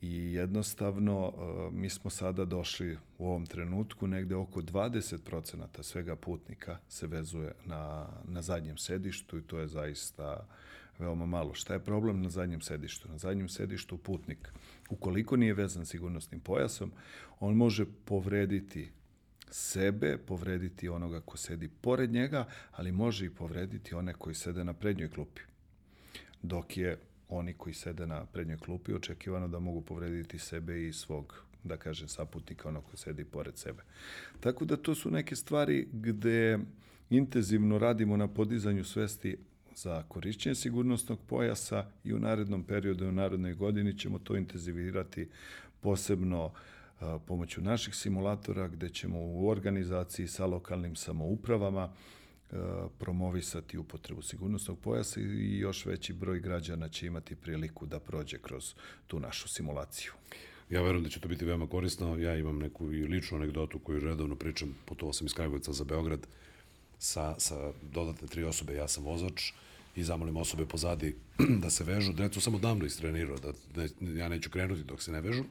I 0.00 0.32
jednostavno 0.32 1.32
e, 1.32 1.70
mi 1.72 1.90
smo 1.90 2.10
sada 2.10 2.44
došli 2.44 2.98
u 3.18 3.26
ovom 3.26 3.46
trenutku 3.46 4.06
negde 4.06 4.34
oko 4.34 4.60
20% 4.60 5.82
svega 5.82 6.16
putnika 6.16 6.78
se 6.88 7.06
vezuje 7.06 7.52
na, 7.64 8.08
na 8.24 8.42
zadnjem 8.42 8.78
sedištu 8.78 9.38
i 9.38 9.42
to 9.42 9.58
je 9.58 9.68
zaista 9.68 10.46
veoma 10.98 11.26
malo. 11.26 11.54
Šta 11.54 11.74
je 11.74 11.84
problem 11.84 12.22
na 12.22 12.30
zadnjem 12.30 12.60
sedištu? 12.60 13.08
Na 13.08 13.18
zadnjem 13.18 13.48
sedištu 13.48 13.96
putnik, 13.96 14.48
ukoliko 14.90 15.36
nije 15.36 15.54
vezan 15.54 15.86
sigurnosnim 15.86 16.40
pojasom, 16.40 16.92
on 17.40 17.54
može 17.54 17.84
povrediti 18.04 18.90
sebe, 19.50 20.18
povrediti 20.26 20.88
onoga 20.88 21.20
ko 21.20 21.36
sedi 21.36 21.68
pored 21.68 22.12
njega, 22.12 22.46
ali 22.72 22.92
može 22.92 23.26
i 23.26 23.30
povrediti 23.30 23.94
one 23.94 24.14
koji 24.14 24.34
sede 24.34 24.64
na 24.64 24.72
prednjoj 24.72 25.10
klupi. 25.10 25.42
Dok 26.42 26.76
je 26.76 26.98
oni 27.28 27.54
koji 27.54 27.74
sede 27.74 28.06
na 28.06 28.26
prednjoj 28.26 28.58
klupi 28.58 28.94
očekivano 28.94 29.48
da 29.48 29.58
mogu 29.58 29.80
povrediti 29.80 30.38
sebe 30.38 30.86
i 30.86 30.92
svog 30.92 31.44
da 31.64 31.76
kažem, 31.76 32.08
saputnika, 32.08 32.68
ono 32.68 32.80
ko 32.80 32.96
sedi 32.96 33.24
pored 33.24 33.58
sebe. 33.58 33.82
Tako 34.40 34.64
da 34.64 34.76
to 34.76 34.94
su 34.94 35.10
neke 35.10 35.36
stvari 35.36 35.88
gde 35.92 36.58
intenzivno 37.10 37.78
radimo 37.78 38.16
na 38.16 38.28
podizanju 38.28 38.84
svesti 38.84 39.36
za 39.76 40.02
korišćenje 40.08 40.54
sigurnosnog 40.54 41.18
pojasa 41.26 41.86
i 42.04 42.14
u 42.14 42.18
narednom 42.18 42.64
periodu, 42.64 43.08
u 43.08 43.12
narednoj 43.12 43.54
godini 43.54 43.98
ćemo 43.98 44.18
to 44.18 44.36
intenzivirati 44.36 45.28
posebno 45.80 46.52
pomoću 47.26 47.60
naših 47.60 47.94
simulatora 47.94 48.68
gde 48.68 48.88
ćemo 48.88 49.18
u 49.18 49.48
organizaciji 49.48 50.26
sa 50.26 50.46
lokalnim 50.46 50.96
samoupravama 50.96 51.92
promovisati 52.98 53.78
upotrebu 53.78 54.22
sigurnosnog 54.22 54.78
pojasa 54.78 55.20
i 55.20 55.58
još 55.58 55.86
veći 55.86 56.12
broj 56.12 56.40
građana 56.40 56.88
će 56.88 57.06
imati 57.06 57.36
priliku 57.36 57.86
da 57.86 58.00
prođe 58.00 58.38
kroz 58.38 58.74
tu 59.06 59.20
našu 59.20 59.48
simulaciju. 59.48 60.12
Ja 60.70 60.82
verujem 60.82 61.04
da 61.04 61.10
će 61.10 61.20
to 61.20 61.28
biti 61.28 61.44
veoma 61.44 61.66
korisno. 61.66 62.16
Ja 62.16 62.36
imam 62.36 62.58
neku 62.58 62.92
i 62.92 63.06
ličnu 63.06 63.36
anegdotu 63.36 63.78
koju 63.78 64.00
redovno 64.00 64.36
pričam. 64.36 64.74
Putovao 64.84 65.12
sam 65.12 65.26
iz 65.26 65.34
Kragujevca 65.34 65.72
za 65.72 65.84
Beograd 65.84 66.26
sa, 66.98 67.34
sa 67.38 67.72
dodatne 67.82 68.28
tri 68.28 68.44
osobe. 68.44 68.74
Ja 68.74 68.88
sam 68.88 69.04
vozač 69.04 69.52
i 69.96 70.04
zamolim 70.04 70.36
osobe 70.36 70.66
pozadi 70.66 71.16
da 71.62 71.70
se 71.70 71.84
vežu. 71.84 72.12
Decu 72.12 72.40
sam 72.40 72.54
odavno 72.54 72.84
istrenirao, 72.84 73.36
da 73.38 73.52
ne, 73.76 74.18
ja 74.18 74.28
neću 74.28 74.50
krenuti 74.50 74.84
dok 74.84 75.02
se 75.02 75.12
ne 75.12 75.20
vežu, 75.20 75.44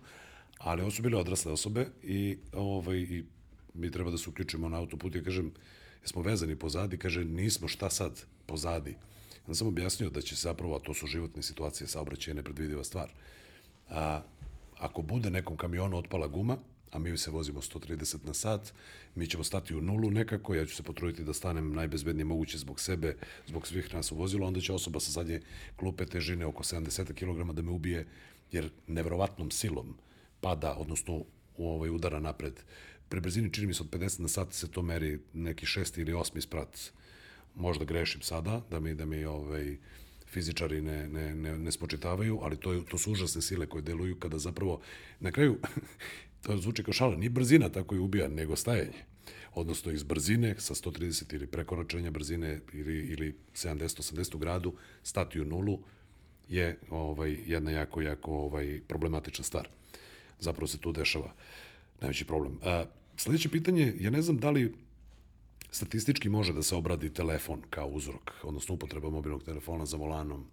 ali 0.57 0.81
ovo 0.81 0.91
su 0.91 1.01
bile 1.01 1.17
odrasle 1.17 1.51
osobe 1.51 1.87
i, 2.03 2.37
ovaj, 2.53 2.97
i 2.97 3.23
mi 3.73 3.91
treba 3.91 4.11
da 4.11 4.17
se 4.17 4.29
uključimo 4.29 4.69
na 4.69 4.77
autoput. 4.77 5.15
Ja 5.15 5.23
kažem, 5.23 5.51
jesmo 6.01 6.21
vezani 6.21 6.55
pozadi, 6.55 6.97
kaže, 6.97 7.25
nismo 7.25 7.67
šta 7.67 7.89
sad 7.89 8.23
pozadi. 8.45 8.95
Ja 9.47 9.55
sam 9.55 9.67
objasnio 9.67 10.09
da 10.09 10.21
će 10.21 10.35
zapravo, 10.35 10.75
a 10.75 10.79
to 10.79 10.93
su 10.93 11.07
životne 11.07 11.43
situacije, 11.43 11.87
saobraćaj 11.87 12.33
nepredvidiva 12.33 12.83
stvar. 12.83 13.11
A, 13.89 14.21
ako 14.79 15.01
bude 15.01 15.29
nekom 15.29 15.57
kamionu 15.57 15.97
otpala 15.97 16.27
guma, 16.27 16.57
a 16.93 16.99
mi 16.99 17.17
se 17.17 17.31
vozimo 17.31 17.61
130 17.61 18.17
na 18.25 18.33
sat, 18.33 18.73
mi 19.15 19.27
ćemo 19.27 19.43
stati 19.43 19.75
u 19.75 19.81
nulu 19.81 20.11
nekako, 20.11 20.55
ja 20.55 20.65
ću 20.65 20.75
se 20.75 20.83
potruditi 20.83 21.23
da 21.23 21.33
stanem 21.33 21.73
najbezbednije 21.73 22.25
moguće 22.25 22.57
zbog 22.57 22.79
sebe, 22.79 23.15
zbog 23.47 23.67
svih 23.67 23.93
nas 23.93 24.11
u 24.11 24.15
vozilu, 24.15 24.47
onda 24.47 24.61
će 24.61 24.73
osoba 24.73 24.99
sa 24.99 25.11
zadnje 25.11 25.41
klupe 25.75 26.05
težine 26.05 26.45
oko 26.45 26.63
70 26.63 27.13
kg 27.13 27.53
da 27.53 27.61
me 27.61 27.71
ubije, 27.71 28.07
jer 28.51 28.69
nevrovatnom 28.87 29.51
silom 29.51 29.97
pada, 30.41 30.75
odnosno 30.77 31.25
u 31.57 31.69
ovaj 31.69 31.89
udara 31.89 32.19
napred. 32.19 32.59
Pre 33.09 33.21
brzini 33.21 33.53
čini 33.53 33.67
mi 33.67 33.73
se 33.73 33.83
od 33.83 33.89
50 33.89 34.19
na 34.19 34.27
sat 34.27 34.53
se 34.53 34.71
to 34.71 34.81
meri 34.81 35.19
neki 35.33 35.65
šesti 35.65 36.01
ili 36.01 36.13
osmi 36.13 36.41
sprat. 36.41 36.91
Možda 37.55 37.85
grešim 37.85 38.21
sada, 38.21 38.61
da 38.69 38.79
mi, 38.79 38.95
da 38.95 39.05
mi 39.05 39.25
ovaj, 39.25 39.77
fizičari 40.33 40.81
ne, 40.81 41.07
ne, 41.07 41.35
ne, 41.35 41.57
ne 41.57 41.71
spočitavaju, 41.71 42.39
ali 42.41 42.57
to, 42.57 42.73
je, 42.73 42.85
to 42.85 42.97
su 42.97 43.11
užasne 43.11 43.41
sile 43.41 43.65
koje 43.65 43.81
deluju 43.81 44.19
kada 44.19 44.39
zapravo, 44.39 44.81
na 45.19 45.31
kraju, 45.31 45.57
to 46.43 46.57
zvuči 46.57 46.83
kao 46.83 46.93
šala, 46.93 47.15
ni 47.15 47.29
brzina 47.29 47.69
tako 47.69 47.95
je 47.95 48.01
ubija, 48.01 48.27
nego 48.27 48.55
stajanje. 48.55 49.03
Odnosno 49.53 49.91
iz 49.91 50.03
brzine 50.03 50.55
sa 50.57 50.73
130 50.73 51.35
ili 51.35 51.47
prekoračenja 51.47 52.11
brzine 52.11 52.59
ili, 52.73 52.97
ili 52.99 53.35
70-80 53.53 54.37
gradu 54.37 54.73
stati 55.03 55.41
u 55.41 55.45
nulu 55.45 55.79
je 56.49 56.77
ovaj, 56.89 57.37
jedna 57.45 57.71
jako, 57.71 58.01
jako 58.01 58.31
ovaj, 58.31 58.81
problematična 58.87 59.43
stvar. 59.43 59.67
Zapravo 60.39 60.67
se 60.67 60.77
tu 60.77 60.91
dešava 60.91 61.33
najveći 62.01 62.25
problem. 62.25 62.59
A, 62.63 62.85
sledeće 63.17 63.49
pitanje, 63.49 63.93
ja 63.99 64.09
ne 64.09 64.21
znam 64.21 64.37
da 64.37 64.49
li 64.49 64.73
statistički 65.71 66.29
može 66.29 66.53
da 66.53 66.63
se 66.63 66.75
obradi 66.75 67.13
telefon 67.13 67.61
kao 67.69 67.87
uzrok, 67.87 68.31
odnosno 68.43 68.75
upotreba 68.75 69.09
mobilnog 69.09 69.43
telefona 69.43 69.85
za 69.85 69.97
volanom 69.97 70.45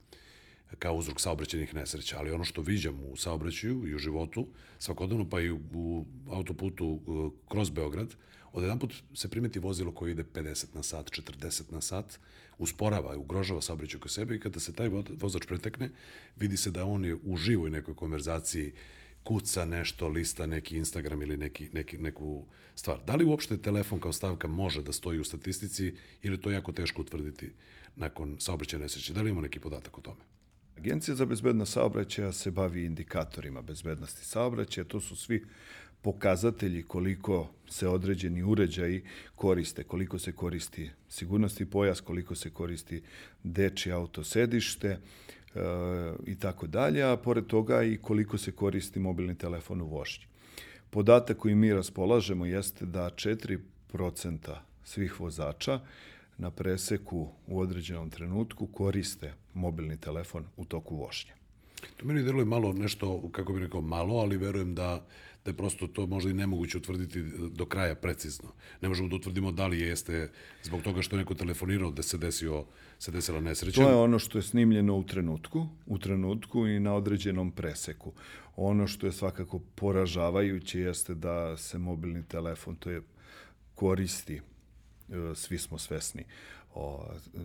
kao 0.79 0.95
uzrok 0.95 1.21
saobraćenih 1.21 1.75
nesreća, 1.75 2.19
ali 2.19 2.31
ono 2.31 2.45
što 2.45 2.63
viđam 2.63 3.01
u 3.01 3.17
saobraćaju 3.17 3.89
i 3.89 3.95
u 3.95 3.99
životu, 3.99 4.47
svakodnevno 4.79 5.29
pa 5.31 5.41
i 5.41 5.51
u, 5.51 5.61
u 5.75 6.07
autoputu 6.31 6.87
uh, 6.87 7.33
kroz 7.49 7.71
Beograd, 7.71 8.15
od 8.53 8.63
jedan 8.63 8.79
put 8.79 8.95
se 9.15 9.29
primeti 9.29 9.59
vozilo 9.59 9.93
koje 9.93 10.11
ide 10.11 10.25
50 10.25 10.67
na 10.75 10.83
sat, 10.83 11.11
40 11.11 11.73
na 11.73 11.81
sat, 11.81 12.19
usporava 12.59 13.15
i 13.15 13.19
ugrožava 13.19 13.61
saobraćaj 13.63 14.01
kod 14.01 14.11
sebe 14.11 14.35
i 14.35 14.41
kada 14.41 14.61
se 14.61 14.73
taj 14.73 14.89
vozač 15.21 15.47
pretekne, 15.47 15.91
vidi 16.37 16.57
se 16.57 16.71
da 16.71 16.85
on 16.85 17.05
je 17.05 17.17
u 17.25 17.37
živoj 17.37 17.71
nekoj 17.71 17.95
konverzaciji 17.95 18.73
kuca 19.25 19.65
nešto, 19.65 20.09
lista 20.09 20.47
neki 20.47 20.77
Instagram 20.77 21.23
ili 21.23 21.37
neki, 21.37 21.69
neki, 21.73 21.99
neku 21.99 22.47
stvar. 22.75 22.99
Da 23.07 23.17
li 23.17 23.25
uopšte 23.25 23.59
telefon 23.59 24.01
kao 24.01 24.13
stavka 24.13 24.49
može 24.49 24.83
da 24.83 24.93
stoji 24.93 25.21
u 25.21 25.25
statistici 25.25 25.95
ili 26.23 26.41
to 26.41 26.51
je 26.51 26.55
jako 26.55 26.73
teško 26.73 27.03
utvrditi 27.03 27.53
nakon 27.97 28.37
saobraćaja 28.41 28.81
nesreće? 28.81 29.13
Da 29.13 29.23
li 29.23 29.31
ima 29.31 29.41
neki 29.41 29.61
podatak 29.61 29.99
o 29.99 30.01
tome? 30.01 30.21
Agencija 30.81 31.15
za 31.15 31.27
bezbednost 31.27 31.73
saobraćaja 31.73 32.33
se 32.33 32.51
bavi 32.51 32.85
indikatorima 32.85 33.63
bezbednosti 33.63 34.25
saobraćaja. 34.25 34.85
To 34.85 35.01
su 35.01 35.17
svi 35.17 35.45
pokazatelji 36.03 36.83
koliko 36.83 37.51
se 37.69 37.89
određeni 37.89 38.43
uređaji 38.43 39.03
koriste, 39.35 39.85
koliko 39.85 40.19
se 40.19 40.33
koristi 40.33 40.91
sigurnosti 41.09 41.67
pojas, 41.67 42.01
koliko 42.01 42.35
se 42.35 42.51
koristi 42.51 43.03
deči 43.43 43.93
autosedište 43.93 44.89
e, 44.89 44.99
i 46.27 46.39
tako 46.39 46.67
dalje, 46.67 47.03
a 47.03 47.17
pored 47.17 47.47
toga 47.47 47.83
i 47.83 47.97
koliko 47.97 48.39
se 48.39 48.53
koristi 48.53 49.01
mobilni 49.01 49.39
telefon 49.39 49.81
u 49.81 49.87
vožnji. 49.87 50.25
Podatak 50.91 51.37
koji 51.37 51.55
mi 51.55 51.73
raspolažemo 51.73 52.47
jeste 52.47 52.87
da 52.87 53.11
4% 53.11 53.59
svih 54.85 55.21
vozača 55.21 55.81
na 56.41 56.51
preseku 56.51 57.29
u 57.47 57.61
određenom 57.61 58.11
trenutku 58.11 58.67
koriste 58.67 59.35
mobilni 59.55 59.97
telefon 59.97 60.45
u 60.57 60.65
toku 60.65 60.97
vožnje. 60.97 61.33
To 61.97 62.07
meni 62.07 62.23
deluje 62.23 62.45
malo 62.45 62.73
nešto, 62.73 63.29
kako 63.33 63.53
bih 63.53 63.63
rekao, 63.63 63.81
malo, 63.81 64.17
ali 64.17 64.37
verujem 64.37 64.75
da, 64.75 65.07
da 65.45 65.51
je 65.51 65.57
prosto 65.57 65.87
to 65.87 66.07
možda 66.07 66.31
i 66.31 66.35
nemoguće 66.35 66.79
utvrditi 66.79 67.23
do 67.51 67.67
kraja 67.67 67.95
precizno. 67.95 68.53
Ne 68.81 68.89
možemo 68.89 69.09
da 69.09 69.17
utvrdimo 69.17 69.53
da 69.53 69.67
li 69.67 69.81
jeste 69.81 70.31
zbog 70.63 70.83
toga 70.83 71.03
što 71.03 71.17
je 71.17 71.19
neko 71.19 71.35
telefonirao 71.35 71.91
da 71.91 72.03
se 72.03 72.19
desio 72.19 72.65
se 72.99 73.11
desila 73.11 73.41
nesreća. 73.41 73.81
To 73.81 73.89
je 73.89 73.97
ono 73.97 74.19
što 74.19 74.39
je 74.39 74.43
snimljeno 74.43 74.97
u 74.97 75.05
trenutku, 75.05 75.67
u 75.87 75.99
trenutku 75.99 76.67
i 76.67 76.81
na 76.81 76.95
određenom 76.95 77.53
preseku. 77.53 78.13
Ono 78.57 78.87
što 78.87 79.07
je 79.07 79.13
svakako 79.13 79.59
poražavajuće 79.59 80.81
jeste 80.81 81.15
da 81.15 81.57
se 81.57 81.79
mobilni 81.79 82.23
telefon 82.29 82.77
to 82.77 82.91
je 82.91 83.03
koristi 83.75 84.41
svi 85.35 85.59
smo 85.59 85.79
svesni 85.79 86.25
o, 86.75 87.07
e, 87.13 87.39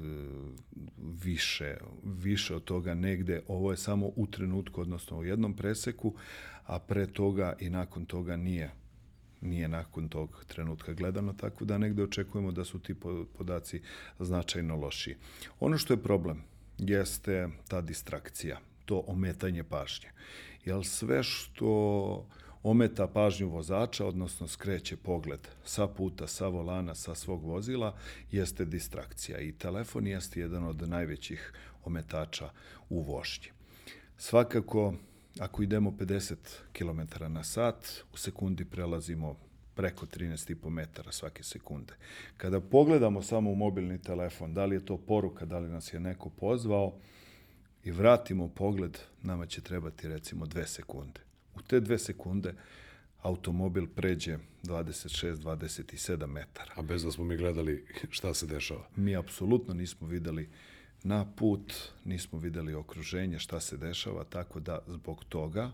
više, 1.24 1.78
više 2.04 2.56
od 2.56 2.64
toga 2.64 2.94
negde. 2.94 3.42
Ovo 3.48 3.72
je 3.72 3.78
samo 3.78 4.12
u 4.16 4.28
trenutku, 4.28 4.82
odnosno 4.82 5.18
u 5.18 5.24
jednom 5.24 5.54
preseku, 5.54 6.14
a 6.66 6.80
pre 6.80 7.08
toga 7.08 7.54
i 7.60 7.70
nakon 7.70 8.06
toga 8.06 8.36
nije 8.36 8.72
nije 9.42 9.68
nakon 9.68 10.10
tog 10.10 10.46
trenutka 10.48 10.94
gledano, 10.94 11.34
tako 11.34 11.66
da 11.66 11.78
negde 11.78 12.04
očekujemo 12.04 12.52
da 12.52 12.66
su 12.66 12.80
ti 12.80 12.96
podaci 13.38 13.82
značajno 14.20 14.76
loši. 14.76 15.16
Ono 15.60 15.78
što 15.78 15.94
je 15.94 16.04
problem 16.04 16.44
jeste 16.78 17.50
ta 17.68 17.82
distrakcija, 17.82 18.60
to 18.86 19.04
ometanje 19.08 19.64
pažnje. 19.64 20.10
Jer 20.66 20.86
sve 20.86 21.24
što 21.24 22.28
ometa 22.66 23.08
pažnju 23.08 23.50
vozača, 23.50 24.06
odnosno 24.06 24.48
skreće 24.48 24.98
pogled 24.98 25.40
sa 25.66 25.88
puta, 25.88 26.28
sa 26.28 26.48
volana, 26.48 26.96
sa 26.96 27.16
svog 27.16 27.44
vozila, 27.44 27.96
jeste 28.32 28.66
distrakcija. 28.66 29.40
I 29.40 29.52
telefon 29.52 30.08
jeste 30.08 30.40
jedan 30.40 30.64
od 30.64 30.90
najvećih 30.90 31.54
ometača 31.86 32.50
u 32.90 33.02
vožnji. 33.02 33.48
Svakako, 34.18 34.94
ako 35.40 35.64
idemo 35.64 35.92
50 35.92 36.36
km 36.74 37.34
na 37.34 37.44
sat, 37.44 38.04
u 38.14 38.18
sekundi 38.18 38.66
prelazimo 38.66 39.36
preko 39.76 40.06
13,5 40.06 40.70
metara 40.70 41.12
svake 41.12 41.44
sekunde. 41.44 41.94
Kada 42.38 42.62
pogledamo 42.62 43.22
samo 43.22 43.52
u 43.52 43.56
mobilni 43.56 44.02
telefon, 44.02 44.54
da 44.54 44.66
li 44.66 44.76
je 44.76 44.86
to 44.86 44.98
poruka, 44.98 45.46
da 45.46 45.60
li 45.60 45.70
nas 45.70 45.94
je 45.94 46.00
neko 46.00 46.30
pozvao, 46.30 46.94
i 47.84 47.92
vratimo 47.92 48.48
pogled, 48.48 48.98
nama 49.22 49.46
će 49.46 49.62
trebati 49.62 50.08
recimo 50.08 50.46
dve 50.46 50.68
sekunde. 50.68 51.25
U 51.56 51.62
te 51.62 51.80
dve 51.80 52.00
sekunde 52.00 52.54
automobil 53.22 53.88
pređe 53.96 54.38
26-27 54.64 56.28
metara. 56.28 56.72
A 56.76 56.82
bez 56.82 57.04
da 57.04 57.12
smo 57.12 57.24
mi 57.24 57.38
gledali 57.38 57.86
šta 58.10 58.34
se 58.34 58.46
dešava. 58.46 58.88
Mi 58.96 59.16
apsolutno 59.16 59.74
nismo 59.74 60.08
videli 60.08 60.50
na 61.04 61.26
put, 61.36 61.74
nismo 62.06 62.40
videli 62.40 62.74
okruženje, 62.74 63.40
šta 63.40 63.60
se 63.60 63.78
dešava, 63.78 64.24
tako 64.24 64.60
da 64.60 64.80
zbog 64.88 65.24
toga 65.24 65.72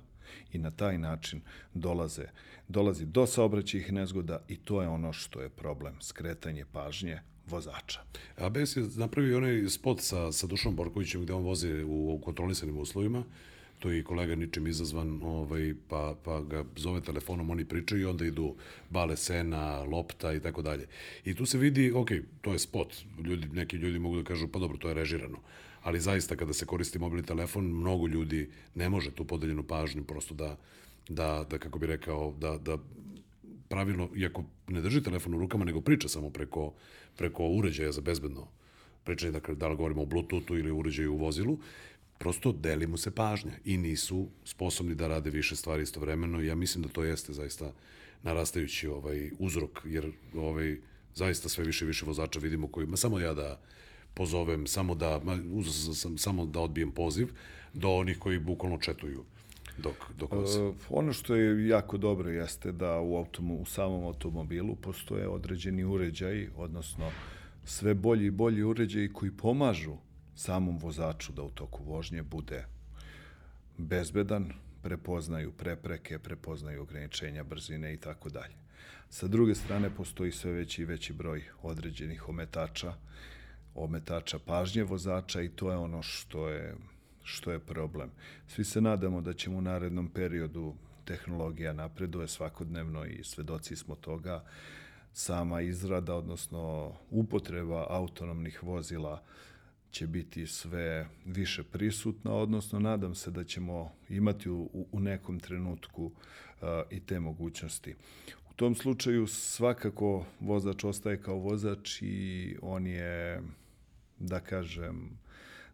i 0.53 0.57
na 0.57 0.71
taj 0.71 0.97
način 0.97 1.41
dolaze, 1.73 2.25
dolazi 2.67 3.05
do 3.05 3.27
saobraćajih 3.27 3.93
nezgoda 3.93 4.41
i 4.47 4.57
to 4.57 4.81
je 4.81 4.87
ono 4.87 5.13
što 5.13 5.41
je 5.41 5.49
problem, 5.49 6.01
skretanje 6.01 6.65
pažnje 6.71 7.19
vozača. 7.47 7.99
ABS 8.37 8.77
je 8.77 8.83
napravio 8.95 9.37
onaj 9.37 9.69
spot 9.69 10.01
sa, 10.01 10.31
sa 10.31 10.47
Dušom 10.47 10.75
Borkovićem 10.75 11.21
gde 11.21 11.33
on 11.33 11.43
vozi 11.43 11.83
u, 11.83 12.21
kontrolisanim 12.23 12.77
uslovima, 12.77 13.23
to 13.81 13.89
je 13.89 13.99
i 13.99 14.03
kolega 14.03 14.35
ničim 14.35 14.67
izazvan, 14.67 15.19
ovaj, 15.23 15.73
pa, 15.89 16.15
pa 16.23 16.41
ga 16.41 16.63
zove 16.75 17.01
telefonom, 17.01 17.49
oni 17.49 17.65
pričaju 17.65 18.01
i 18.01 18.05
onda 18.05 18.25
idu 18.25 18.55
bale 18.89 19.17
sena, 19.17 19.83
lopta 19.83 20.33
i 20.33 20.39
tako 20.39 20.61
dalje. 20.61 20.85
I 21.25 21.33
tu 21.33 21.45
se 21.45 21.57
vidi, 21.57 21.91
ok, 21.91 22.09
to 22.41 22.53
je 22.53 22.59
spot, 22.59 22.93
ljudi, 23.23 23.47
neki 23.53 23.75
ljudi 23.75 23.99
mogu 23.99 24.21
da 24.21 24.23
kažu, 24.23 24.47
pa 24.47 24.59
dobro, 24.59 24.77
to 24.77 24.87
je 24.87 24.93
režirano, 24.93 25.41
ali 25.81 25.99
zaista 25.99 26.35
kada 26.35 26.53
se 26.53 26.65
koristi 26.65 26.99
mobilni 26.99 27.25
telefon, 27.25 27.65
mnogo 27.65 28.07
ljudi 28.07 28.49
ne 28.75 28.89
može 28.89 29.11
tu 29.11 29.25
podeljenu 29.25 29.63
pažnju 29.63 30.03
prosto 30.03 30.33
da, 30.33 30.57
da, 31.09 31.45
da 31.49 31.57
kako 31.57 31.79
bi 31.79 31.87
rekao, 31.87 32.33
da, 32.39 32.57
da 32.57 32.77
pravilno, 33.69 34.09
iako 34.15 34.43
ne 34.67 34.81
drži 34.81 35.03
telefon 35.03 35.33
u 35.33 35.39
rukama, 35.39 35.65
nego 35.65 35.81
priča 35.81 36.07
samo 36.07 36.29
preko, 36.29 36.73
preko 37.17 37.47
uređaja 37.47 37.91
za 37.91 38.01
bezbedno 38.01 38.47
pričanje, 39.03 39.31
dakle, 39.31 39.55
da 39.55 39.67
li 39.67 39.75
govorimo 39.75 40.01
o 40.01 40.05
Bluetoothu 40.05 40.57
ili 40.57 40.71
uređaju 40.71 41.13
u 41.13 41.17
vozilu, 41.17 41.57
prosto 42.21 42.51
deli 42.51 42.87
mu 42.87 42.97
se 42.97 43.11
pažnja 43.11 43.51
i 43.65 43.77
nisu 43.77 44.27
sposobni 44.45 44.95
da 44.95 45.07
rade 45.07 45.29
više 45.29 45.55
stvari 45.55 45.83
istovremeno. 45.83 46.41
Ja 46.41 46.55
mislim 46.55 46.83
da 46.83 46.89
to 46.89 47.03
jeste 47.03 47.33
zaista 47.33 47.71
narastajući 48.23 48.87
ovaj 48.87 49.31
uzrok, 49.39 49.81
jer 49.85 50.11
ovaj, 50.35 50.77
zaista 51.15 51.49
sve 51.49 51.63
više 51.63 51.85
više 51.85 52.05
vozača 52.05 52.39
vidimo 52.39 52.67
koji, 52.67 52.87
ma 52.87 52.97
samo 52.97 53.19
ja 53.19 53.33
da 53.33 53.59
pozovem, 54.13 54.67
samo 54.67 54.95
da, 54.95 55.21
uzao 55.53 55.93
sam 55.93 56.17
samo 56.17 56.45
da 56.45 56.59
odbijem 56.59 56.91
poziv, 56.91 57.27
do 57.73 57.89
onih 57.89 58.19
koji 58.19 58.39
bukvalno 58.39 58.77
četuju 58.77 59.23
dok, 59.77 59.95
dok 60.17 60.31
vas... 60.31 60.55
Uh, 60.55 60.75
ono 60.89 61.13
što 61.13 61.35
je 61.35 61.67
jako 61.67 61.97
dobro 61.97 62.29
jeste 62.29 62.71
da 62.71 62.99
u, 62.99 63.17
automo, 63.17 63.55
u 63.55 63.65
samom 63.65 64.03
automobilu 64.03 64.75
postoje 64.75 65.27
određeni 65.27 65.83
uređaji, 65.83 66.49
odnosno 66.57 67.11
sve 67.65 67.93
bolji 67.93 68.25
i 68.25 68.31
bolji 68.31 68.63
uređaji 68.63 69.13
koji 69.13 69.31
pomažu 69.31 69.97
samom 70.35 70.77
vozaču 70.77 71.33
da 71.33 71.43
u 71.43 71.49
toku 71.49 71.83
vožnje 71.83 72.23
bude 72.23 72.65
bezbedan, 73.77 74.53
prepoznaju 74.81 75.51
prepreke, 75.51 76.19
prepoznaju 76.19 76.81
ograničenja 76.81 77.43
brzine 77.43 77.93
i 77.93 77.97
tako 77.97 78.29
dalje. 78.29 78.55
Sa 79.09 79.27
druge 79.27 79.55
strane, 79.55 79.95
postoji 79.95 80.31
sve 80.31 80.51
veći 80.51 80.81
i 80.81 80.85
veći 80.85 81.13
broj 81.13 81.43
određenih 81.61 82.29
ometača, 82.29 82.93
ometača 83.75 84.39
pažnje 84.39 84.83
vozača 84.83 85.41
i 85.41 85.49
to 85.49 85.71
je 85.71 85.77
ono 85.77 86.01
što 86.01 86.49
je 86.49 86.75
što 87.23 87.51
je 87.51 87.59
problem. 87.59 88.11
Svi 88.47 88.63
se 88.63 88.81
nadamo 88.81 89.21
da 89.21 89.33
ćemo 89.33 89.57
u 89.57 89.61
narednom 89.61 90.07
periodu 90.07 90.75
tehnologija 91.05 91.73
napreduje 91.73 92.27
svakodnevno 92.27 93.05
i 93.05 93.23
svedoci 93.23 93.75
smo 93.75 93.95
toga. 93.95 94.43
Sama 95.13 95.61
izrada, 95.61 96.15
odnosno 96.15 96.93
upotreba 97.09 97.85
autonomnih 97.89 98.63
vozila 98.63 99.23
će 99.91 100.07
biti 100.07 100.47
sve 100.47 101.07
više 101.25 101.63
prisutna, 101.63 102.33
odnosno 102.33 102.79
nadam 102.79 103.15
se 103.15 103.31
da 103.31 103.43
ćemo 103.43 103.91
imati 104.09 104.49
u, 104.49 104.87
u 104.91 104.99
nekom 104.99 105.39
trenutku 105.39 106.05
uh, 106.05 106.67
i 106.89 106.99
te 106.99 107.19
mogućnosti. 107.19 107.95
U 108.49 108.53
tom 108.53 108.75
slučaju 108.75 109.27
svakako 109.27 110.25
vozač 110.39 110.83
ostaje 110.83 111.21
kao 111.21 111.35
vozač 111.35 112.01
i 112.01 112.55
on 112.61 112.87
je, 112.87 113.41
da 114.19 114.39
kažem, 114.39 115.09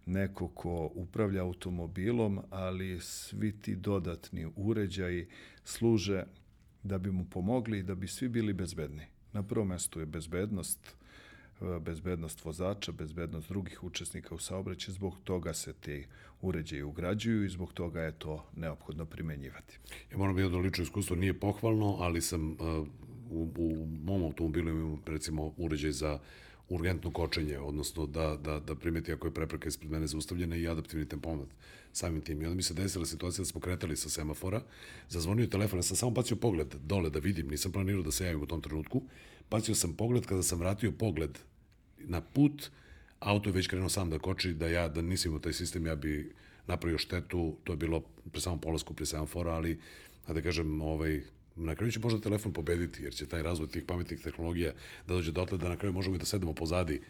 neko 0.05 0.47
ko 0.47 0.91
upravlja 0.95 1.43
automobilom, 1.43 2.39
ali 2.49 2.99
svi 3.01 3.51
ti 3.51 3.75
dodatni 3.75 4.47
uređaji 4.55 5.27
služe 5.63 6.23
da 6.83 6.97
bi 6.97 7.11
mu 7.11 7.25
pomogli 7.25 7.79
i 7.79 7.83
da 7.83 7.95
bi 7.95 8.07
svi 8.07 8.29
bili 8.29 8.53
bezbedni. 8.53 9.05
Na 9.33 9.43
prvom 9.43 9.67
mestu 9.67 9.99
je 9.99 10.05
bezbednost, 10.05 10.95
bezbednost 11.79 12.45
vozača, 12.45 12.91
bezbednost 12.91 13.49
drugih 13.49 13.83
učesnika 13.83 14.35
u 14.35 14.37
saobraćaju, 14.37 14.93
zbog 14.93 15.19
toga 15.23 15.53
se 15.53 15.73
te 15.73 16.05
uređaje 16.41 16.83
ugrađuju 16.83 17.45
i 17.45 17.49
zbog 17.49 17.73
toga 17.73 18.01
je 18.01 18.11
to 18.11 18.45
neophodno 18.55 19.05
primenjivati. 19.05 19.79
Ja 20.11 20.17
moram 20.17 20.39
jedno 20.39 20.59
lično 20.59 20.83
iskustvo, 20.83 21.15
nije 21.15 21.39
pohvalno, 21.39 21.97
ali 21.99 22.21
sam 22.21 22.51
uh, 22.51 22.57
u, 23.29 23.49
u 23.57 23.87
mom 24.03 24.23
automobilu 24.23 24.69
imam 24.69 25.01
recimo 25.05 25.53
uređaj 25.57 25.91
za 25.91 26.13
uh, 26.13 26.21
urgentno 26.69 27.11
kočenje, 27.11 27.59
odnosno 27.59 28.05
da, 28.05 28.37
da, 28.43 28.59
da 28.59 28.75
primeti 28.75 29.13
ako 29.13 29.27
je 29.27 29.33
prepreka 29.33 29.67
ispred 29.67 29.91
mene 29.91 30.07
zaustavljena 30.07 30.55
i 30.55 30.67
adaptivni 30.67 31.05
tempomat 31.05 31.47
samim 31.93 32.21
tim. 32.21 32.41
I 32.41 32.45
onda 32.45 32.55
mi 32.55 32.63
se 32.63 32.73
desila 32.73 33.05
situacija 33.05 33.41
da 33.41 33.45
smo 33.45 33.61
kretali 33.61 33.97
sa 33.97 34.09
semafora, 34.09 34.61
zazvonio 35.09 35.47
telefon, 35.47 35.79
ja 35.79 35.83
sam 35.83 35.97
samo 35.97 36.11
bacio 36.11 36.37
pogled 36.37 36.75
dole 36.83 37.09
da 37.09 37.19
vidim, 37.19 37.47
nisam 37.47 37.71
planirao 37.71 38.03
da 38.03 38.11
se 38.11 38.25
javim 38.25 38.41
u 38.41 38.45
tom 38.45 38.61
trenutku, 38.61 39.01
bacio 39.49 39.75
sam 39.75 39.93
pogled, 39.93 40.25
kada 40.25 40.43
sam 40.43 40.59
vratio 40.59 40.91
pogled 40.91 41.39
na 41.97 42.21
put, 42.21 42.69
auto 43.19 43.49
je 43.49 43.53
već 43.53 43.67
krenuo 43.67 43.89
sam 43.89 44.09
da 44.09 44.19
koči, 44.19 44.53
da 44.53 44.67
ja, 44.67 44.87
da 44.89 45.01
nisam 45.01 45.29
imao 45.29 45.39
taj 45.39 45.53
sistem, 45.53 45.85
ja 45.85 45.95
bi 45.95 46.33
napravio 46.67 46.97
štetu, 46.97 47.55
to 47.63 47.73
je 47.73 47.77
bilo 47.77 47.99
pre 48.31 48.41
samom 48.41 48.61
polasku 48.61 48.93
pre 48.93 49.05
semafora, 49.05 49.51
ali, 49.51 49.79
da 50.27 50.41
kažem, 50.41 50.81
ovaj, 50.81 51.21
na 51.57 51.75
kraju 51.75 51.91
će 51.91 51.99
možda 51.99 52.21
telefon 52.21 52.53
pobediti, 52.53 53.03
jer 53.03 53.13
će 53.13 53.25
taj 53.25 53.43
razvoj 53.43 53.67
tih 53.67 53.83
pametnih 53.83 54.19
tehnologija 54.23 54.71
da 55.07 55.13
dođe 55.13 55.31
dotle 55.31 55.57
da 55.57 55.69
na 55.69 55.77
kraju 55.77 55.93
možemo 55.93 56.15
i 56.15 56.19
da 56.19 56.25
sedemo 56.25 56.53
pozadi 56.53 57.01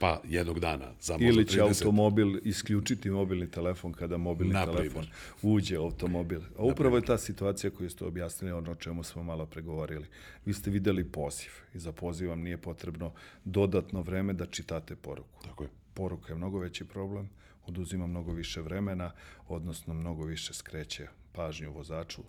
pa 0.00 0.20
jednog 0.24 0.60
dana 0.60 0.92
za 1.00 1.16
Ili 1.20 1.46
će 1.46 1.58
30. 1.58 1.62
automobil 1.62 2.38
isključiti 2.44 3.10
mobilni 3.10 3.50
telefon 3.50 3.92
kada 3.92 4.16
mobilni 4.16 4.52
Naprimer. 4.52 4.76
telefon 4.76 5.06
uđe 5.42 5.78
u 5.78 5.82
automobil. 5.82 6.40
A 6.58 6.62
upravo 6.62 6.96
je 6.96 7.02
ta 7.02 7.18
situacija 7.18 7.70
koju 7.70 7.90
ste 7.90 8.04
objasnili, 8.04 8.52
ono 8.52 8.72
o 8.72 8.74
čemu 8.74 9.02
smo 9.02 9.22
malo 9.22 9.46
pregovorili. 9.46 10.06
Vi 10.46 10.54
ste 10.54 10.70
videli 10.70 11.04
poziv 11.04 11.50
i 11.74 11.78
za 11.78 11.92
poziv 11.92 12.28
vam 12.28 12.40
nije 12.40 12.58
potrebno 12.58 13.12
dodatno 13.44 14.02
vreme 14.02 14.32
da 14.32 14.46
čitate 14.46 14.96
poruku. 14.96 15.42
Tako 15.44 15.64
je. 15.64 15.70
Poruka 15.94 16.32
je 16.32 16.36
mnogo 16.36 16.58
veći 16.58 16.84
problem, 16.84 17.30
oduzima 17.66 18.06
mnogo 18.06 18.32
više 18.32 18.60
vremena, 18.60 19.12
odnosno 19.48 19.94
mnogo 19.94 20.24
više 20.24 20.54
skreće 20.54 21.06
pažnju 21.32 21.72
vozaču 21.72 22.22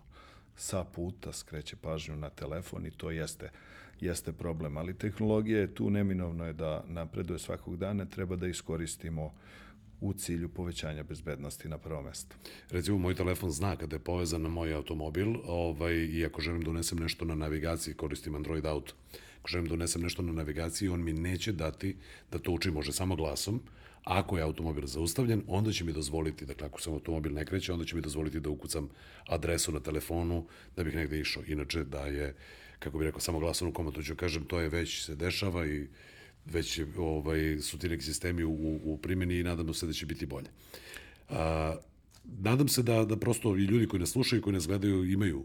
sa 0.56 0.84
puta 0.84 1.32
skreće 1.32 1.76
pažnju 1.76 2.16
na 2.16 2.30
telefon 2.30 2.86
i 2.86 2.90
to 2.90 3.10
jeste 3.10 3.50
jeste 4.02 4.32
problem, 4.32 4.76
ali 4.76 4.98
tehnologija 4.98 5.60
je 5.60 5.74
tu 5.74 5.90
neminovno 5.90 6.46
je 6.46 6.52
da 6.52 6.84
napreduje 6.88 7.38
svakog 7.38 7.76
dana, 7.76 8.04
treba 8.04 8.36
da 8.36 8.46
iskoristimo 8.46 9.32
u 10.00 10.12
cilju 10.12 10.48
povećanja 10.48 11.02
bezbednosti 11.02 11.68
na 11.68 11.78
prvo 11.78 12.02
mesto. 12.02 12.36
Recimo, 12.70 12.98
moj 12.98 13.14
telefon 13.14 13.50
zna 13.50 13.76
kada 13.76 13.96
je 13.96 14.00
povezan 14.00 14.42
na 14.42 14.48
moj 14.48 14.74
automobil 14.74 15.34
ovaj, 15.46 15.94
i 15.94 16.24
ako 16.26 16.40
želim 16.40 16.62
da 16.64 16.70
unesem 16.70 16.98
nešto 16.98 17.24
na 17.24 17.34
navigaciji, 17.34 17.94
koristim 17.94 18.34
Android 18.34 18.66
Auto, 18.66 18.94
ako 19.40 19.48
želim 19.48 19.68
da 19.68 19.74
unesem 19.74 20.02
nešto 20.02 20.22
na 20.22 20.32
navigaciji, 20.32 20.88
on 20.88 21.04
mi 21.04 21.12
neće 21.12 21.52
dati 21.52 21.96
da 22.32 22.38
to 22.38 22.52
učim, 22.52 22.74
može 22.74 22.92
samo 22.92 23.16
glasom, 23.16 23.60
Ako 24.04 24.36
je 24.36 24.42
automobil 24.42 24.86
zaustavljen, 24.86 25.42
onda 25.46 25.72
će 25.72 25.84
mi 25.84 25.92
dozvoliti, 25.92 26.46
dakle 26.46 26.66
ako 26.66 26.80
sam 26.80 26.92
automobil 26.92 27.32
ne 27.32 27.44
kreće, 27.44 27.72
onda 27.72 27.84
će 27.84 27.96
mi 27.96 28.02
dozvoliti 28.02 28.40
da 28.40 28.50
ukucam 28.50 28.88
adresu 29.26 29.72
na 29.72 29.80
telefonu 29.80 30.46
da 30.76 30.84
bih 30.84 30.94
negde 30.94 31.20
išao. 31.20 31.42
Inače 31.46 31.84
da 31.84 32.06
je, 32.06 32.34
kako 32.78 32.98
bih 32.98 33.04
rekao, 33.04 33.20
samo 33.20 33.38
glasovnu 33.38 33.74
komatu 33.74 34.02
ću 34.02 34.16
kažem, 34.16 34.44
to 34.44 34.60
je 34.60 34.68
već 34.68 35.04
se 35.04 35.14
dešava 35.14 35.66
i 35.66 35.88
već 36.44 36.80
ovaj, 36.96 37.58
su 37.60 37.78
ti 37.78 37.88
neki 37.88 38.04
sistemi 38.04 38.44
u, 38.44 38.80
u 38.84 38.98
primjeni 39.02 39.38
i 39.38 39.42
nadamo 39.42 39.74
se 39.74 39.86
da 39.86 39.92
će 39.92 40.06
biti 40.06 40.26
bolje. 40.26 40.48
A, 41.28 41.76
nadam 42.24 42.68
se 42.68 42.82
da, 42.82 43.04
da 43.04 43.16
prosto 43.16 43.56
i 43.56 43.64
ljudi 43.64 43.88
koji 43.88 44.00
nas 44.00 44.10
slušaju 44.10 44.40
i 44.40 44.42
koji 44.42 44.54
nas 44.54 44.66
gledaju 44.66 45.12
imaju 45.12 45.44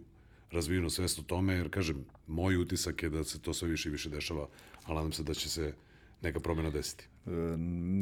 razvijenu 0.51 0.89
svest 0.89 1.19
o 1.19 1.23
tome, 1.23 1.53
jer 1.53 1.69
kažem, 1.69 2.05
moj 2.27 2.57
utisak 2.57 3.03
je 3.03 3.09
da 3.09 3.23
se 3.23 3.39
to 3.39 3.53
sve 3.53 3.67
više 3.67 3.89
i 3.89 3.91
više 3.91 4.09
dešava, 4.09 4.47
ali 4.83 4.95
nadam 4.95 5.11
se 5.11 5.23
da 5.23 5.33
će 5.33 5.49
se 5.49 5.73
neka 6.21 6.39
promjena 6.39 6.69
desiti. 6.69 7.07
E, 7.25 7.29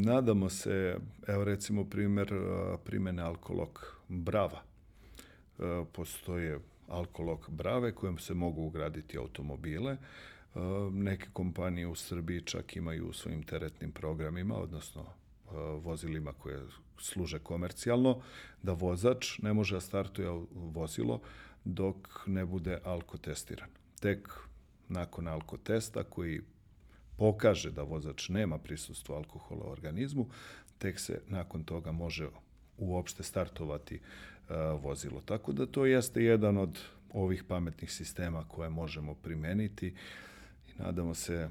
nadamo 0.06 0.50
se, 0.50 0.98
evo 1.28 1.44
recimo 1.44 1.90
primjer 1.90 2.34
e, 2.34 2.78
primene 2.86 3.22
alkolog 3.22 3.96
Brava. 4.08 4.62
E, 5.60 5.86
postoje 5.92 6.60
alkolok 6.88 7.50
brave 7.50 7.92
kojom 7.92 8.18
se 8.18 8.34
mogu 8.34 8.62
ugraditi 8.62 9.18
automobile. 9.18 9.98
Neke 10.92 11.28
kompanije 11.34 11.88
u 11.88 11.96
Srbiji 11.96 12.42
čak 12.42 12.76
imaju 12.76 13.08
u 13.08 13.14
svojim 13.14 13.44
teretnim 13.44 13.92
programima, 13.92 14.56
odnosno 14.56 15.06
vozilima 15.82 16.34
koje 16.34 16.64
služe 16.98 17.40
komercijalno, 17.40 18.22
da 18.64 18.74
vozač 18.74 19.40
ne 19.40 19.54
može 19.54 19.76
da 19.76 19.82
startuje 19.82 20.46
vozilo 20.52 21.22
dok 21.66 21.98
ne 22.26 22.46
bude 22.46 22.80
alkotestiran. 22.84 23.70
Tek 24.00 24.30
nakon 24.90 25.28
alkotesta 25.28 26.04
koji 26.04 26.42
pokaže 27.18 27.72
da 27.72 27.84
vozač 27.84 28.30
nema 28.30 28.58
prisustvo 28.58 29.16
alkohola 29.16 29.66
u 29.66 29.72
organizmu, 29.72 30.28
tek 30.78 31.00
se 31.00 31.22
nakon 31.28 31.64
toga 31.64 31.92
može 31.92 32.28
uopšte 32.78 33.24
startovati 33.24 34.00
uh, 34.00 34.84
vozilo. 34.84 35.22
Tako 35.22 35.54
da 35.54 35.66
to 35.66 35.86
jeste 35.86 36.24
jedan 36.24 36.58
od 36.58 36.80
ovih 37.14 37.44
pametnih 37.44 37.92
sistema 37.92 38.44
koje 38.48 38.70
možemo 38.70 39.14
primeniti 39.14 39.88
i 40.68 40.82
nadamo 40.82 41.14
se 41.14 41.50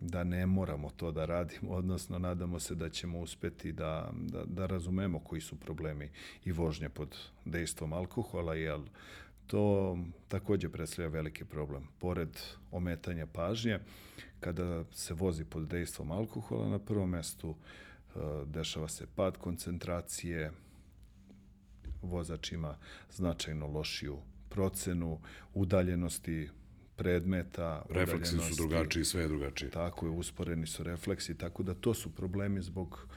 da 0.00 0.24
ne 0.24 0.46
moramo 0.46 0.90
to 0.96 1.12
da 1.12 1.24
radimo, 1.24 1.70
odnosno 1.70 2.18
nadamo 2.18 2.60
se 2.60 2.74
da 2.74 2.90
ćemo 2.90 3.20
uspeti 3.20 3.72
da, 3.72 4.10
da, 4.12 4.44
da 4.44 4.66
razumemo 4.66 5.18
koji 5.18 5.40
su 5.40 5.56
problemi 5.56 6.10
i 6.44 6.52
vožnje 6.52 6.88
pod 6.88 7.16
dejstvom 7.44 7.92
alkohola, 7.92 8.54
jer 8.54 8.80
to 9.46 9.98
takođe 10.28 10.68
predstavlja 10.68 11.08
veliki 11.08 11.44
problem. 11.44 11.88
Pored 11.98 12.38
ometanja 12.70 13.26
pažnje, 13.26 13.78
kada 14.44 14.84
se 14.92 15.14
vozi 15.14 15.44
pod 15.44 15.68
dejstvom 15.68 16.10
alkohola, 16.10 16.68
na 16.68 16.78
prvom 16.78 17.10
mestu 17.10 17.54
e, 17.54 18.18
dešava 18.46 18.88
se 18.88 19.06
pad 19.14 19.36
koncentracije, 19.36 20.50
vozač 22.02 22.52
ima 22.52 22.76
značajno 23.10 23.66
lošiju 23.66 24.18
procenu 24.48 25.20
udaljenosti 25.54 26.48
predmeta. 26.96 27.86
Refleksi 27.90 28.38
su 28.38 28.54
drugačiji, 28.56 29.04
sve 29.04 29.22
je 29.22 29.28
drugačije. 29.28 29.70
Tako 29.70 30.06
je, 30.06 30.10
usporeni 30.10 30.66
su 30.66 30.82
refleksi, 30.82 31.38
tako 31.38 31.62
da 31.62 31.74
to 31.74 31.94
su 31.94 32.14
problemi 32.14 32.62
zbog 32.62 33.08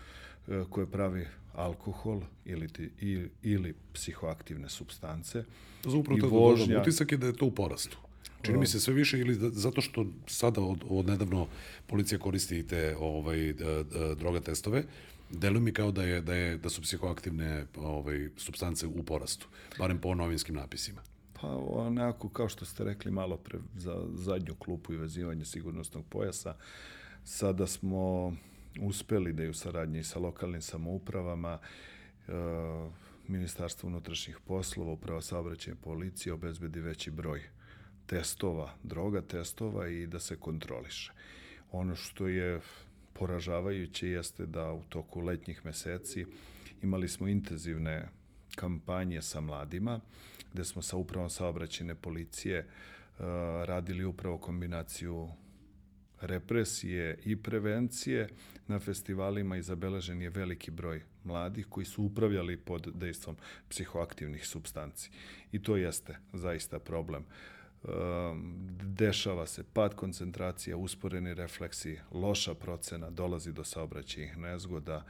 e, 0.47 0.63
koje 0.69 0.91
pravi 0.91 1.27
alkohol 1.53 2.21
ili, 2.45 2.67
ti, 2.67 2.91
ili, 2.99 3.31
ili 3.43 3.75
psihoaktivne 3.93 4.69
substance. 4.69 5.43
Za 5.83 5.97
upravo 5.97 6.19
to 6.19 6.29
vožnja... 6.29 6.81
utisak 6.81 7.11
je 7.11 7.17
da 7.17 7.27
je 7.27 7.33
to 7.33 7.45
u 7.45 7.51
porastu. 7.51 8.06
Čini 8.41 8.57
mi 8.57 8.67
se 8.67 8.79
sve 8.79 8.93
više 8.93 9.19
ili 9.19 9.37
da, 9.37 9.49
zato 9.49 9.81
što 9.81 10.05
sada 10.27 10.61
od, 10.61 10.83
od 10.89 11.07
nedavno 11.07 11.47
policija 11.87 12.19
koristi 12.19 12.67
te 12.67 12.95
ovaj, 12.99 13.53
da, 13.53 13.83
da, 13.83 14.15
droga 14.15 14.39
testove, 14.39 14.83
deluje 15.29 15.61
mi 15.61 15.73
kao 15.73 15.91
da, 15.91 16.03
je, 16.03 16.21
da, 16.21 16.35
je, 16.35 16.57
da 16.57 16.69
su 16.69 16.81
psihoaktivne 16.81 17.65
ovaj, 17.75 18.29
substance 18.37 18.87
u 18.87 19.03
porastu, 19.03 19.47
barem 19.79 20.01
po 20.01 20.15
novinskim 20.15 20.55
napisima. 20.55 21.01
Pa 21.41 21.47
onako, 21.69 22.29
kao 22.29 22.49
što 22.49 22.65
ste 22.65 22.83
rekli 22.83 23.11
malo 23.11 23.37
pre 23.37 23.59
za 23.77 24.03
zadnju 24.13 24.55
klupu 24.55 24.93
i 24.93 24.97
vezivanje 24.97 25.45
sigurnosnog 25.45 26.05
pojasa, 26.09 26.55
sada 27.23 27.67
smo 27.67 28.33
uspeli 28.81 29.33
da 29.33 29.43
je 29.43 29.49
u 29.49 29.53
saradnji 29.53 30.03
sa 30.03 30.19
lokalnim 30.19 30.61
samoupravama 30.61 31.59
e, 32.27 32.31
Ministarstvo 33.27 33.87
unutrašnjih 33.87 34.37
poslova, 34.47 34.91
uprava 34.91 35.21
saobraćaja 35.21 35.75
policije 35.75 36.33
obezbedi 36.33 36.79
veći 36.79 37.11
broj 37.11 37.43
testova, 38.07 38.73
droga 38.83 39.21
testova 39.21 39.87
i 39.87 40.07
da 40.07 40.19
se 40.19 40.35
kontroliše. 40.35 41.11
Ono 41.71 41.95
što 41.95 42.27
je 42.27 42.59
poražavajuće 43.13 44.09
jeste 44.09 44.45
da 44.45 44.71
u 44.71 44.83
toku 44.89 45.21
letnjih 45.21 45.65
meseci 45.65 46.25
imali 46.81 47.07
smo 47.07 47.27
intenzivne 47.27 48.09
kampanje 48.55 49.21
sa 49.21 49.41
mladima, 49.41 49.99
gde 50.53 50.63
smo 50.63 50.81
sa 50.81 50.97
upravom 50.97 51.29
saobraćene 51.29 51.95
policije 51.95 52.59
uh, 52.59 53.25
radili 53.65 54.05
upravo 54.05 54.37
kombinaciju 54.37 55.29
represije 56.21 57.19
i 57.25 57.35
prevencije. 57.35 58.29
Na 58.67 58.79
festivalima 58.79 59.57
i 59.57 59.61
zabeležen 59.61 60.21
je 60.21 60.29
veliki 60.29 60.71
broj 60.71 61.01
mladih 61.23 61.65
koji 61.69 61.85
su 61.85 62.03
upravljali 62.03 62.57
pod 62.57 62.91
dejstvom 62.95 63.35
psihoaktivnih 63.69 64.47
substanci. 64.47 65.09
I 65.51 65.61
to 65.61 65.77
jeste 65.77 66.17
zaista 66.33 66.79
problem. 66.79 67.23
Um, 67.23 67.56
dešava 68.83 69.47
se 69.47 69.63
pad 69.73 69.95
koncentracije, 69.95 70.75
usporeni 70.75 71.33
refleksi, 71.33 71.99
loša 72.11 72.53
procena, 72.53 73.09
dolazi 73.09 73.53
do 73.53 73.63
saobraćajnih 73.63 74.37
nezgoda 74.37 75.05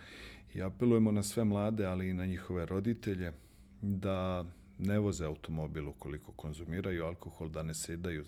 i 0.53 0.61
apelujemo 0.61 1.11
na 1.11 1.23
sve 1.23 1.43
mlade, 1.43 1.85
ali 1.85 2.09
i 2.09 2.13
na 2.13 2.25
njihove 2.25 2.65
roditelje 2.65 3.33
da 3.81 4.45
ne 4.79 4.99
voze 4.99 5.25
automobil 5.25 5.89
ukoliko 5.89 6.31
konzumiraju 6.31 7.05
alkohol, 7.05 7.49
da 7.49 7.63
ne 7.63 7.73
sedaju 7.73 8.25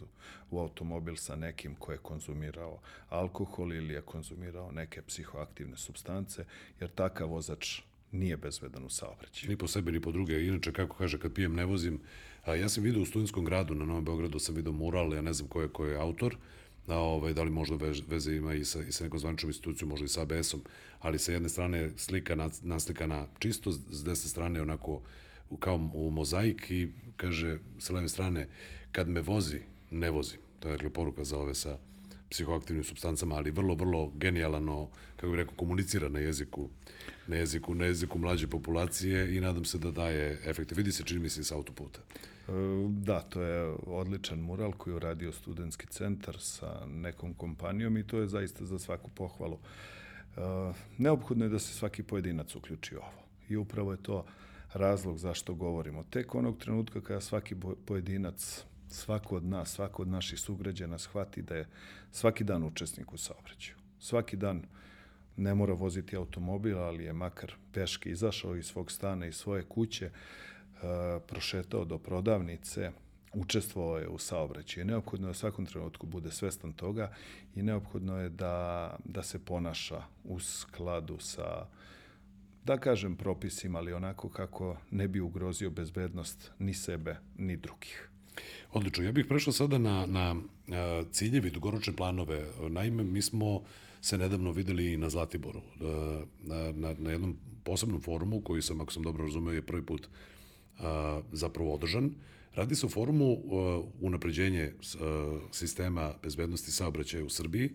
u 0.51 0.59
automobil 0.59 1.15
sa 1.15 1.35
nekim 1.35 1.75
ko 1.75 1.91
je 1.91 1.97
konzumirao 1.97 2.81
alkohol 3.09 3.73
ili 3.73 3.93
je 3.93 4.01
konzumirao 4.01 4.71
neke 4.71 5.01
psihoaktivne 5.01 5.77
substance, 5.77 6.45
jer 6.79 6.89
takav 6.89 7.29
vozač 7.29 7.81
nije 8.11 8.37
bezvedan 8.37 8.85
u 8.85 8.89
saobraćaju. 8.89 9.49
Ni 9.49 9.57
po 9.57 9.67
sebi, 9.67 9.91
ni 9.91 10.01
po 10.01 10.11
druge. 10.11 10.45
Inače, 10.45 10.73
kako 10.73 10.95
kaže, 10.95 11.19
kad 11.19 11.33
pijem 11.33 11.55
ne 11.55 11.65
vozim, 11.65 12.01
a, 12.49 12.55
ja 12.55 12.69
sam 12.69 12.83
vidio 12.83 13.01
u 13.01 13.05
studentskom 13.05 13.45
gradu 13.45 13.75
na 13.75 13.85
Novom 13.85 14.05
Beogradu, 14.05 14.39
sam 14.39 14.55
vidio 14.55 14.71
mural, 14.71 15.13
ja 15.13 15.21
ne 15.21 15.33
znam 15.33 15.49
ko 15.49 15.61
je, 15.61 15.67
ko 15.67 15.85
je 15.85 15.97
autor, 15.97 16.35
a, 16.87 16.97
ovaj, 16.97 17.33
da 17.33 17.43
li 17.43 17.51
možda 17.51 17.75
veze, 18.07 18.35
ima 18.35 18.53
i 18.53 18.65
sa, 18.65 18.81
i 18.83 18.91
sa 18.91 19.03
nekom 19.03 19.19
zvaničnom 19.19 19.49
institucijom, 19.49 19.89
možda 19.89 20.05
i 20.05 20.09
sa 20.09 20.21
ABS-om, 20.21 20.61
ali 20.99 21.19
sa 21.19 21.31
jedne 21.31 21.49
strane 21.49 21.91
slika 21.97 22.35
naslikana 22.61 23.27
čisto, 23.39 23.71
s 23.71 24.03
desne 24.03 24.29
strane 24.29 24.61
onako 24.61 25.01
kao 25.59 25.89
u 25.93 26.11
mozaik 26.11 26.71
i 26.71 26.89
kaže 27.17 27.59
sa 27.79 27.93
leve 27.93 28.09
strane 28.09 28.47
kad 28.91 29.09
me 29.09 29.21
vozi, 29.21 29.59
ne 29.91 30.09
vozi. 30.09 30.35
To 30.59 30.67
je 30.67 30.71
dakle 30.71 30.89
poruka 30.89 31.23
za 31.23 31.37
ove 31.37 31.55
sa 31.55 31.77
psihoaktivnim 32.29 32.83
substancama, 32.83 33.35
ali 33.35 33.51
vrlo, 33.51 33.75
vrlo 33.75 34.11
genijalno, 34.15 34.89
kako 35.15 35.31
bih 35.31 35.37
rekao, 35.37 35.55
komunicira 35.55 36.09
na 36.09 36.19
jeziku, 36.19 36.69
na 37.27 37.35
jeziku, 37.35 37.75
na 37.75 37.85
jeziku 37.85 38.19
mlađe 38.19 38.47
populacije 38.47 39.37
i 39.37 39.39
nadam 39.41 39.65
se 39.65 39.77
da 39.77 39.91
daje 39.91 40.39
efekte. 40.45 40.75
Vidi 40.75 40.91
se, 40.91 41.03
čini 41.03 41.19
mi 41.19 41.29
se, 41.29 41.43
sa 41.43 41.55
autoputa. 41.55 41.99
Da, 42.89 43.21
to 43.21 43.41
je 43.41 43.75
odličan 43.87 44.39
mural 44.39 44.71
koji 44.71 44.91
je 44.91 44.95
uradio 44.95 45.31
studentski 45.31 45.87
centar 45.87 46.35
sa 46.39 46.85
nekom 46.87 47.33
kompanijom 47.33 47.97
i 47.97 48.07
to 48.07 48.19
je 48.19 48.27
zaista 48.27 48.65
za 48.65 48.79
svaku 48.79 49.09
pohvalu. 49.09 49.57
E, 49.57 50.41
neophodno 50.97 51.45
je 51.45 51.49
da 51.49 51.59
se 51.59 51.73
svaki 51.73 52.03
pojedinac 52.03 52.55
uključi 52.55 52.95
u 52.95 52.99
ovo. 52.99 53.23
I 53.49 53.57
upravo 53.57 53.91
je 53.91 54.03
to 54.03 54.25
razlog 54.73 55.17
zašto 55.17 55.53
govorimo. 55.53 56.03
Tek 56.03 56.35
onog 56.35 56.57
trenutka 56.57 57.01
kada 57.01 57.21
svaki 57.21 57.55
pojedinac, 57.85 58.63
svako 58.87 59.35
od 59.35 59.43
nas, 59.43 59.71
svako 59.73 60.01
od 60.01 60.07
naših 60.07 60.39
sugrađana 60.39 60.97
shvati 60.97 61.41
da 61.41 61.55
je 61.55 61.67
svaki 62.11 62.43
dan 62.43 62.63
učesnik 62.63 63.13
u 63.13 63.17
saobraćaju. 63.17 63.77
Svaki 63.99 64.37
dan 64.37 64.63
ne 65.37 65.55
mora 65.55 65.73
voziti 65.73 66.15
automobil, 66.15 66.79
ali 66.79 67.03
je 67.03 67.13
makar 67.13 67.53
peške 67.73 68.09
izašao 68.09 68.55
iz 68.55 68.65
svog 68.65 68.91
stana 68.91 69.25
i 69.25 69.31
svoje 69.31 69.63
kuće, 69.63 70.09
prošetao 71.27 71.85
do 71.85 71.97
prodavnice, 71.97 72.91
učestvovao 73.33 73.97
je 73.97 74.07
u 74.07 74.17
saobraćaju. 74.17 74.85
Neophodno 74.85 75.27
je 75.27 75.31
u 75.31 75.33
svakom 75.33 75.65
trenutku 75.65 76.07
bude 76.07 76.31
svestan 76.31 76.73
toga 76.73 77.11
i 77.55 77.63
neophodno 77.63 78.17
je 78.17 78.29
da, 78.29 78.97
da 79.05 79.23
se 79.23 79.39
ponaša 79.45 80.03
u 80.23 80.39
skladu 80.39 81.17
sa 81.19 81.67
da 82.65 82.77
kažem 82.77 83.15
propisima, 83.15 83.79
ali 83.79 83.93
onako 83.93 84.29
kako 84.29 84.77
ne 84.91 85.07
bi 85.07 85.19
ugrozio 85.19 85.69
bezbednost 85.69 86.51
ni 86.59 86.73
sebe, 86.73 87.15
ni 87.37 87.57
drugih. 87.57 88.09
Odlično. 88.71 89.03
Ja 89.03 89.11
bih 89.11 89.25
prešao 89.29 89.53
sada 89.53 89.77
na, 89.77 90.05
na 90.05 90.35
ciljevi, 91.11 91.51
dugoročne 91.51 91.95
planove. 91.95 92.45
Naime, 92.69 93.03
mi 93.03 93.21
smo 93.21 93.61
se 94.01 94.17
nedavno 94.17 94.51
videli 94.51 94.97
na 94.97 95.09
Zlatiboru, 95.09 95.61
na, 96.41 96.71
na, 96.71 96.95
na 96.97 97.11
jednom 97.11 97.37
posebnom 97.63 98.01
forumu 98.01 98.41
koji 98.41 98.61
sam, 98.61 98.81
ako 98.81 98.93
sam 98.93 99.03
dobro 99.03 99.25
razumeo, 99.25 99.53
je 99.53 99.61
prvi 99.61 99.85
put 99.85 100.07
zapravo 101.31 101.73
održan. 101.73 102.11
Radi 102.55 102.75
se 102.75 102.85
o 102.85 102.89
forumu 102.89 103.37
unapređenje 104.01 104.71
sistema 105.51 106.13
bezbednosti 106.23 106.71
saobraćaja 106.71 107.25
u 107.25 107.29
Srbiji, 107.29 107.69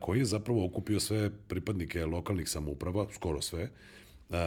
koji 0.00 0.18
je 0.18 0.24
zapravo 0.24 0.64
okupio 0.64 1.00
sve 1.00 1.30
pripadnike 1.48 2.06
lokalnih 2.06 2.48
samouprava, 2.48 3.06
skoro 3.14 3.40
sve, 3.42 3.70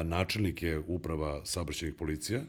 načelnike 0.03 0.79
uprava 0.87 1.45
saobraćajnih 1.45 1.95
policija 1.95 2.41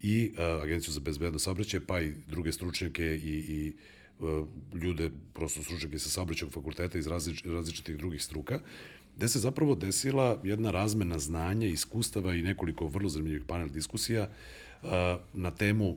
i 0.00 0.32
Agenciju 0.62 0.92
za 0.92 1.00
bezbednost 1.00 1.44
saobraćaja, 1.44 1.80
pa 1.86 2.00
i 2.00 2.12
druge 2.28 2.52
stručnjake 2.52 3.04
i, 3.04 3.44
i 3.48 3.72
ljude, 4.74 5.10
prosto 5.34 5.62
stručnjake 5.62 5.98
sa 5.98 6.08
saobraćajnog 6.08 6.52
fakulteta 6.52 6.98
iz 6.98 7.06
različ, 7.06 7.44
različitih 7.44 7.96
drugih 7.96 8.22
struka, 8.22 8.60
gde 9.16 9.28
se 9.28 9.38
zapravo 9.38 9.74
desila 9.74 10.40
jedna 10.44 10.70
razmena 10.70 11.18
znanja, 11.18 11.66
iskustava 11.66 12.34
i 12.34 12.42
nekoliko 12.42 12.86
vrlo 12.86 13.08
zanimljivih 13.08 13.44
panel 13.46 13.68
diskusija 13.68 14.28
na 15.32 15.50
temu 15.50 15.96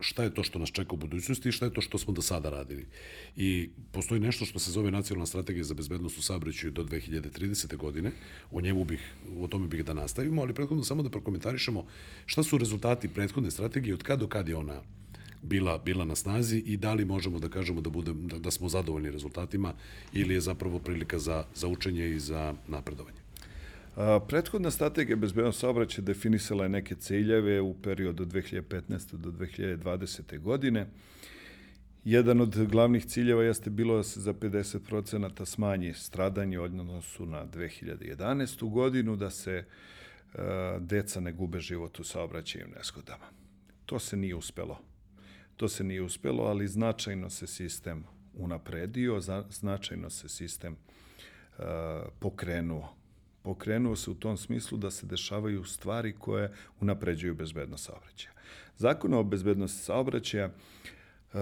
šta 0.00 0.22
je 0.22 0.34
to 0.34 0.42
što 0.42 0.58
nas 0.58 0.70
čeka 0.72 0.94
u 0.94 0.96
budućnosti 0.96 1.48
i 1.48 1.52
šta 1.52 1.64
je 1.64 1.72
to 1.72 1.80
što 1.80 1.98
smo 1.98 2.14
do 2.14 2.22
sada 2.22 2.50
radili. 2.50 2.86
I 3.36 3.70
postoji 3.92 4.20
nešto 4.20 4.44
što 4.44 4.58
se 4.58 4.70
zove 4.70 4.90
Nacionalna 4.90 5.26
strategija 5.26 5.64
za 5.64 5.74
bezbednost 5.74 6.18
u 6.18 6.22
saobraćaju 6.22 6.72
do 6.72 6.84
2030. 6.84 7.76
godine. 7.76 8.12
O 8.50 8.60
njemu 8.60 8.84
bih, 8.84 9.14
o 9.38 9.48
tome 9.48 9.68
bih 9.68 9.84
da 9.84 9.94
nastavimo, 9.94 10.42
ali 10.42 10.54
prethodno 10.54 10.84
samo 10.84 11.02
da 11.02 11.10
prokomentarišemo 11.10 11.86
šta 12.26 12.42
su 12.42 12.58
rezultati 12.58 13.08
prethodne 13.08 13.50
strategije, 13.50 13.94
od 13.94 14.02
kad 14.02 14.20
do 14.20 14.28
kad 14.28 14.48
je 14.48 14.56
ona 14.56 14.82
bila, 15.44 15.78
bila 15.78 16.04
na 16.04 16.14
snazi 16.14 16.58
i 16.58 16.76
da 16.76 16.94
li 16.94 17.04
možemo 17.04 17.38
da 17.38 17.48
kažemo 17.48 17.80
da, 17.80 17.90
budem, 17.90 18.28
da, 18.28 18.38
da 18.38 18.50
smo 18.50 18.68
zadovoljni 18.68 19.10
rezultatima 19.10 19.74
ili 20.12 20.34
je 20.34 20.40
zapravo 20.40 20.78
prilika 20.78 21.18
za, 21.18 21.44
za 21.54 21.68
učenje 21.68 22.08
i 22.08 22.20
za 22.20 22.54
napredovanje? 22.68 23.18
A, 23.96 24.20
prethodna 24.28 24.70
strategija 24.70 25.16
bezbednog 25.16 25.54
saobraćaja 25.54 26.04
definisala 26.04 26.64
je 26.64 26.68
neke 26.68 26.94
ciljeve 26.94 27.60
u 27.60 27.74
periodu 27.74 28.22
od 28.22 28.32
2015. 28.32 29.16
do 29.16 29.30
2020. 29.30 30.38
godine. 30.40 30.86
Jedan 32.04 32.40
od 32.40 32.66
glavnih 32.66 33.06
ciljeva 33.06 33.44
jeste 33.44 33.70
bilo 33.70 33.96
da 33.96 34.02
se 34.02 34.20
za 34.20 34.34
50% 34.34 35.44
smanji 35.44 35.94
stradanje 35.94 36.60
odnosu 36.60 37.26
na 37.26 37.46
2011. 37.46 38.70
godinu, 38.70 39.16
da 39.16 39.30
se 39.30 39.64
a, 40.34 40.78
deca 40.80 41.20
ne 41.20 41.32
gube 41.32 41.60
život 41.60 42.00
u 42.00 42.04
saobraćajnim 42.04 42.70
nesgodama. 42.76 43.24
To 43.86 43.98
se 43.98 44.16
nije 44.16 44.34
uspelo. 44.34 44.93
To 45.56 45.68
se 45.68 45.84
nije 45.84 46.02
uspelo, 46.02 46.44
ali 46.44 46.68
značajno 46.68 47.30
se 47.30 47.46
sistem 47.46 48.04
unapredio, 48.34 49.20
značajno 49.50 50.10
se 50.10 50.28
sistem 50.28 50.72
uh, 50.72 51.64
pokrenuo. 52.18 52.96
Pokrenuo 53.42 53.96
se 53.96 54.10
u 54.10 54.14
tom 54.14 54.36
smislu 54.36 54.78
da 54.78 54.90
se 54.90 55.06
dešavaju 55.06 55.64
stvari 55.64 56.12
koje 56.18 56.52
unapređuju 56.80 57.34
bezbednost 57.34 57.84
saobraćaja. 57.84 58.32
Zakon 58.76 59.14
o 59.14 59.22
bezbednosti 59.22 59.84
saobraćaja 59.84 60.46
uh, 60.46 61.40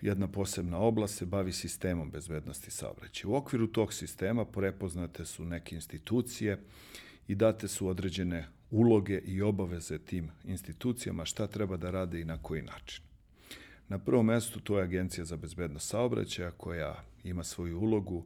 jedna 0.00 0.28
posebna 0.28 0.78
oblast 0.78 1.18
se 1.18 1.26
bavi 1.26 1.52
sistemom 1.52 2.10
bezbednosti 2.10 2.70
saobraćaja. 2.70 3.30
U 3.30 3.34
okviru 3.34 3.66
tog 3.66 3.92
sistema 3.94 4.44
prepoznate 4.44 5.24
su 5.24 5.44
neke 5.44 5.74
institucije 5.74 6.58
i 7.28 7.34
date 7.34 7.68
su 7.68 7.88
određene 7.88 8.48
uloge 8.70 9.18
i 9.18 9.42
obaveze 9.42 9.98
tim 9.98 10.30
institucijama, 10.44 11.24
šta 11.24 11.46
treba 11.46 11.76
da 11.76 11.90
rade 11.90 12.20
i 12.20 12.24
na 12.24 12.42
koji 12.42 12.62
način. 12.62 13.11
Na 13.92 13.98
prvom 13.98 14.26
mestu 14.26 14.60
to 14.60 14.78
je 14.78 14.84
Agencija 14.84 15.24
za 15.24 15.36
bezbednost 15.36 15.88
saobraćaja 15.88 16.50
koja 16.50 17.04
ima 17.24 17.44
svoju 17.44 17.78
ulogu 17.78 18.24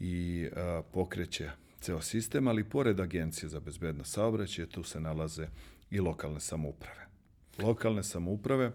i 0.00 0.46
a, 0.56 0.82
pokreće 0.92 1.50
ceo 1.80 2.00
sistem, 2.00 2.48
ali 2.48 2.64
pored 2.64 3.00
Agencije 3.00 3.48
za 3.48 3.60
bezbednost 3.60 4.12
saobraćaja 4.12 4.66
tu 4.66 4.82
se 4.82 5.00
nalaze 5.00 5.48
i 5.90 6.00
lokalne 6.00 6.40
samouprave. 6.40 7.06
Lokalne 7.58 8.02
samouprave 8.02 8.72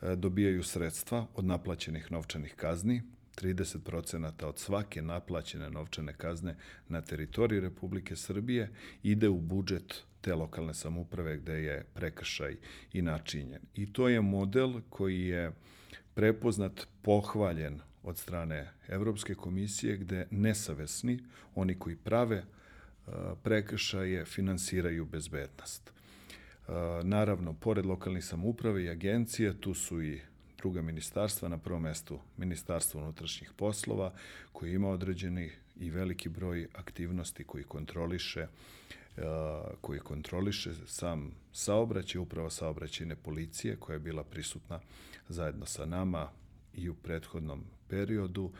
a, 0.00 0.14
dobijaju 0.14 0.62
sredstva 0.62 1.26
od 1.34 1.44
naplaćenih 1.44 2.12
novčanih 2.12 2.54
kazni, 2.54 3.02
30% 3.42 4.44
od 4.44 4.58
svake 4.58 5.02
naplaćene 5.02 5.70
novčane 5.70 6.12
kazne 6.12 6.56
na 6.88 7.00
teritoriji 7.00 7.60
Republike 7.60 8.16
Srbije 8.16 8.70
ide 9.02 9.28
u 9.28 9.40
budžet 9.40 10.02
te 10.20 10.34
lokalne 10.34 10.74
samuprave 10.74 11.36
gde 11.36 11.52
je 11.52 11.84
prekršaj 11.94 12.56
i 12.92 13.02
načinjen. 13.02 13.62
I 13.74 13.92
to 13.92 14.08
je 14.08 14.20
model 14.20 14.80
koji 14.88 15.26
je 15.26 15.52
prepoznat, 16.14 16.86
pohvaljen 17.02 17.80
od 18.02 18.18
strane 18.18 18.72
Evropske 18.88 19.34
komisije 19.34 19.96
gde 19.96 20.26
nesavesni, 20.30 21.18
oni 21.54 21.74
koji 21.78 21.96
prave 21.96 22.36
e, 22.36 22.44
prekršaje, 23.42 24.24
finansiraju 24.24 25.04
bezbednost. 25.04 25.90
E, 25.90 26.72
naravno, 27.02 27.52
pored 27.52 27.86
lokalnih 27.86 28.24
samuprave 28.24 28.84
i 28.84 28.90
agencije, 28.90 29.60
tu 29.60 29.74
su 29.74 30.02
i 30.02 30.20
druga 30.60 30.82
ministarstva, 30.82 31.48
na 31.48 31.58
prvom 31.58 31.82
mestu 31.82 32.18
Ministarstvo 32.36 33.00
unutrašnjih 33.00 33.52
poslova, 33.56 34.12
koji 34.52 34.74
ima 34.74 34.88
određeni 34.88 35.50
i 35.76 35.90
veliki 35.90 36.28
broj 36.28 36.68
aktivnosti 36.74 37.44
koji 37.44 37.64
kontroliše 37.64 38.46
koji 39.80 40.00
kontroliše 40.00 40.70
sam 40.86 41.32
saobraćaj, 41.52 42.20
upravo 42.20 42.50
saobraćajne 42.50 43.16
policije 43.16 43.76
koja 43.76 43.94
je 43.94 44.00
bila 44.00 44.24
prisutna 44.24 44.80
zajedno 45.28 45.66
sa 45.66 45.86
nama 45.86 46.30
i 46.74 46.88
u 46.88 46.94
prethodnom 46.94 47.64
periodu. 47.88 48.52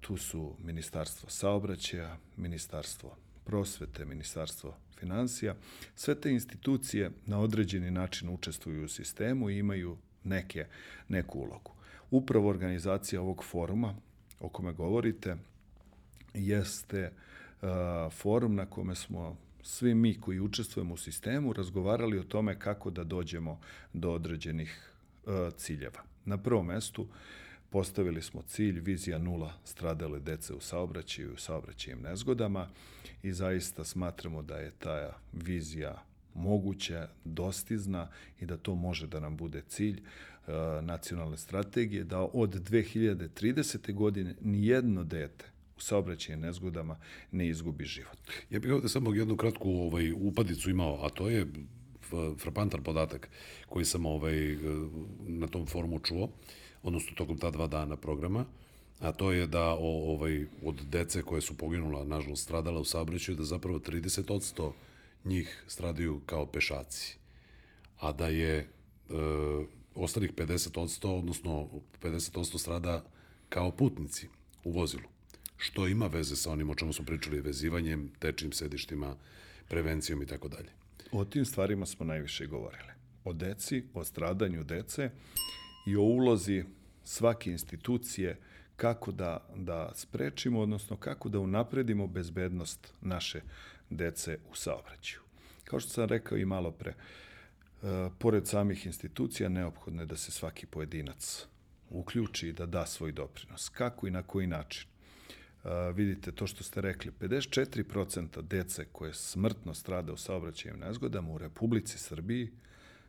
Tu 0.00 0.16
su 0.16 0.56
Ministarstvo 0.58 1.30
saobraćaja, 1.30 2.16
Ministarstvo 2.36 3.16
prosvete, 3.44 4.04
Ministarstvo 4.04 4.76
financija. 4.98 5.54
Sve 5.94 6.20
te 6.20 6.30
institucije 6.30 7.10
na 7.26 7.40
određeni 7.40 7.90
način 7.90 8.28
učestvuju 8.28 8.84
u 8.84 8.88
sistemu 8.88 9.50
i 9.50 9.58
imaju 9.58 9.96
neke, 10.24 10.66
neku 11.08 11.38
ulogu. 11.38 11.70
Upravo 12.10 12.48
organizacija 12.48 13.20
ovog 13.20 13.44
foruma 13.44 13.94
o 14.40 14.48
kome 14.48 14.72
govorite 14.72 15.36
jeste 16.34 17.10
uh, 17.62 17.68
forum 18.12 18.54
na 18.54 18.66
kome 18.66 18.94
smo 18.94 19.36
svi 19.62 19.94
mi 19.94 20.20
koji 20.20 20.40
učestvujemo 20.40 20.94
u 20.94 20.96
sistemu 20.96 21.52
razgovarali 21.52 22.18
o 22.18 22.22
tome 22.22 22.58
kako 22.58 22.90
da 22.90 23.04
dođemo 23.04 23.60
do 23.92 24.12
određenih 24.12 24.92
uh, 25.26 25.32
ciljeva. 25.56 26.00
Na 26.24 26.38
prvom 26.38 26.66
mestu 26.66 27.06
postavili 27.70 28.22
smo 28.22 28.42
cilj 28.42 28.80
vizija 28.80 29.18
nula 29.18 29.52
stradale 29.64 30.20
dece 30.20 30.54
u 30.54 30.60
saobraćaju 30.60 31.30
i 31.30 31.32
u 31.32 31.36
saobraćajim 31.36 32.00
nezgodama 32.02 32.68
i 33.22 33.32
zaista 33.32 33.84
smatramo 33.84 34.42
da 34.42 34.58
je 34.58 34.70
ta 34.70 35.16
vizija 35.32 36.02
moguća, 36.34 37.08
dostizna 37.24 38.08
i 38.40 38.46
da 38.46 38.56
to 38.56 38.74
može 38.74 39.06
da 39.06 39.20
nam 39.20 39.36
bude 39.36 39.62
cilj 39.68 40.00
uh, 40.00 40.54
nacionalne 40.82 41.36
strategije, 41.36 42.04
da 42.04 42.20
od 42.20 42.70
2030. 42.70 43.94
godine 43.94 44.34
nijedno 44.40 45.04
dete 45.04 45.44
u 45.76 45.80
saobraćajnim 45.80 46.46
nezgodama 46.46 46.96
ne 47.32 47.48
izgubi 47.48 47.84
život. 47.84 48.18
Ja 48.50 48.60
bih 48.60 48.72
ovde 48.72 48.88
samo 48.88 49.14
jednu 49.14 49.36
kratku 49.36 49.70
ovaj, 49.70 50.12
upadicu 50.12 50.70
imao, 50.70 51.06
a 51.06 51.08
to 51.08 51.28
je 51.28 51.46
frapantan 52.38 52.82
podatak 52.82 53.28
koji 53.68 53.84
sam 53.84 54.06
ovaj, 54.06 54.56
na 55.26 55.46
tom 55.46 55.66
forumu 55.66 55.98
čuo, 55.98 56.28
odnosno 56.82 57.12
tokom 57.14 57.38
ta 57.38 57.50
dva 57.50 57.66
dana 57.66 57.96
programa, 57.96 58.44
a 59.00 59.12
to 59.12 59.32
je 59.32 59.46
da 59.46 59.70
o, 59.70 60.12
ovaj, 60.12 60.46
od 60.62 60.80
dece 60.90 61.22
koje 61.22 61.40
su 61.40 61.56
poginula, 61.56 62.04
nažalost 62.04 62.42
stradala 62.44 62.80
u 62.80 62.84
saobraćaju, 62.84 63.36
da 63.36 63.44
zapravo 63.44 63.78
30% 63.78 64.72
njih 65.24 65.64
stradaju 65.66 66.20
kao 66.26 66.46
pešaci, 66.46 67.18
a 67.98 68.12
da 68.12 68.28
je 68.28 68.58
e, 68.58 68.66
ostalih 69.94 70.32
50%, 70.32 71.18
odnosno 71.18 71.68
50% 72.02 72.58
strada 72.58 73.04
kao 73.48 73.70
putnici 73.70 74.28
u 74.64 74.72
vozilu 74.72 75.14
što 75.56 75.88
ima 75.88 76.06
veze 76.06 76.36
sa 76.36 76.50
onim 76.50 76.70
o 76.70 76.74
čemu 76.74 76.92
smo 76.92 77.04
pričali, 77.04 77.40
vezivanjem, 77.40 78.10
tečnim 78.18 78.52
sedištima, 78.52 79.16
prevencijom 79.68 80.22
i 80.22 80.26
tako 80.26 80.48
dalje. 80.48 80.68
O 81.12 81.24
tim 81.24 81.44
stvarima 81.44 81.86
smo 81.86 82.06
najviše 82.06 82.46
govorili. 82.46 82.92
O 83.24 83.32
deci, 83.32 83.84
o 83.94 84.04
stradanju 84.04 84.64
dece 84.64 85.10
i 85.86 85.96
o 85.96 86.02
ulozi 86.02 86.64
svake 87.04 87.50
institucije 87.50 88.38
kako 88.76 89.12
da, 89.12 89.48
da 89.56 89.92
sprečimo, 89.94 90.60
odnosno 90.60 90.96
kako 90.96 91.28
da 91.28 91.38
unapredimo 91.38 92.06
bezbednost 92.06 92.94
naše 93.00 93.40
dece 93.96 94.38
u 94.50 94.54
saobraćaju. 94.54 95.20
Kao 95.64 95.80
što 95.80 95.90
sam 95.90 96.08
rekao 96.08 96.38
i 96.38 96.44
malo 96.44 96.70
pre, 96.70 96.90
e, 96.90 98.10
pored 98.18 98.48
samih 98.48 98.86
institucija 98.86 99.48
neophodno 99.48 100.02
je 100.02 100.06
da 100.06 100.16
se 100.16 100.30
svaki 100.30 100.66
pojedinac 100.66 101.46
uključi 101.90 102.48
i 102.48 102.52
da 102.52 102.66
da 102.66 102.86
svoj 102.86 103.12
doprinos. 103.12 103.68
Kako 103.68 104.06
i 104.06 104.10
na 104.10 104.22
koji 104.22 104.46
način? 104.46 104.86
vidite 105.94 106.32
to 106.32 106.46
što 106.46 106.64
ste 106.64 106.80
rekli, 106.80 107.12
54% 107.20 108.42
dece 108.42 108.84
koje 108.92 109.14
smrtno 109.14 109.74
strada 109.74 110.12
u 110.12 110.16
saobraćajnim 110.16 110.80
nezgodama 110.80 111.32
u 111.32 111.38
Republici 111.38 111.98
Srbiji 111.98 112.50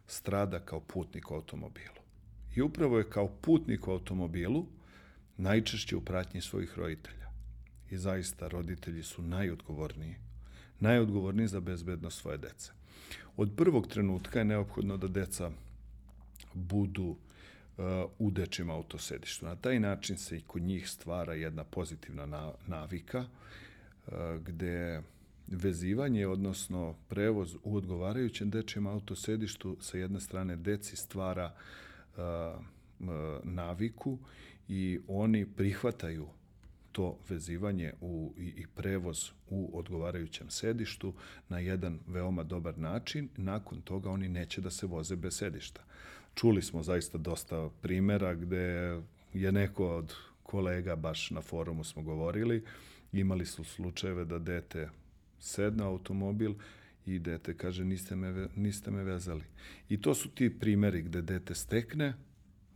strada 0.08 0.60
kao 0.60 0.80
putnik 0.80 1.32
u 1.32 1.34
automobilu. 1.34 1.96
I 2.56 2.62
upravo 2.62 2.98
je 2.98 3.10
kao 3.10 3.28
putnik 3.28 3.88
u 3.88 3.92
automobilu 3.92 4.66
najčešće 5.38 5.96
u 5.96 6.02
pratnji 6.02 6.42
svojih 6.42 6.78
roditelja. 6.78 7.30
I 7.90 7.98
zaista 7.98 8.48
roditelji 8.48 9.04
su 9.04 9.22
najodgovorniji, 9.22 10.16
najodgovorniji 10.80 11.48
za 11.48 11.60
bezbednost 11.60 12.22
svoje 12.22 12.38
dece. 12.38 12.72
Od 13.38 13.52
prvog 13.58 13.88
trenutka 13.88 14.40
je 14.40 14.46
neophodno 14.46 14.98
da 14.98 15.08
deca 15.08 15.52
budu 16.54 17.16
u 18.20 18.32
dečjem 18.32 18.70
autosedištu. 18.70 19.46
Na 19.46 19.56
taj 19.56 19.80
način 19.80 20.18
se 20.18 20.38
i 20.38 20.42
kod 20.42 20.62
njih 20.62 20.90
stvara 20.90 21.34
jedna 21.34 21.64
pozitivna 21.64 22.54
navika 22.68 23.20
uh, 23.20 24.14
gde 24.46 25.02
vezivanje, 25.48 26.28
odnosno 26.28 26.96
prevoz 27.10 27.56
u 27.64 27.76
odgovarajućem 27.76 28.50
dečjem 28.50 28.88
autosedištu 28.88 29.78
sa 29.82 29.98
jedne 29.98 30.20
strane 30.20 30.56
deci 30.56 30.96
stvara 30.96 31.54
uh, 32.18 32.24
naviku 33.44 34.18
i 34.68 35.00
oni 35.08 35.46
prihvataju 35.46 36.28
to 36.96 37.18
vezivanje 37.30 37.94
u, 38.02 38.34
i, 38.38 38.44
i 38.46 38.66
prevoz 38.76 39.32
u 39.50 39.80
odgovarajućem 39.80 40.50
sedištu 40.50 41.14
na 41.50 41.60
jedan 41.60 42.00
veoma 42.08 42.44
dobar 42.44 42.78
način. 42.78 43.30
Nakon 43.38 43.82
toga 43.82 44.10
oni 44.10 44.30
neće 44.30 44.62
da 44.62 44.70
se 44.70 44.88
voze 44.88 45.16
bez 45.16 45.38
sedišta 45.38 45.84
čuli 46.36 46.62
smo 46.62 46.84
zaista 46.84 47.18
dosta 47.18 47.70
primera 47.82 48.34
gde 48.34 49.02
je 49.34 49.52
neko 49.52 49.88
od 49.88 50.14
kolega, 50.44 50.96
baš 50.96 51.32
na 51.32 51.42
forumu 51.42 51.84
smo 51.84 52.02
govorili, 52.02 52.64
imali 53.14 53.46
su 53.46 53.64
slučajeve 53.64 54.26
da 54.26 54.40
dete 54.40 54.90
sedne 55.40 55.84
automobil 55.84 56.54
i 57.06 57.20
dete 57.20 57.58
kaže 57.58 57.86
niste 57.86 58.16
me, 58.16 58.48
niste 58.56 58.92
me 58.92 59.04
vezali. 59.04 59.44
I 59.90 60.02
to 60.02 60.16
su 60.16 60.30
ti 60.30 60.60
primeri 60.60 61.02
gde 61.02 61.22
dete 61.22 61.56
stekne 61.56 62.14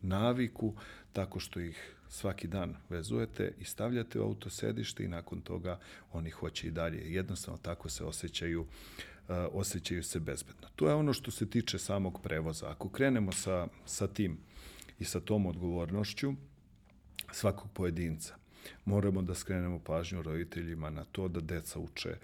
naviku 0.01 0.73
tako 1.13 1.39
što 1.39 1.59
ih 1.59 1.95
svaki 2.09 2.47
dan 2.47 2.75
vezujete 2.89 3.51
i 3.59 3.63
stavljate 3.63 4.19
u 4.19 4.23
autosedište 4.23 5.03
i 5.03 5.07
nakon 5.07 5.41
toga 5.41 5.79
oni 6.11 6.29
hoće 6.29 6.67
i 6.67 6.71
dalje. 6.71 7.13
Jednostavno 7.13 7.57
tako 7.57 7.89
se 7.89 8.03
osjećaju 8.03 8.61
uh, 8.61 8.67
osjećaju 9.51 10.03
se 10.03 10.19
bezbedno. 10.19 10.67
To 10.75 10.87
je 10.87 10.93
ono 10.93 11.13
što 11.13 11.31
se 11.31 11.49
tiče 11.49 11.79
samog 11.79 12.21
prevoza. 12.23 12.69
Ako 12.69 12.89
krenemo 12.89 13.31
sa, 13.31 13.67
sa 13.85 14.07
tim 14.07 14.37
i 14.99 15.05
sa 15.05 15.19
tom 15.19 15.45
odgovornošću 15.45 16.33
svakog 17.31 17.71
pojedinca, 17.73 18.35
moramo 18.85 19.21
da 19.21 19.35
skrenemo 19.35 19.79
pažnju 19.79 20.21
roditeljima 20.21 20.89
na 20.89 21.03
to 21.03 21.27
da 21.27 21.41
deca 21.41 21.79
uče 21.79 22.17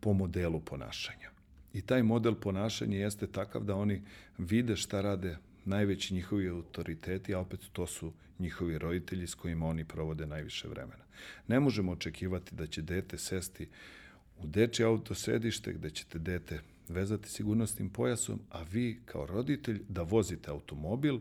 po 0.00 0.12
modelu 0.12 0.60
ponašanja. 0.60 1.30
I 1.72 1.82
taj 1.82 2.02
model 2.02 2.34
ponašanja 2.34 2.98
jeste 2.98 3.26
takav 3.26 3.64
da 3.64 3.76
oni 3.76 4.02
vide 4.38 4.76
šta 4.76 5.00
rade 5.00 5.36
najveći 5.64 6.14
njihovi 6.14 6.48
autoriteti, 6.48 7.34
a 7.34 7.38
opet 7.38 7.60
to 7.72 7.86
su 7.86 8.12
njihovi 8.38 8.78
roditelji 8.78 9.26
s 9.26 9.34
kojima 9.34 9.66
oni 9.66 9.84
provode 9.84 10.26
najviše 10.26 10.68
vremena. 10.68 11.04
Ne 11.48 11.60
možemo 11.60 11.92
očekivati 11.92 12.54
da 12.54 12.66
će 12.66 12.82
dete 12.82 13.18
sesti 13.18 13.68
u 14.38 14.46
dečje 14.46 14.86
autosedište 14.86 15.72
gde 15.72 15.90
ćete 15.90 16.18
dete 16.18 16.60
vezati 16.88 17.30
sigurnosnim 17.30 17.90
pojasom, 17.90 18.40
a 18.50 18.62
vi 18.62 19.00
kao 19.04 19.26
roditelj 19.26 19.82
da 19.88 20.02
vozite 20.02 20.50
automobil 20.50 21.18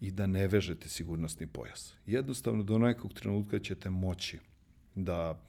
i 0.00 0.10
da 0.10 0.26
ne 0.26 0.48
vežete 0.48 0.88
sigurnosni 0.88 1.46
pojas. 1.46 1.94
Jednostavno 2.06 2.62
do 2.62 2.78
nekog 2.78 3.12
trenutka 3.12 3.58
ćete 3.58 3.90
moći 3.90 4.38
da 4.94 5.42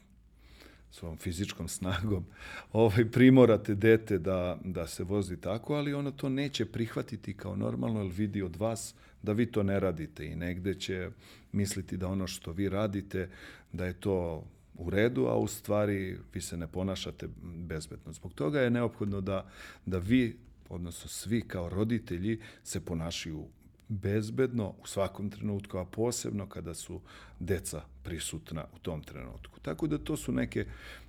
svojom 0.93 1.17
fizičkom 1.17 1.67
snagom 1.67 2.25
ovaj, 2.73 3.05
primorate 3.11 3.75
dete 3.75 4.17
da, 4.17 4.57
da 4.63 4.87
se 4.87 5.03
vozi 5.03 5.37
tako, 5.37 5.73
ali 5.73 5.93
ono 5.93 6.11
to 6.11 6.29
neće 6.29 6.65
prihvatiti 6.65 7.33
kao 7.33 7.55
normalno, 7.55 8.01
jer 8.03 8.11
vidi 8.11 8.41
od 8.41 8.55
vas 8.55 8.95
da 9.21 9.33
vi 9.33 9.45
to 9.45 9.63
ne 9.63 9.79
radite 9.79 10.25
i 10.25 10.35
negde 10.35 10.73
će 10.73 11.09
misliti 11.51 11.97
da 11.97 12.07
ono 12.07 12.27
što 12.27 12.51
vi 12.51 12.69
radite, 12.69 13.29
da 13.71 13.85
je 13.85 13.93
to 13.93 14.45
u 14.75 14.89
redu, 14.89 15.25
a 15.25 15.37
u 15.37 15.47
stvari 15.47 16.17
vi 16.33 16.41
se 16.41 16.57
ne 16.57 16.67
ponašate 16.67 17.27
bezbedno. 17.43 18.13
Zbog 18.13 18.33
toga 18.33 18.61
je 18.61 18.69
neophodno 18.69 19.21
da, 19.21 19.49
da 19.85 19.97
vi, 19.97 20.37
odnosno 20.69 21.09
svi 21.09 21.41
kao 21.41 21.69
roditelji, 21.69 22.39
se 22.63 22.85
ponašaju 22.85 23.45
bezbedno 23.87 24.73
u 24.83 24.87
svakom 24.87 25.29
trenutku, 25.29 25.77
a 25.77 25.85
posebno 25.85 26.49
kada 26.49 26.73
su 26.73 27.01
deca 27.39 27.81
prisutna 28.03 28.65
u 28.75 28.79
tom 28.79 29.03
trenutku. 29.03 29.59
Tako 29.59 29.87
da 29.87 29.97
to 29.97 30.17
su 30.17 30.31
neke, 30.31 30.65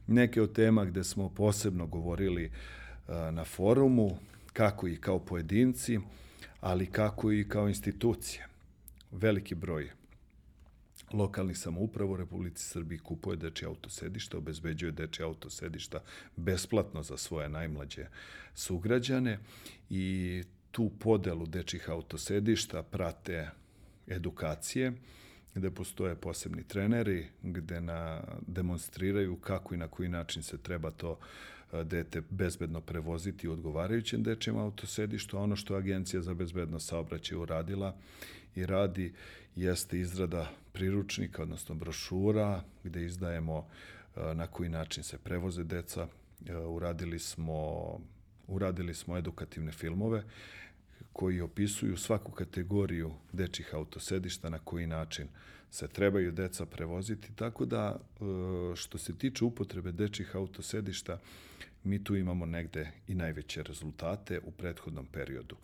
neke 0.07 0.43
od 0.43 0.53
tema 0.53 0.85
gde 0.85 1.05
smo 1.05 1.29
posebno 1.29 1.87
govorili 1.87 2.51
na 3.09 3.45
forumu, 3.45 4.19
kako 4.53 4.89
i 4.89 4.97
kao 4.97 5.19
pojedinci, 5.19 5.99
ali 6.61 6.87
kako 6.87 7.33
i 7.33 7.49
kao 7.49 7.69
institucije. 7.69 8.47
Veliki 9.11 9.55
broj 9.55 9.91
lokalnih 11.13 11.59
samouprava 11.59 12.11
u 12.11 12.17
Republici 12.17 12.65
Srbiji 12.65 12.99
kupuje 12.99 13.37
dečje 13.37 13.67
autosedišta, 13.69 14.39
obezbeđuje 14.39 14.93
dečje 14.93 15.25
autosedišta 15.25 16.01
besplatno 16.37 17.03
za 17.03 17.17
svoje 17.17 17.49
najmlađe 17.49 18.07
sugrađane 18.55 19.39
i 19.91 20.43
tu 20.75 20.91
podelu 20.99 21.47
dečjih 21.47 21.91
autosedišta 21.91 22.83
prate 22.83 23.51
edukacije, 24.07 24.93
gde 25.55 25.71
postoje 25.71 26.15
posebni 26.15 26.63
treneri, 26.63 27.27
gde 27.43 27.81
na, 27.81 28.21
demonstriraju 28.47 29.37
kako 29.37 29.75
i 29.75 29.79
na 29.79 29.89
koji 29.89 30.09
način 30.09 30.43
se 30.43 30.59
treba 30.59 30.91
to 30.91 31.19
dete 31.85 32.23
bezbedno 32.31 32.81
prevoziti 32.81 33.49
u 33.49 33.53
odgovarajućem 33.53 34.23
dečjem 34.23 34.57
autosedištu, 34.57 35.39
ono 35.39 35.57
što 35.57 35.75
Agencija 35.75 36.23
za 36.23 36.35
bezbedno 36.35 36.81
saobraćaj 36.81 37.39
uradila 37.39 37.97
i 38.55 38.67
radi 38.67 39.13
jeste 39.57 39.99
izrada 39.99 40.51
priručnika, 40.73 41.43
odnosno 41.43 41.75
brošura, 41.75 42.63
gde 42.85 43.05
izdajemo 43.05 43.67
na 44.17 44.47
koji 44.47 44.69
način 44.69 45.03
se 45.03 45.19
prevoze 45.19 45.65
deca. 45.65 46.09
Uradili 46.69 47.19
smo, 47.19 48.01
uradili 48.49 48.95
smo 48.95 49.17
edukativne 49.17 49.73
filmove 49.73 50.23
koji 51.13 51.41
opisuju 51.41 51.97
svaku 51.97 52.33
kategoriju 52.33 53.13
dečih 53.33 53.75
autosedišta, 53.75 54.51
na 54.51 54.59
koji 54.59 54.87
način 54.87 55.29
se 55.71 55.89
trebaju 55.89 56.33
deca 56.33 56.67
prevoziti, 56.67 57.33
tako 57.35 57.65
da 57.65 57.97
e, 57.97 58.25
što 58.77 58.99
se 58.99 59.19
tiče 59.19 59.45
upotrebe 59.45 59.93
dečih 59.93 60.37
autosedišta, 60.37 61.19
mi 61.85 62.05
tu 62.05 62.17
imamo 62.17 62.47
negde 62.47 62.91
i 63.09 63.15
najveće 63.15 63.63
rezultate 63.63 64.41
u 64.45 64.51
prethodnom 64.51 65.07
periodu. 65.07 65.57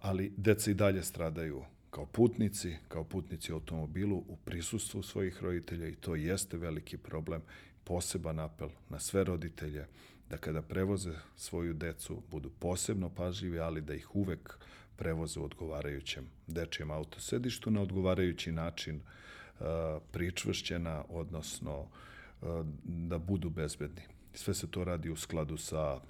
Ali 0.00 0.32
deca 0.36 0.70
i 0.70 0.74
dalje 0.74 1.02
stradaju 1.02 1.64
kao 1.90 2.06
putnici, 2.06 2.76
kao 2.88 3.04
putnici 3.04 3.52
u 3.52 3.54
automobilu 3.54 4.16
u 4.16 4.36
prisustvu 4.44 5.02
svojih 5.02 5.42
roditelja 5.42 5.88
i 5.88 5.94
to 5.94 6.14
jeste 6.14 6.56
veliki 6.56 6.96
problem, 6.96 7.42
poseban 7.84 8.38
apel 8.38 8.68
na 8.88 8.98
sve 8.98 9.24
roditelje 9.24 9.86
da 10.32 10.38
kada 10.38 10.62
prevoze 10.62 11.12
svoju 11.36 11.74
decu 11.74 12.22
budu 12.30 12.50
posebno 12.50 13.10
pažljivi, 13.10 13.58
ali 13.58 13.80
da 13.80 13.94
ih 13.94 14.14
uvek 14.16 14.58
prevoze 14.96 15.40
u 15.40 15.44
odgovarajućem 15.44 16.24
dečijem 16.46 16.90
autosedištu 16.90 17.70
na 17.70 17.82
odgovarajući 17.82 18.52
način 18.52 18.96
uh, 18.96 19.66
pričvršćena, 20.12 21.04
odnosno 21.08 21.80
uh, 21.80 22.66
da 22.84 23.18
budu 23.18 23.50
bezbedni. 23.50 24.02
Sve 24.34 24.54
se 24.54 24.70
to 24.70 24.84
radi 24.84 25.10
u 25.10 25.16
skladu 25.16 25.56
sa, 25.56 26.00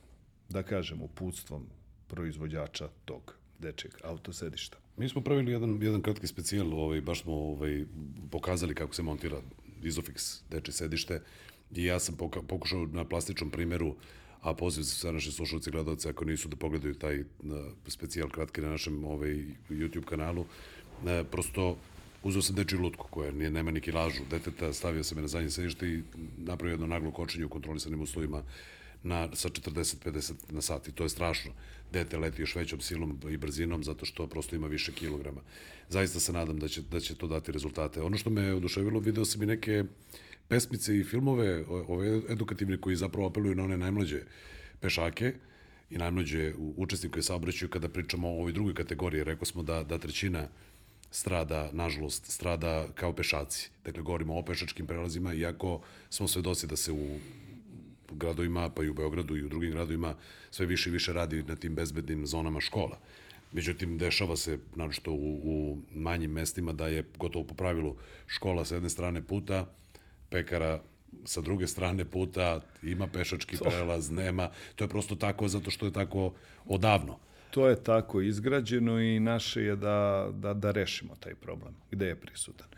da 0.49 0.63
kažem, 0.63 1.03
uputstvom 1.03 1.67
proizvođača 2.07 2.89
tog 3.05 3.35
dečeg 3.59 3.91
autosedišta. 4.05 4.79
Mi 4.97 5.09
smo 5.09 5.23
pravili 5.23 5.53
jedan, 5.53 5.83
jedan 5.83 6.03
kratki 6.03 6.27
specijal, 6.27 6.75
ovaj, 6.75 7.01
baš 7.01 7.23
smo 7.23 7.33
ovaj, 7.33 7.85
pokazali 8.31 8.75
kako 8.75 8.95
se 8.95 9.03
montira 9.03 9.41
Isofix 9.83 10.43
deče 10.51 10.73
sedište 10.73 11.21
i 11.77 11.85
ja 11.85 12.01
sam 12.01 12.17
pokušao 12.49 12.87
na 12.93 13.05
plastičnom 13.05 13.51
primeru 13.51 13.95
a 14.43 14.55
poziv 14.55 14.83
sa 14.83 15.13
naše 15.13 15.33
slušalce 15.33 15.71
i 15.71 15.73
gledalce 15.73 16.09
ako 16.09 16.25
nisu 16.25 16.49
da 16.49 16.57
pogledaju 16.57 16.95
taj 16.95 17.25
specijal 17.89 18.29
kratki 18.29 18.61
na 18.61 18.69
našem 18.69 19.05
ovaj, 19.05 19.45
YouTube 19.71 20.05
kanalu, 20.05 20.45
ne, 21.05 21.25
prosto 21.25 21.77
uzeo 22.23 22.43
sam 22.43 22.57
dečiju 22.57 22.81
lutku 22.81 23.07
koja 23.11 23.33
nije, 23.33 23.51
nema 23.51 23.71
ni 23.71 23.81
kilažu 23.81 24.23
deteta, 24.31 24.73
stavio 24.73 25.05
sam 25.05 25.19
je 25.19 25.23
na 25.23 25.29
zadnje 25.29 25.51
sedište 25.51 25.89
i 25.89 26.03
napravio 26.39 26.73
jedno 26.73 26.87
naglo 26.87 27.11
kočenje 27.11 27.45
u 27.45 27.49
kontrolisanim 27.49 28.01
uslovima 28.01 28.43
na, 29.03 29.29
sa 29.35 29.49
40-50 29.49 30.33
na 30.51 30.61
sat 30.61 30.89
i 30.89 30.93
to 30.93 31.03
je 31.03 31.09
strašno. 31.09 31.53
Dete 31.93 32.19
leti 32.19 32.43
još 32.43 32.55
većom 32.55 32.81
silom 32.81 33.21
i 33.31 33.37
brzinom 33.37 33.85
zato 33.85 34.07
što 34.07 34.27
prosto 34.27 34.57
ima 34.57 34.67
više 34.67 34.93
kilograma. 34.93 35.41
Zaista 35.89 36.21
se 36.21 36.33
nadam 36.33 36.59
da 36.59 36.69
će, 36.69 36.83
da 36.83 37.01
će 37.01 37.15
to 37.15 37.27
dati 37.27 37.53
rezultate. 37.53 38.03
Ono 38.03 38.17
što 38.17 38.31
me 38.31 38.55
oduševilo, 38.55 39.01
video 39.01 39.25
sam 39.25 39.43
i 39.43 39.47
neke 39.47 39.85
pesmice 40.53 40.99
i 40.99 41.05
filmove, 41.05 41.65
ove 41.69 42.21
edukativne 42.29 42.77
koji 42.77 42.97
zapravo 42.97 43.29
apeluju 43.29 43.55
na 43.55 43.65
one 43.65 43.77
najmlađe 43.77 44.19
pešake 44.81 45.33
i 45.91 45.99
najmlađe 45.99 46.53
učesnike 46.59 47.23
saobraćaju 47.23 47.71
kada 47.71 47.89
pričamo 47.89 48.29
o 48.29 48.41
ovoj 48.43 48.53
drugoj 48.53 48.75
kategoriji. 48.75 49.25
Rekao 49.25 49.49
smo 49.49 49.63
da, 49.63 49.83
da 49.83 49.99
trećina 49.99 50.43
strada, 51.11 51.71
nažalost, 51.73 52.27
strada 52.27 52.89
kao 52.95 53.13
pešaci. 53.13 53.71
Dakle, 53.85 54.03
govorimo 54.03 54.37
o 54.37 54.45
pešačkim 54.45 54.87
prelazima, 54.87 55.35
iako 55.35 55.81
smo 56.11 56.29
svedoci 56.29 56.67
da 56.67 56.77
se 56.77 56.93
u 56.93 57.19
gradovima, 58.11 58.69
pa 58.71 58.85
i 58.85 58.89
u 58.89 58.95
Beogradu 58.95 59.37
i 59.37 59.45
u 59.45 59.49
drugim 59.49 59.71
gradovima, 59.71 60.15
sve 60.51 60.67
više 60.67 60.91
i 60.91 60.93
više 60.93 61.13
radi 61.13 61.43
na 61.43 61.57
tim 61.57 61.75
bezbednim 61.75 62.27
zonama 62.27 62.61
škola. 62.61 62.99
Međutim, 63.53 63.99
dešava 63.99 64.37
se, 64.37 64.59
naročito 64.77 65.13
u, 65.13 65.41
u 65.45 65.79
manjim 65.95 66.31
mestima, 66.31 66.73
da 66.73 66.89
je 66.89 67.05
gotovo 67.19 67.47
po 67.47 67.55
pravilu 67.55 67.97
škola 68.27 68.65
sa 68.65 68.75
jedne 68.75 68.91
strane 68.91 69.23
puta, 69.23 69.67
pekara 70.33 70.81
sa 71.25 71.41
druge 71.41 71.67
strane 71.67 72.05
puta, 72.05 72.61
ima 72.83 73.07
pešački 73.07 73.57
prelaz, 73.65 74.11
nema. 74.11 74.51
To 74.75 74.85
je 74.85 74.89
prosto 74.89 75.15
tako 75.15 75.49
zato 75.49 75.71
što 75.71 75.87
je 75.87 75.93
tako 75.93 76.33
odavno. 76.67 77.19
To 77.51 77.69
je 77.69 77.83
tako 77.83 78.21
izgrađeno 78.21 79.01
i 79.01 79.21
naše 79.21 79.63
je 79.63 79.77
da, 79.77 80.29
da, 80.33 80.55
da 80.55 80.71
rešimo 80.71 81.15
taj 81.21 81.35
problem. 81.35 81.75
Gde 81.91 82.07
je 82.07 82.17
prisutan? 82.17 82.69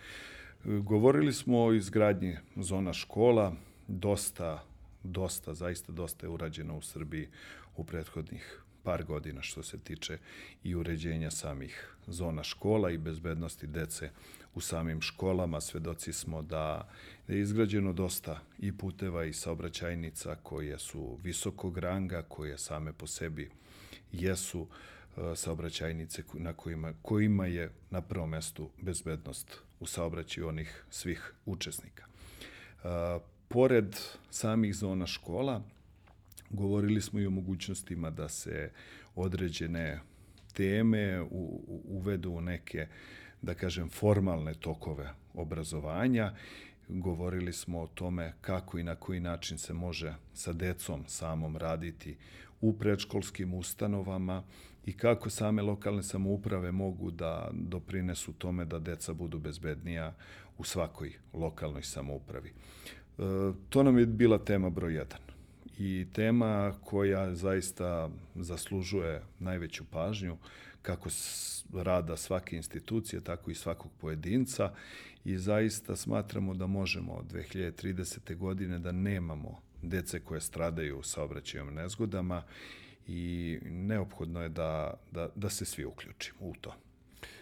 Govorili 0.64 1.32
smo 1.32 1.64
o 1.64 1.72
izgradnji 1.72 2.36
zona 2.56 2.92
škola, 2.92 3.52
dosta 3.88 4.64
dosta, 5.04 5.54
zaista 5.54 5.92
dosta 5.92 6.26
je 6.26 6.30
urađeno 6.30 6.76
u 6.76 6.82
Srbiji 6.82 7.28
u 7.76 7.84
prethodnih 7.84 8.60
par 8.82 9.04
godina 9.04 9.42
što 9.42 9.62
se 9.62 9.78
tiče 9.78 10.18
i 10.64 10.74
uređenja 10.74 11.30
samih 11.30 11.96
zona 12.06 12.42
škola 12.42 12.90
i 12.90 12.98
bezbednosti 12.98 13.66
dece 13.66 14.10
u 14.54 14.60
samim 14.60 15.00
školama. 15.00 15.60
Svedoci 15.60 16.12
smo 16.12 16.42
da 16.42 16.88
je 17.28 17.40
izgrađeno 17.40 17.92
dosta 17.92 18.40
i 18.58 18.72
puteva 18.72 19.24
i 19.24 19.32
saobraćajnica 19.32 20.36
koje 20.42 20.78
su 20.78 21.18
visokog 21.22 21.78
ranga, 21.78 22.22
koje 22.22 22.58
same 22.58 22.92
po 22.92 23.06
sebi 23.06 23.50
jesu 24.12 24.66
e, 25.16 25.36
saobraćajnice 25.36 26.22
na 26.34 26.52
kojima, 26.52 26.92
kojima 27.02 27.46
je 27.46 27.70
na 27.90 28.00
prvom 28.00 28.30
mestu 28.30 28.70
bezbednost 28.82 29.58
u 29.80 29.86
saobraćaju 29.86 30.48
onih 30.48 30.84
svih 30.90 31.34
učesnika. 31.46 32.04
E, 32.04 32.88
pored 33.48 33.96
samih 34.30 34.74
zona 34.74 35.06
škola, 35.06 35.62
Govorili 36.54 37.00
smo 37.00 37.20
i 37.20 37.26
o 37.26 37.30
mogućnostima 37.30 38.10
da 38.10 38.28
se 38.28 38.70
određene 39.14 40.00
teme 40.52 41.22
uvedu 41.84 42.30
u 42.30 42.40
neke, 42.40 42.86
da 43.44 43.54
kažem, 43.54 43.88
formalne 43.88 44.54
tokove 44.54 45.14
obrazovanja. 45.34 46.32
Govorili 46.88 47.52
smo 47.52 47.80
o 47.80 47.86
tome 47.86 48.32
kako 48.40 48.78
i 48.78 48.82
na 48.82 48.94
koji 48.94 49.20
način 49.20 49.58
se 49.58 49.72
može 49.72 50.14
sa 50.34 50.52
decom 50.52 51.04
samom 51.06 51.56
raditi 51.56 52.16
u 52.60 52.72
predškolskim 52.72 53.54
ustanovama 53.54 54.42
i 54.86 54.92
kako 54.92 55.30
same 55.30 55.62
lokalne 55.62 56.02
samouprave 56.02 56.72
mogu 56.72 57.10
da 57.10 57.50
doprinesu 57.52 58.32
tome 58.32 58.64
da 58.64 58.78
deca 58.78 59.12
budu 59.12 59.38
bezbednija 59.38 60.14
u 60.58 60.64
svakoj 60.64 61.12
lokalnoj 61.32 61.82
samoupravi. 61.82 62.48
E, 62.48 62.52
to 63.68 63.82
nam 63.82 63.98
je 63.98 64.06
bila 64.06 64.38
tema 64.38 64.70
broj 64.70 64.92
1 64.92 65.04
i 65.78 66.06
tema 66.12 66.74
koja 66.84 67.34
zaista 67.34 68.10
zaslužuje 68.34 69.22
najveću 69.38 69.84
pažnju 69.90 70.36
kako 70.84 71.08
rada 71.72 72.16
svake 72.16 72.56
institucije, 72.56 73.20
tako 73.20 73.50
i 73.50 73.54
svakog 73.54 73.90
pojedinca 74.00 74.72
i 75.24 75.38
zaista 75.38 75.96
smatramo 75.96 76.54
da 76.54 76.66
možemo 76.66 77.12
od 77.12 77.32
2030. 77.32 78.36
godine 78.36 78.78
da 78.78 78.92
nemamo 78.92 79.60
dece 79.82 80.20
koje 80.20 80.40
stradaju 80.40 81.02
saobraćajom 81.02 81.74
nezgodama 81.74 82.42
i 83.06 83.58
neophodno 83.64 84.42
je 84.42 84.48
da, 84.48 84.94
da, 85.12 85.28
da 85.34 85.50
se 85.50 85.64
svi 85.64 85.84
uključimo 85.84 86.40
u 86.40 86.54
to. 86.60 86.74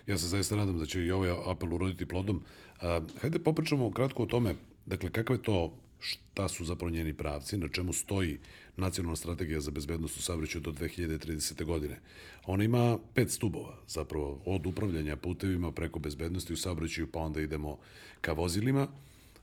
Ja 0.07 0.19
se 0.19 0.27
zaista 0.27 0.57
nadam 0.57 0.79
da 0.79 0.87
će 0.87 1.05
i 1.05 1.11
ovaj 1.11 1.31
apel 1.47 1.75
uroditi 1.75 2.07
plodom. 2.07 2.43
A, 2.81 3.01
hajde 3.21 3.39
popričamo 3.39 3.91
kratko 3.91 4.23
o 4.23 4.27
tome, 4.27 4.55
dakle, 4.87 5.11
kakav 5.11 5.37
je 5.37 5.43
to, 5.43 5.75
šta 6.03 6.49
su 6.49 6.65
zapravo 6.65 6.91
njeni 6.91 7.15
pravci, 7.15 7.59
na 7.59 7.69
čemu 7.69 7.93
stoji 7.93 8.39
nacionalna 8.77 9.17
strategija 9.17 9.61
za 9.61 9.71
bezbednost 9.71 10.17
u 10.17 10.23
saobraćaju 10.23 10.63
do 10.63 10.73
2030. 10.73 11.65
godine. 11.65 12.01
Ona 12.47 12.65
ima 12.65 12.99
pet 13.15 13.31
stubova, 13.31 13.79
zapravo 13.89 14.43
od 14.47 14.67
upravljanja 14.67 15.17
putevima 15.17 15.73
preko 15.73 15.99
bezbednosti 15.99 16.53
u 16.53 16.57
saobraćaju, 16.57 17.07
pa 17.07 17.21
onda 17.21 17.41
idemo 17.41 17.79
ka 18.21 18.33
vozilima. 18.33 18.89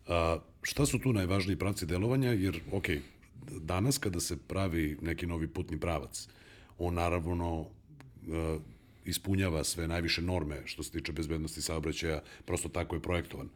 A, 0.07 0.37
šta 0.61 0.85
su 0.85 0.99
tu 0.99 1.13
najvažniji 1.13 1.55
pravci 1.55 1.85
delovanja? 1.85 2.31
Jer, 2.31 2.61
ok, 2.71 2.85
danas 3.61 3.97
kada 3.97 4.19
se 4.19 4.37
pravi 4.37 4.97
neki 5.01 5.27
novi 5.27 5.47
putni 5.47 5.79
pravac, 5.79 6.27
on 6.79 6.93
naravno 6.93 7.65
e, 7.65 8.59
ispunjava 9.05 9.63
sve 9.63 9.87
najviše 9.87 10.21
norme 10.21 10.61
što 10.65 10.83
se 10.83 10.91
tiče 10.91 11.11
bezbednosti 11.11 11.61
saobraćaja, 11.61 12.21
prosto 12.45 12.69
tako 12.69 12.95
je 12.95 13.01
projektovan. 13.01 13.49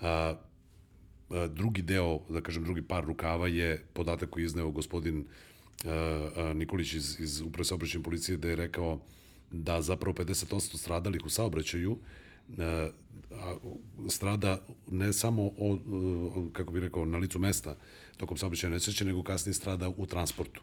A, 0.00 0.08
a, 0.08 0.36
drugi 1.48 1.82
deo, 1.82 2.20
da 2.28 2.40
kažem, 2.40 2.64
drugi 2.64 2.82
par 2.82 3.04
rukava 3.04 3.48
je 3.48 3.84
podatak 3.92 4.30
koji 4.30 4.42
je 4.42 4.46
izneo 4.46 4.70
gospodin 4.70 5.24
a, 5.84 6.28
a, 6.36 6.52
Nikolić 6.54 6.94
iz, 6.94 7.20
iz 7.20 7.40
Uprave 7.40 7.64
saobraćajne 7.64 8.04
policije 8.04 8.36
da 8.36 8.48
je 8.48 8.56
rekao 8.56 9.00
da 9.50 9.82
zapravo 9.82 10.14
50% 10.14 10.76
stradalih 10.76 11.20
u 11.24 11.28
saobraćaju 11.28 11.98
strada 14.08 14.58
ne 14.90 15.12
samo 15.12 15.42
o, 15.58 15.78
kako 16.52 16.72
bih 16.72 16.82
rekao, 16.82 17.04
na 17.04 17.18
licu 17.18 17.38
mesta 17.38 17.76
tokom 18.16 18.36
saobraćaja 18.36 18.70
nesreće, 18.70 19.04
nego 19.04 19.22
kasnije 19.22 19.54
strada 19.54 19.88
u 19.88 20.06
transportu. 20.06 20.62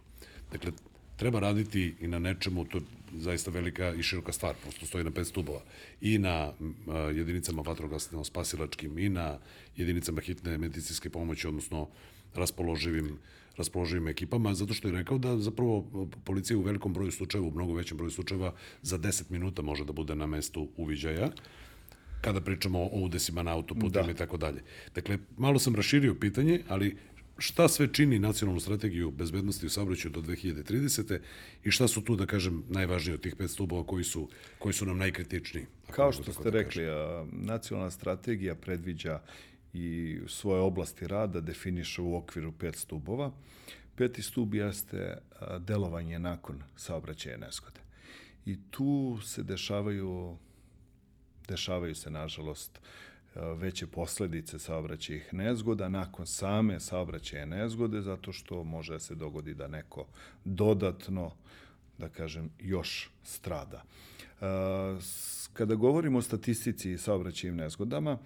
Dakle, 0.51 0.71
treba 1.15 1.39
raditi 1.39 1.95
i 1.99 2.07
na 2.07 2.19
nečemu, 2.19 2.65
to 2.65 2.77
je 2.77 2.83
zaista 3.17 3.51
velika 3.51 3.93
i 3.93 4.03
široka 4.03 4.31
stvar, 4.31 4.55
prosto 4.61 4.85
stoji 4.85 5.03
na 5.03 5.11
pet 5.11 5.27
stubova, 5.27 5.61
i 6.01 6.17
na 6.17 6.53
jedinicama 7.15 7.61
vatrogasno 7.61 8.23
spasilačkim, 8.23 8.99
i 8.99 9.09
na 9.09 9.37
jedinicama 9.77 10.21
hitne 10.21 10.57
medicinske 10.57 11.09
pomoći, 11.09 11.47
odnosno 11.47 11.87
raspoloživim 12.35 13.17
raspoloživim 13.57 14.07
ekipama, 14.07 14.53
zato 14.53 14.73
što 14.73 14.87
je 14.87 14.91
rekao 14.91 15.17
da 15.17 15.37
zapravo 15.37 16.07
policija 16.25 16.57
u 16.57 16.61
velikom 16.61 16.93
broju 16.93 17.11
slučajeva, 17.11 17.47
u 17.47 17.51
mnogo 17.51 17.73
većem 17.73 17.97
broju 17.97 18.11
slučajeva, 18.11 18.53
za 18.81 18.97
10 18.97 19.23
minuta 19.29 19.61
može 19.61 19.85
da 19.85 19.93
bude 19.93 20.15
na 20.15 20.27
mestu 20.27 20.67
uviđaja 20.77 21.29
kada 22.21 22.41
pričamo 22.41 22.79
o 22.79 22.99
udesima 22.99 23.43
na 23.43 23.51
autoputima 23.51 24.05
da. 24.05 24.11
i 24.11 24.15
tako 24.15 24.37
dalje. 24.37 24.63
Dakle, 24.95 25.17
malo 25.37 25.59
sam 25.59 25.75
raširio 25.75 26.15
pitanje, 26.15 26.61
ali 26.67 26.97
šta 27.43 27.67
sve 27.67 27.87
čini 27.93 28.19
nacionalnu 28.19 28.59
strategiju 28.59 29.11
bezbednosti 29.11 29.65
u 29.65 29.69
saobraćaju 29.69 30.11
do 30.11 30.21
2030. 30.21 31.19
i 31.63 31.71
šta 31.71 31.87
su 31.87 32.01
tu, 32.01 32.15
da 32.15 32.25
kažem, 32.25 32.63
najvažnije 32.69 33.15
od 33.15 33.21
tih 33.21 33.35
pet 33.35 33.51
stubova 33.51 33.83
koji 33.83 34.03
su, 34.03 34.29
koji 34.59 34.73
su 34.73 34.85
nam 34.85 34.97
najkritičniji? 34.97 35.65
Kao 35.91 36.11
što 36.11 36.33
ste 36.33 36.43
da 36.43 36.49
rekli, 36.49 36.85
a, 36.89 37.25
nacionalna 37.31 37.91
strategija 37.91 38.55
predviđa 38.55 39.19
i 39.73 40.19
svoje 40.27 40.61
oblasti 40.61 41.07
rada 41.07 41.41
definiše 41.41 42.01
u 42.01 42.15
okviru 42.15 42.51
pet 42.51 42.75
stubova. 42.75 43.31
Peti 43.95 44.21
stub 44.21 44.53
jeste 44.53 45.17
delovanje 45.59 46.19
nakon 46.19 46.63
saobraćaja 46.75 47.37
nezgode. 47.37 47.81
I 48.45 48.57
tu 48.71 49.19
se 49.23 49.43
dešavaju 49.43 50.37
dešavaju 51.47 51.95
se, 51.95 52.09
nažalost, 52.09 52.79
veće 53.35 53.87
posledice 53.87 54.59
saobraćajih 54.59 55.33
nezgoda 55.33 55.89
nakon 55.89 56.27
same 56.27 56.79
saobraćaje 56.79 57.45
nezgode, 57.45 58.01
zato 58.01 58.31
što 58.31 58.63
može 58.63 58.93
da 58.93 58.99
se 58.99 59.15
dogodi 59.15 59.53
da 59.53 59.67
neko 59.67 60.05
dodatno, 60.45 61.31
da 61.97 62.09
kažem, 62.09 62.49
još 62.59 63.11
strada. 63.23 63.83
Kada 65.53 65.75
govorimo 65.75 66.17
o 66.17 66.21
statistici 66.21 66.91
i 66.91 66.97
saobraćajim 66.97 67.55
nezgodama, 67.55 68.17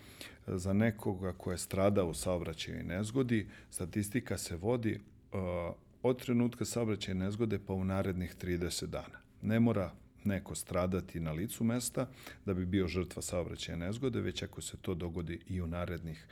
za 0.48 0.74
nekoga 0.74 1.34
ko 1.34 1.52
je 1.52 1.58
strada 1.58 2.04
u 2.04 2.14
saobraćaju 2.14 2.84
nezgodi, 2.84 3.48
statistika 3.70 4.38
se 4.38 4.56
vodi 4.56 5.00
od 6.04 6.22
trenutka 6.22 6.66
saobraćaje 6.66 7.16
nezgode 7.16 7.60
pa 7.60 7.74
u 7.74 7.84
narednih 7.84 8.36
30 8.42 8.86
dana. 8.86 9.20
Ne 9.42 9.60
mora 9.60 9.92
neko 10.28 10.56
stradati 10.56 11.20
na 11.20 11.32
licu 11.32 11.64
mesta 11.64 12.08
da 12.46 12.54
bi 12.54 12.66
bio 12.66 12.88
žrtva 12.88 13.22
saobraćaja 13.22 13.78
nezgode, 13.78 14.22
već 14.22 14.44
ako 14.44 14.62
se 14.62 14.78
to 14.78 14.94
dogodi 14.94 15.40
i 15.48 15.62
u 15.62 15.68
narednih 15.68 16.28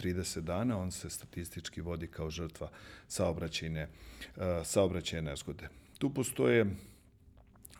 30 0.00 0.40
dana, 0.40 0.78
on 0.78 0.90
se 0.90 1.10
statistički 1.10 1.80
vodi 1.80 2.06
kao 2.06 2.30
žrtva 2.30 2.70
saobraćajne, 3.08 3.88
uh, 4.36 4.42
saobraćaje 4.64 5.22
nezgode. 5.22 5.68
Tu 5.98 6.14
postoje 6.14 6.66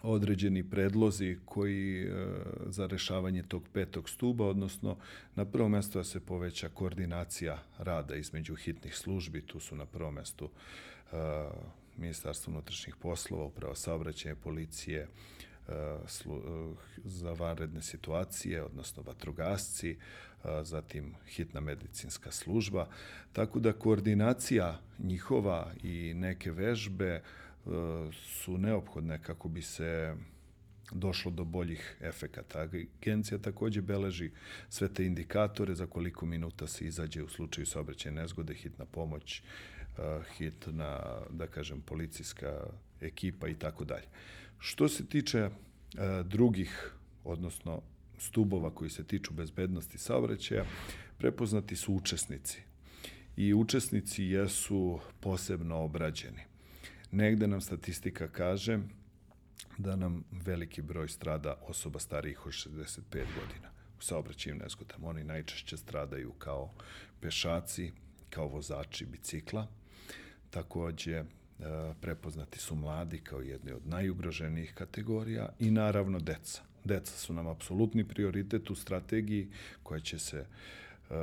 određeni 0.03 0.71
predlozi 0.71 1.39
koji 1.45 2.03
e, 2.03 2.11
za 2.67 2.87
rešavanje 2.87 3.43
tog 3.43 3.69
petog 3.73 4.09
stuba, 4.09 4.47
odnosno 4.47 4.97
na 5.35 5.45
prvo 5.45 5.69
mesto 5.69 5.99
da 5.99 6.05
se 6.05 6.21
poveća 6.21 6.69
koordinacija 6.69 7.63
rada 7.79 8.15
između 8.17 8.55
hitnih 8.55 8.97
službi, 8.97 9.43
tu 9.43 9.61
su 9.61 9.77
na 9.77 9.87
prvom 9.87 10.15
mestu 10.15 10.51
e, 11.13 11.17
Ministarstvo 11.97 12.53
unutrašnjih 12.53 12.97
poslova, 12.97 13.45
upravo 13.45 13.75
saobraćaje, 13.75 14.35
policije, 14.35 15.09
za 17.05 17.33
vanredne 17.33 17.83
situacije, 17.83 18.63
odnosno 18.63 19.03
vatrogasci, 19.03 19.97
zatim 20.63 21.15
hitna 21.27 21.61
medicinska 21.61 22.31
služba. 22.31 22.89
Tako 23.33 23.61
da 23.61 23.73
koordinacija 23.73 24.81
njihova 24.99 25.73
i 25.83 26.15
neke 26.15 26.53
vežbe 26.53 27.23
su 28.13 28.59
neophodne 28.59 29.23
kako 29.23 29.49
bi 29.49 29.63
se 29.63 30.15
došlo 30.93 31.31
do 31.31 31.45
boljih 31.45 31.97
efekata. 32.01 32.61
Agencija 32.61 33.39
takođe 33.39 33.83
beleži 33.83 34.31
sve 34.69 34.95
te 34.95 35.07
indikatore 35.07 35.75
za 35.75 35.87
koliko 35.87 36.27
minuta 36.27 36.67
se 36.67 36.87
izađe 36.87 37.23
u 37.23 37.29
slučaju 37.29 37.67
saobraćaja 37.67 38.13
nezgode, 38.13 38.55
hitna 38.55 38.85
pomoć, 38.85 39.43
hitna, 40.37 41.01
da 41.31 41.47
kažem, 41.47 41.81
policijska 41.81 42.67
ekipa 43.01 43.49
i 43.49 43.55
tako 43.55 43.85
dalje. 43.85 44.07
Što 44.59 44.89
se 44.89 45.07
tiče 45.07 45.39
e, 45.39 45.51
drugih, 46.25 46.93
odnosno 47.25 47.83
stubova 48.19 48.75
koji 48.75 48.91
se 48.91 49.05
tiču 49.05 49.35
bezbednosti 49.35 49.99
saobraćaja, 49.99 50.65
prepoznati 51.19 51.77
su 51.77 51.95
učesnici. 51.95 52.63
I 53.37 53.55
učesnici 53.55 54.25
jesu 54.25 55.01
posebno 55.21 55.77
obrađeni. 55.77 56.43
Negde 57.11 57.47
nam 57.47 57.61
statistika 57.61 58.29
kaže 58.29 58.79
da 59.79 59.97
nam 59.97 60.25
veliki 60.31 60.83
broj 60.83 61.09
strada 61.09 61.55
osoba 61.69 61.99
starijih 61.99 62.47
od 62.47 62.53
65 62.53 63.01
godina 63.13 63.69
u 63.99 64.03
saobraćajnim 64.03 64.63
nezgodama. 64.63 65.09
Oni 65.09 65.25
najčešće 65.25 65.77
stradaju 65.77 66.33
kao 66.33 66.71
pešaci, 67.21 67.93
kao 68.31 68.49
vozači 68.49 69.07
bicikla. 69.07 69.67
Takođe, 70.51 71.25
prepoznati 72.01 72.59
su 72.59 72.75
mladi 72.75 73.19
kao 73.19 73.41
jedni 73.41 73.73
od 73.73 73.87
najugroženijih 73.87 74.75
kategorija 74.75 75.49
i 75.59 75.71
naravno 75.71 76.21
deca. 76.21 76.63
Deca 76.85 77.13
su 77.13 77.33
nam 77.33 77.47
apsolutni 77.47 78.05
prioritet 78.05 78.71
u 78.71 78.75
strategiji 78.75 79.49
koja 79.83 80.01
će 80.01 80.19
se 80.19 80.39
e, 80.39 81.15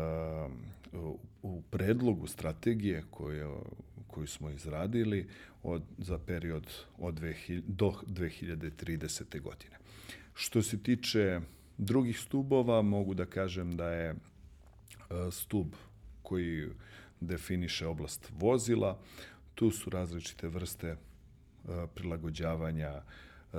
u 1.44 1.62
predlogu 1.62 2.28
strategije 2.28 3.04
koju, 3.12 3.66
koju 4.08 4.28
smo 4.28 4.50
izradili 4.50 5.28
od, 5.64 5.84
za 5.98 6.20
period 6.20 6.68
od 6.98 7.20
2000, 7.20 7.62
do 7.68 7.94
2030. 8.08 9.42
godine. 9.42 9.78
Što 10.34 10.62
se 10.62 10.84
tiče 10.84 11.42
drugih 11.78 12.20
stubova, 12.20 12.82
mogu 12.82 13.14
da 13.14 13.26
kažem 13.26 13.78
da 13.78 13.90
je 13.90 14.10
e, 14.10 14.16
stub 15.32 15.68
koji 16.22 16.68
definiše 17.20 17.88
oblast 17.88 18.32
vozila, 18.40 19.00
Tu 19.56 19.72
su 19.72 19.90
različite 19.90 20.48
vrste 20.48 20.88
e, 20.88 20.98
prilagođavanja 21.96 22.92
e, 22.92 23.02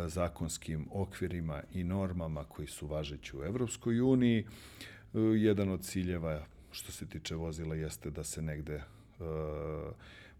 zakonskim 0.08 0.88
okvirima 0.92 1.62
i 1.72 1.84
normama 1.84 2.44
koji 2.44 2.68
su 2.68 2.86
važeći 2.86 3.36
u 3.36 3.44
Evropskoj 3.44 4.00
uniji. 4.00 4.38
E, 4.40 5.18
jedan 5.18 5.68
od 5.68 5.84
ciljeva 5.84 6.46
što 6.70 6.92
se 6.92 7.06
tiče 7.06 7.34
vozila 7.34 7.74
jeste 7.74 8.10
da 8.10 8.24
se 8.24 8.42
negde 8.42 8.82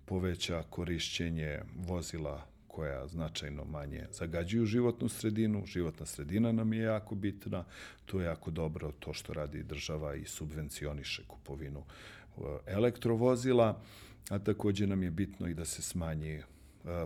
poveća 0.04 0.62
korišćenje 0.70 1.60
vozila 1.76 2.46
koja 2.68 3.06
značajno 3.06 3.64
manje 3.64 4.06
zagađuju 4.12 4.66
životnu 4.66 5.08
sredinu. 5.08 5.66
Životna 5.66 6.06
sredina 6.06 6.52
nam 6.52 6.72
je 6.72 6.82
jako 6.82 7.14
bitna. 7.14 7.64
To 8.06 8.20
je 8.20 8.26
jako 8.26 8.50
dobro 8.50 8.92
to 8.98 9.12
što 9.12 9.32
radi 9.32 9.62
država 9.62 10.14
i 10.14 10.24
subvencioniše 10.24 11.22
kupovinu 11.26 11.84
elektrovozila, 12.66 13.80
a 14.30 14.38
takođe 14.38 14.86
nam 14.86 15.02
je 15.02 15.10
bitno 15.10 15.48
i 15.48 15.54
da 15.54 15.64
se 15.64 15.82
smanji 15.82 16.32
e, 16.32 16.42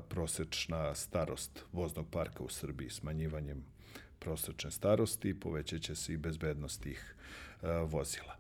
prosečna 0.09 0.95
starost 0.95 1.65
voznog 1.73 2.07
parka 2.11 2.45
u 2.45 2.49
Srbiji 2.49 2.91
smanjivanjem 2.91 3.65
prosečne 4.19 4.71
starosti, 4.71 5.41
povećaće 5.41 5.95
se 5.95 6.13
i 6.13 6.17
bezbednost 6.17 6.83
tih 6.83 7.15
e, 7.63 7.67
vozila. 7.69 8.37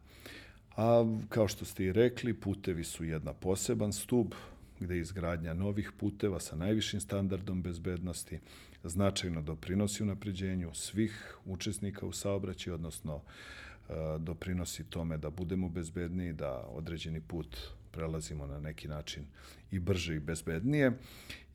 A 0.76 1.04
kao 1.28 1.48
što 1.48 1.64
ste 1.64 1.84
i 1.84 1.92
rekli, 1.92 2.34
putevi 2.34 2.84
su 2.84 3.04
jedna 3.04 3.32
poseban 3.32 3.92
stub 3.92 4.34
gde 4.80 4.98
izgradnja 4.98 5.54
novih 5.54 5.92
puteva 5.98 6.40
sa 6.40 6.56
najvišim 6.56 7.00
standardom 7.00 7.62
bezbednosti 7.62 8.38
značajno 8.84 9.42
doprinosi 9.42 10.02
unapređenju 10.02 10.74
svih 10.74 11.36
učesnika 11.44 12.06
u 12.06 12.12
saobraćaju, 12.12 12.74
odnosno 12.74 13.20
e, 13.20 13.92
doprinosi 14.18 14.84
tome 14.84 15.18
da 15.18 15.30
budemo 15.30 15.68
bezbedniji, 15.68 16.32
da 16.32 16.64
određeni 16.68 17.20
put 17.20 17.56
prelazimo 17.90 18.46
na 18.46 18.60
neki 18.60 18.88
način 18.88 19.24
i 19.70 19.78
brže 19.78 20.16
i 20.16 20.20
bezbednije. 20.20 20.92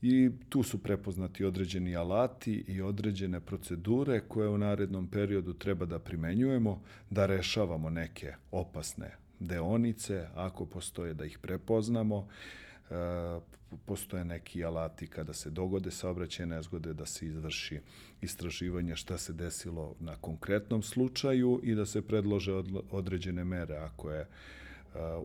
I 0.01 0.31
tu 0.49 0.63
su 0.63 0.83
prepoznati 0.83 1.45
određeni 1.45 1.95
alati 1.95 2.63
i 2.67 2.81
određene 2.81 3.39
procedure 3.39 4.19
koje 4.19 4.49
u 4.49 4.57
narednom 4.57 5.07
periodu 5.07 5.53
treba 5.53 5.85
da 5.85 5.99
primenjujemo, 5.99 6.81
da 7.09 7.25
rešavamo 7.25 7.89
neke 7.89 8.33
opasne 8.51 9.11
deonice, 9.39 10.27
ako 10.35 10.65
postoje 10.65 11.13
da 11.13 11.25
ih 11.25 11.39
prepoznamo, 11.39 12.27
E, 12.89 13.39
postoje 13.85 14.25
neki 14.25 14.65
alati 14.65 15.07
kada 15.07 15.33
se 15.33 15.49
dogode 15.49 15.91
saobraćajne 15.91 16.55
nezgode 16.55 16.93
da 16.93 17.05
se 17.05 17.25
izvrši 17.25 17.79
istraživanje 18.21 18.95
šta 18.95 19.17
se 19.17 19.33
desilo 19.33 19.95
na 19.99 20.15
konkretnom 20.15 20.83
slučaju 20.83 21.59
i 21.63 21.75
da 21.75 21.85
se 21.85 22.01
predlože 22.01 22.53
određene 22.91 23.43
mere 23.43 23.75
ako 23.75 24.11
je 24.11 24.27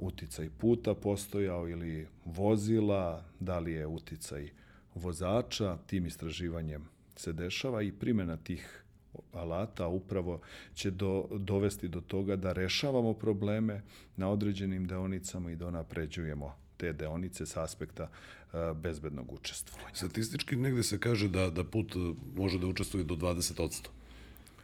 uticaj 0.00 0.50
puta 0.58 0.94
postojao 0.94 1.68
ili 1.68 2.06
vozila, 2.24 3.24
da 3.40 3.58
li 3.58 3.72
je 3.72 3.86
uticaj 3.86 4.50
vozača, 4.94 5.78
tim 5.86 6.06
istraživanjem 6.06 6.88
se 7.16 7.32
dešava 7.32 7.82
i 7.82 7.92
primjena 7.92 8.36
tih 8.36 8.84
alata 9.32 9.86
upravo 9.86 10.40
će 10.74 10.90
do, 10.90 11.28
dovesti 11.38 11.88
do 11.88 12.00
toga 12.00 12.36
da 12.36 12.52
rešavamo 12.52 13.12
probleme 13.14 13.82
na 14.16 14.30
određenim 14.30 14.86
deonicama 14.86 15.50
i 15.50 15.56
da 15.56 15.70
napređujemo 15.70 16.56
te 16.76 16.92
deonice 16.92 17.46
sa 17.46 17.62
aspekta 17.62 18.08
uh, 18.08 18.76
bezbednog 18.76 19.32
učestvovanja. 19.32 19.94
Statistički 19.94 20.56
negde 20.56 20.82
se 20.82 20.98
kaže 21.00 21.28
da, 21.28 21.50
da 21.50 21.64
put 21.64 21.96
uh, 21.96 22.16
može 22.36 22.58
da 22.58 22.66
učestvuje 22.66 23.04
do 23.04 23.14
20%. 23.14 23.88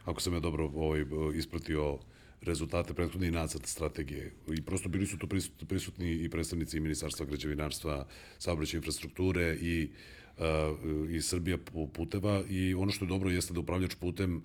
Ako 0.05 0.21
sam 0.21 0.33
ja 0.33 0.39
dobro 0.39 0.71
ovaj, 0.75 1.05
ispratio 1.35 1.99
rezultate 2.47 2.93
prethodnih 2.93 3.31
nacrt 3.31 3.65
strategije. 3.65 4.31
I 4.57 4.61
prosto 4.61 4.89
bili 4.89 5.07
su 5.07 5.17
tu 5.17 5.27
prisutni 5.67 6.11
i 6.11 6.29
predstavnici 6.29 6.79
Ministarstva 6.79 7.25
građevinarstva, 7.25 8.07
saobraćaja 8.39 8.77
infrastrukture 8.77 9.55
i, 9.61 9.89
uh, 10.37 11.09
i 11.09 11.21
Srbija 11.21 11.57
puteva 11.93 12.43
i 12.49 12.73
ono 12.73 12.91
što 12.91 13.05
je 13.05 13.09
dobro 13.09 13.29
jeste 13.29 13.53
da 13.53 13.59
upravljač 13.59 13.95
putem 13.95 14.37
uh, 14.37 14.43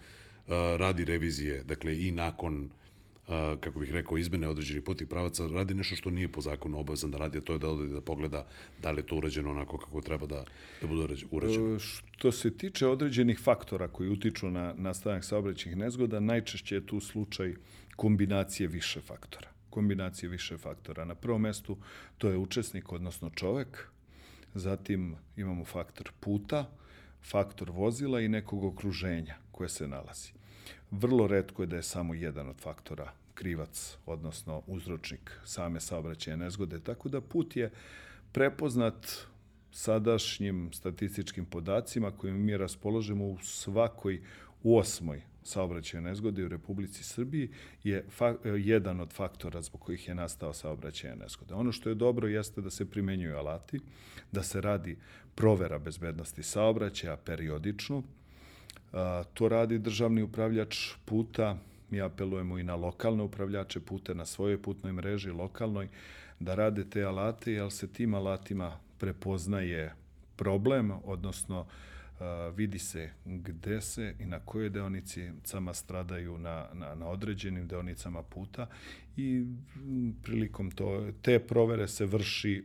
radi 0.77 1.05
revizije, 1.05 1.63
dakle 1.65 1.99
i 2.03 2.11
nakon 2.11 2.71
a, 3.29 3.57
kako 3.61 3.81
bih 3.81 3.93
rekao, 3.93 4.19
izmene 4.19 4.49
određenih 4.49 4.83
putnih 4.83 5.09
pravaca, 5.09 5.47
radi 5.47 5.75
nešto 5.75 5.97
što 5.97 6.11
nije 6.11 6.29
po 6.29 6.41
zakonu 6.41 6.79
obavezan 6.79 7.11
da 7.11 7.19
radi, 7.19 7.39
a 7.39 7.41
to 7.41 7.53
je 7.53 7.59
da 7.59 7.69
ode 7.69 7.87
da 7.89 8.01
pogleda 8.01 8.47
da 8.83 8.91
li 8.91 8.99
je 8.99 9.07
to 9.07 9.17
urađeno 9.17 9.51
onako 9.51 9.79
kako 9.79 10.01
treba 10.01 10.27
da, 10.27 10.45
da 10.81 10.87
bude 10.87 11.15
urađeno. 11.31 11.79
Što 11.79 12.33
se 12.33 12.51
tiče 12.57 12.87
određenih 12.87 13.39
faktora 13.39 13.89
koji 13.89 14.11
utiču 14.11 14.51
na 14.51 14.75
nastanak 14.77 15.25
saobraćajnih 15.25 15.79
nezgoda, 15.79 16.21
najčešće 16.21 16.75
je 16.75 16.87
tu 16.87 17.01
slučaj 17.01 17.55
kombinacije 17.97 18.69
više 18.69 19.01
faktora. 19.01 19.49
Kombinacije 19.71 20.29
više 20.29 20.59
faktora. 20.59 21.05
Na 21.05 21.15
prvom 21.15 21.41
mestu 21.41 21.79
to 22.19 22.29
je 22.29 22.37
učesnik, 22.37 22.93
odnosno 22.93 23.31
čovek, 23.31 23.89
zatim 24.55 25.17
imamo 25.37 25.65
faktor 25.65 26.13
puta, 26.21 26.71
faktor 27.23 27.71
vozila 27.71 28.21
i 28.21 28.29
nekog 28.29 28.65
okruženja 28.65 29.35
koje 29.51 29.69
se 29.69 29.89
nalazi. 29.89 30.33
Vrlo 30.91 31.27
redko 31.27 31.63
je 31.63 31.67
da 31.67 31.77
je 31.77 31.83
samo 31.83 32.15
jedan 32.15 32.49
od 32.49 32.57
faktora 32.57 33.13
krivac, 33.35 33.97
odnosno 34.07 34.63
uzročnik 34.67 35.41
same 35.45 35.81
saobraćaje 35.81 36.37
nezgode, 36.37 36.81
tako 36.81 37.09
da 37.09 37.21
put 37.21 37.57
je 37.57 37.71
prepoznat 38.33 39.27
sadašnjim 39.73 40.73
statističkim 40.73 41.45
podacima 41.45 42.11
kojim 42.11 42.45
mi 42.45 42.57
raspoložemo 42.57 43.27
u 43.27 43.39
svakoj 43.39 44.23
u 44.63 44.79
osmoj 44.79 45.23
saobraćaja 45.45 46.01
nezgode 46.01 46.45
u 46.45 46.49
Republici 46.49 47.05
Srbiji 47.05 47.51
je 47.85 48.05
fa 48.11 48.35
jedan 48.45 49.01
od 49.01 49.13
faktora 49.13 49.63
zbog 49.63 49.81
kojih 49.81 50.09
je 50.09 50.15
nastao 50.15 50.53
saobraćaja 50.53 51.15
nezgode. 51.15 51.55
Ono 51.55 51.73
što 51.73 51.89
je 51.89 51.95
dobro 51.95 52.29
jeste 52.29 52.61
da 52.61 52.71
se 52.71 52.91
primenjuju 52.91 53.37
alati, 53.37 53.81
da 54.33 54.43
se 54.43 54.61
radi 54.61 54.97
provera 55.35 55.79
bezbednosti 55.79 56.43
saobraćaja 56.43 57.17
periodično, 57.17 58.03
To 59.35 59.49
radi 59.49 59.79
državni 59.79 60.23
upravljač 60.23 60.91
puta, 61.05 61.57
mi 61.91 62.01
apelujemo 62.01 62.59
i 62.59 62.63
na 62.63 62.75
lokalne 62.77 63.23
upravljače 63.23 63.81
puta, 63.81 64.15
na 64.15 64.27
svojoj 64.27 64.63
putnoj 64.63 64.93
mreži 64.93 65.31
lokalnoj, 65.31 65.89
da 66.41 66.55
rade 66.55 66.85
te 66.91 67.05
alate, 67.05 67.53
jer 67.53 67.71
se 67.73 67.89
tim 67.89 68.15
alatima 68.15 68.79
prepoznaje 68.99 69.95
problem, 70.37 70.93
odnosno 71.05 71.67
vidi 72.55 72.79
se 72.79 73.11
gde 73.25 73.81
se 73.81 74.15
i 74.19 74.25
na 74.25 74.41
kojoj 74.41 74.71
deonici 74.71 75.31
sama 75.45 75.75
stradaju 75.75 76.39
na, 76.39 76.67
na, 76.73 76.95
na 76.95 77.09
određenim 77.09 77.69
deonicama 77.69 78.23
puta 78.23 78.67
i 79.17 79.45
prilikom 80.23 80.71
to, 80.71 81.07
te 81.23 81.39
provere 81.39 81.89
se 81.89 82.07
vrši 82.07 82.65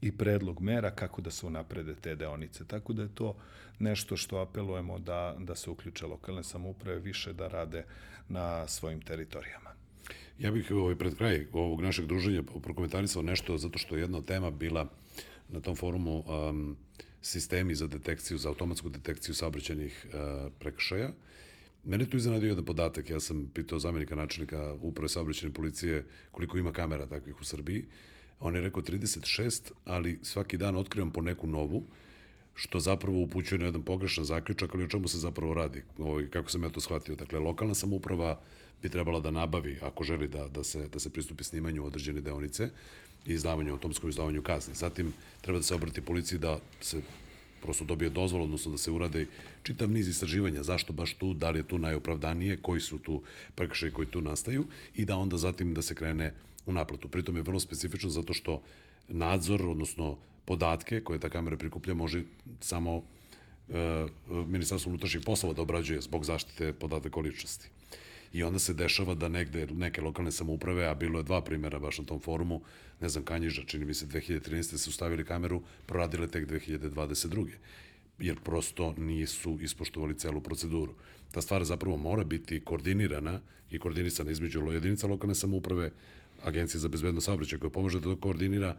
i 0.00 0.12
predlog 0.12 0.60
mera 0.60 0.90
kako 0.90 1.22
da 1.22 1.30
se 1.30 1.46
unaprede 1.46 1.94
te 1.94 2.14
deonice. 2.14 2.64
Tako 2.64 2.92
da 2.92 3.02
je 3.02 3.14
to 3.14 3.36
nešto 3.78 4.16
što 4.16 4.38
apelujemo 4.38 4.98
da, 4.98 5.36
da 5.38 5.54
se 5.54 5.70
uključe 5.70 6.06
lokalne 6.06 6.44
samouprave 6.44 6.98
više 6.98 7.32
da 7.32 7.48
rade 7.48 7.84
na 8.28 8.68
svojim 8.68 9.00
teritorijama. 9.00 9.70
Ja 10.38 10.50
bih 10.50 10.70
ovaj, 10.70 10.94
pred 10.94 11.16
kraj 11.16 11.46
ovog 11.52 11.80
našeg 11.80 12.06
druženja 12.06 12.42
prokomentarisao 12.62 13.22
nešto 13.22 13.58
zato 13.58 13.78
što 13.78 13.96
je 13.96 14.00
jedna 14.00 14.22
tema 14.22 14.50
bila 14.50 14.86
na 15.48 15.60
tom 15.60 15.76
forumu 15.76 16.24
um, 16.26 16.76
sistemi 17.22 17.74
za 17.74 17.86
detekciju, 17.86 18.38
za 18.38 18.48
automatsku 18.48 18.88
detekciju 18.88 19.34
saobraćajnih 19.34 20.06
uh, 20.06 20.52
prekršaja. 20.58 21.10
Mene 21.84 22.06
tu 22.06 22.16
iznenadio 22.16 22.48
jedan 22.48 22.64
podatak, 22.64 23.10
ja 23.10 23.20
sam 23.20 23.50
pitao 23.54 23.78
zamjenika 23.78 24.14
načelnika 24.14 24.74
uprave 24.80 25.08
saobraćajne 25.08 25.54
policije 25.54 26.04
koliko 26.30 26.58
ima 26.58 26.72
kamera 26.72 27.06
takvih 27.06 27.40
u 27.40 27.44
Srbiji. 27.44 27.84
On 28.40 28.54
je 28.54 28.60
rekao 28.60 28.82
36, 28.82 29.70
ali 29.84 30.18
svaki 30.22 30.56
dan 30.56 30.76
otkrivam 30.76 31.10
po 31.10 31.22
neku 31.22 31.46
novu, 31.46 31.84
što 32.54 32.80
zapravo 32.80 33.20
upućuje 33.20 33.58
na 33.58 33.64
jedan 33.64 33.82
pogrešan 33.82 34.24
zaključak, 34.24 34.74
ali 34.74 34.84
o 34.84 34.88
čemu 34.88 35.08
se 35.08 35.18
zapravo 35.18 35.54
radi, 35.54 35.82
ovaj, 35.98 36.26
kako 36.26 36.50
sam 36.50 36.62
ja 36.62 36.68
to 36.68 36.80
shvatio. 36.80 37.14
Dakle, 37.14 37.38
lokalna 37.38 37.74
samouprava 37.74 38.40
bi 38.82 38.88
trebala 38.88 39.20
da 39.20 39.30
nabavi, 39.30 39.78
ako 39.82 40.04
želi 40.04 40.28
da, 40.28 40.48
da, 40.48 40.64
se, 40.64 40.88
da 40.88 40.98
se 40.98 41.10
pristupi 41.10 41.44
snimanju 41.44 41.84
određene 41.84 42.20
deonice 42.20 42.70
izdavanju, 43.26 43.72
automskom 43.72 44.10
izdavanju 44.10 44.42
kazni. 44.42 44.74
Zatim, 44.74 45.12
treba 45.40 45.58
da 45.58 45.62
se 45.62 45.74
obrati 45.74 46.00
policiji 46.00 46.38
da 46.38 46.58
se 46.80 47.02
prosto 47.62 47.84
dobije 47.84 48.10
dozvol, 48.10 48.42
odnosno 48.42 48.72
da 48.72 48.78
se 48.78 48.90
urade 48.90 49.26
čitav 49.62 49.90
niz 49.90 50.08
istraživanja, 50.08 50.62
zašto 50.62 50.92
baš 50.92 51.14
tu, 51.14 51.34
da 51.34 51.50
li 51.50 51.58
je 51.58 51.68
tu 51.68 51.78
najopravdanije, 51.78 52.56
koji 52.62 52.80
su 52.80 52.98
tu 52.98 53.22
prekršaji 53.54 53.92
koji 53.92 54.06
tu 54.06 54.20
nastaju 54.20 54.64
i 54.94 55.04
da 55.04 55.16
onda 55.16 55.36
zatim 55.36 55.74
da 55.74 55.82
se 55.82 55.94
krene 55.94 56.32
u 56.66 56.72
naplatu. 56.72 57.08
Pritom 57.08 57.36
je 57.36 57.42
vrlo 57.42 57.60
specifično 57.60 58.10
zato 58.10 58.34
što 58.34 58.62
nadzor, 59.08 59.62
odnosno 59.62 60.16
podatke 60.44 61.00
koje 61.00 61.18
ta 61.18 61.28
kamera 61.28 61.56
prikuplja 61.56 61.94
može 61.94 62.22
samo 62.60 63.02
e, 63.68 64.06
Ministarstvo 64.28 64.90
unutrašnjih 64.90 65.24
poslova 65.26 65.54
da 65.54 65.62
obrađuje 65.62 66.00
zbog 66.00 66.24
zaštite 66.24 66.72
podataka 66.72 67.20
o 67.20 67.22
ličnosti. 67.22 67.68
I 68.32 68.42
onda 68.42 68.58
se 68.58 68.74
dešava 68.74 69.14
da 69.14 69.28
negde 69.28 69.66
neke 69.66 70.00
lokalne 70.00 70.32
samouprave, 70.32 70.86
a 70.86 70.94
bilo 70.94 71.18
je 71.18 71.22
dva 71.22 71.40
primjera 71.44 71.78
baš 71.78 71.98
na 71.98 72.04
tom 72.04 72.20
forumu, 72.20 72.62
ne 73.00 73.08
znam, 73.08 73.24
Kanjiža, 73.24 73.62
čini 73.66 73.84
mi 73.84 73.94
se 73.94 74.06
2013. 74.06 74.76
su 74.76 74.92
stavili 74.92 75.24
kameru, 75.24 75.62
proradile 75.86 76.28
tek 76.28 76.48
2022. 76.48 77.48
Jer 78.18 78.40
prosto 78.40 78.94
nisu 78.98 79.58
ispoštovali 79.60 80.18
celu 80.18 80.40
proceduru. 80.40 80.94
Ta 81.30 81.42
stvar 81.42 81.64
zapravo 81.64 81.96
mora 81.96 82.24
biti 82.24 82.60
koordinirana 82.60 83.40
i 83.70 83.78
koordinisana 83.78 84.30
između 84.30 84.72
jedinica 84.72 85.06
lokalne 85.06 85.34
samouprave, 85.34 85.90
Agencije 86.44 86.80
za 86.80 86.88
bezbedno 86.88 87.20
saobraćaj 87.20 87.58
koja 87.58 87.70
pomaže 87.70 88.00
da 88.00 88.04
to 88.04 88.16
koordinira 88.16 88.76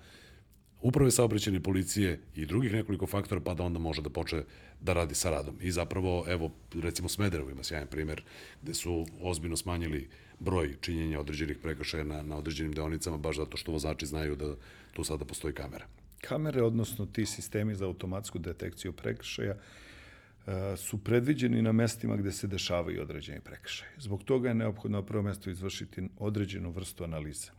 uprave 0.82 1.12
saobraćene 1.12 1.60
policije 1.60 2.20
i 2.36 2.46
drugih 2.46 2.74
nekoliko 2.74 3.08
faktora, 3.08 3.42
pa 3.42 3.54
da 3.54 3.64
onda 3.64 3.80
može 3.80 4.02
da 4.02 4.10
počne 4.10 4.44
da 4.82 4.94
radi 4.94 5.16
sa 5.16 5.30
radom. 5.30 5.56
I 5.62 5.72
zapravo, 5.72 6.26
evo, 6.28 6.52
recimo 6.74 7.10
Smederevo 7.10 7.50
ima 7.50 7.64
sjajan 7.64 7.88
primer 7.88 8.24
gde 8.62 8.74
su 8.74 9.06
ozbiljno 9.22 9.58
smanjili 9.58 10.08
broj 10.40 10.76
činjenja 10.82 11.20
određenih 11.20 11.58
prekršaja 11.58 12.04
na, 12.04 12.24
na 12.24 12.38
određenim 12.38 12.74
deonicama, 12.74 13.18
baš 13.18 13.38
zato 13.38 13.58
što 13.58 13.72
vozači 13.72 14.06
znaju 14.06 14.36
da 14.36 14.56
tu 14.94 15.04
sada 15.04 15.26
postoji 15.26 15.54
kamera. 15.54 15.86
Kamere, 16.22 16.64
odnosno 16.64 17.06
ti 17.06 17.26
sistemi 17.26 17.76
za 17.76 17.86
automatsku 17.86 18.40
detekciju 18.40 18.94
prekršaja, 18.94 19.56
e, 19.56 20.78
su 20.78 20.98
predviđeni 20.98 21.62
na 21.62 21.72
mestima 21.72 22.16
gde 22.16 22.32
se 22.32 22.48
dešavaju 22.48 23.02
određeni 23.02 23.40
prekršaje. 23.40 23.92
Zbog 23.98 24.24
toga 24.24 24.50
je 24.50 24.56
neophodno 24.56 24.98
na 24.98 25.06
prvo 25.06 25.24
mesto 25.24 25.50
izvršiti 25.50 26.10
određenu 26.20 26.72
vrstu 26.72 27.04
analize 27.04 27.52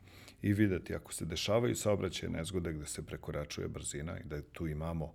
i 0.42 0.52
videti 0.52 0.94
ako 0.94 1.12
se 1.12 1.24
dešavaju 1.24 1.76
saobraćaje 1.76 2.30
nezgode 2.30 2.72
gde 2.72 2.86
se 2.86 3.06
prekoračuje 3.06 3.68
brzina 3.68 4.18
i 4.18 4.24
da 4.24 4.42
tu 4.42 4.66
imamo 4.66 5.14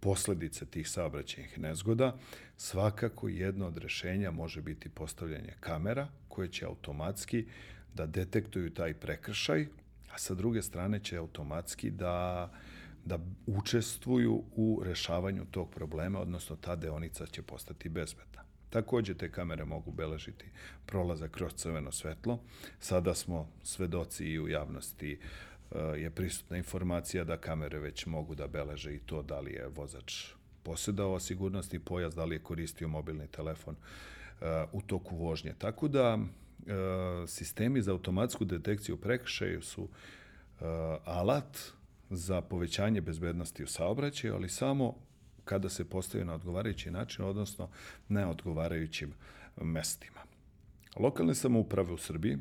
posledice 0.00 0.66
tih 0.66 0.88
saobraćajnih 0.88 1.58
nezgoda, 1.58 2.16
svakako 2.56 3.28
jedno 3.28 3.66
od 3.66 3.78
rešenja 3.78 4.30
može 4.30 4.62
biti 4.62 4.88
postavljanje 4.88 5.54
kamera 5.60 6.08
koje 6.28 6.48
će 6.48 6.66
automatski 6.66 7.46
da 7.94 8.06
detektuju 8.06 8.74
taj 8.74 8.94
prekršaj, 8.94 9.66
a 10.10 10.18
sa 10.18 10.34
druge 10.34 10.62
strane 10.62 11.00
će 11.00 11.16
automatski 11.16 11.90
da 11.90 12.50
da 13.04 13.18
učestvuju 13.46 14.44
u 14.56 14.82
rešavanju 14.84 15.44
tog 15.50 15.70
problema, 15.70 16.20
odnosno 16.20 16.56
ta 16.56 16.76
deonica 16.76 17.26
će 17.26 17.42
postati 17.42 17.88
bezbedna. 17.88 18.47
Takođe 18.70 19.14
te 19.14 19.30
kamere 19.30 19.64
mogu 19.64 19.92
beležiti 19.92 20.44
prolazak 20.86 21.30
kroz 21.30 21.54
crveno 21.54 21.92
svetlo. 21.92 22.38
Sada 22.80 23.14
smo 23.14 23.48
svedoci 23.62 24.24
i 24.24 24.40
u 24.40 24.48
javnosti 24.48 25.18
eh, 25.70 25.78
je 25.78 26.10
prisutna 26.10 26.56
informacija 26.56 27.24
da 27.24 27.36
kamere 27.36 27.78
već 27.78 28.06
mogu 28.06 28.34
da 28.34 28.46
beleže 28.46 28.94
i 28.94 28.98
to 28.98 29.22
da 29.22 29.40
li 29.40 29.52
je 29.52 29.68
vozač 29.68 30.26
posjedao 30.62 31.20
sigurnosni 31.20 31.78
pojas, 31.78 32.14
da 32.14 32.24
li 32.24 32.34
je 32.34 32.42
koristio 32.42 32.88
mobilni 32.88 33.26
telefon 33.26 33.76
eh, 33.76 34.64
u 34.72 34.82
toku 34.82 35.16
vožnje. 35.16 35.54
Tako 35.58 35.88
da 35.88 36.18
eh, 36.18 37.26
sistemi 37.26 37.82
za 37.82 37.92
automatsku 37.92 38.44
detekciju 38.44 38.96
prekršaju 38.96 39.62
su 39.62 39.88
alat 41.04 41.58
za 42.10 42.40
povećanje 42.40 43.00
bezbednosti 43.00 43.62
u 43.64 43.66
saobraćaju, 43.66 44.34
ali 44.34 44.48
samo 44.48 44.94
kada 45.48 45.68
se 45.68 45.84
postavi 45.84 46.24
na 46.24 46.34
odgovarajući 46.34 46.90
način, 46.90 47.24
odnosno 47.24 47.68
na 48.08 48.30
odgovarajućim 48.30 49.12
mestima. 49.56 50.20
Lokalne 50.96 51.34
samouprave 51.34 51.92
u 51.92 51.98
Srbiji 51.98 52.38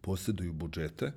posjeduju 0.00 0.52
budžete 0.52 1.06
e, 1.06 1.12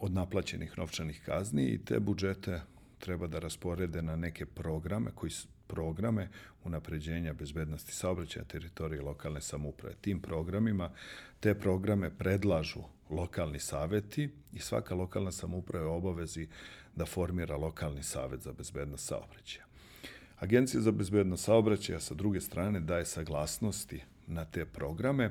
od 0.00 0.12
naplaćenih 0.12 0.78
novčanih 0.78 1.22
kazni 1.26 1.68
i 1.68 1.78
te 1.84 2.00
budžete 2.00 2.60
treba 2.98 3.26
da 3.26 3.38
rasporede 3.38 4.02
na 4.02 4.16
neke 4.16 4.46
programe 4.46 5.10
koji 5.14 5.30
programe 5.66 6.28
unapređenja 6.64 7.32
bezbednosti 7.32 7.92
saobraćaja 7.92 8.44
teritorije 8.44 9.02
lokalne 9.02 9.40
samouprave. 9.40 9.94
Tim 10.00 10.20
programima 10.20 10.90
te 11.40 11.54
programe 11.54 12.10
predlažu 12.10 12.82
lokalni 13.10 13.60
saveti 13.60 14.30
i 14.52 14.60
svaka 14.60 14.94
lokalna 14.94 15.32
samouprava 15.32 15.84
je 15.84 15.90
obavezi 15.90 16.48
da 16.96 17.06
formira 17.06 17.56
lokalni 17.56 18.02
savet 18.02 18.40
za 18.40 18.52
bezbednost 18.52 19.06
saobraćaja. 19.06 19.65
Agencija 20.38 20.80
za 20.80 20.92
bezbednost 20.92 21.44
saobraćaja 21.44 22.00
sa 22.00 22.14
druge 22.14 22.40
strane 22.40 22.80
daje 22.80 23.04
saglasnosti 23.04 24.00
na 24.26 24.44
te 24.44 24.64
programe 24.64 25.30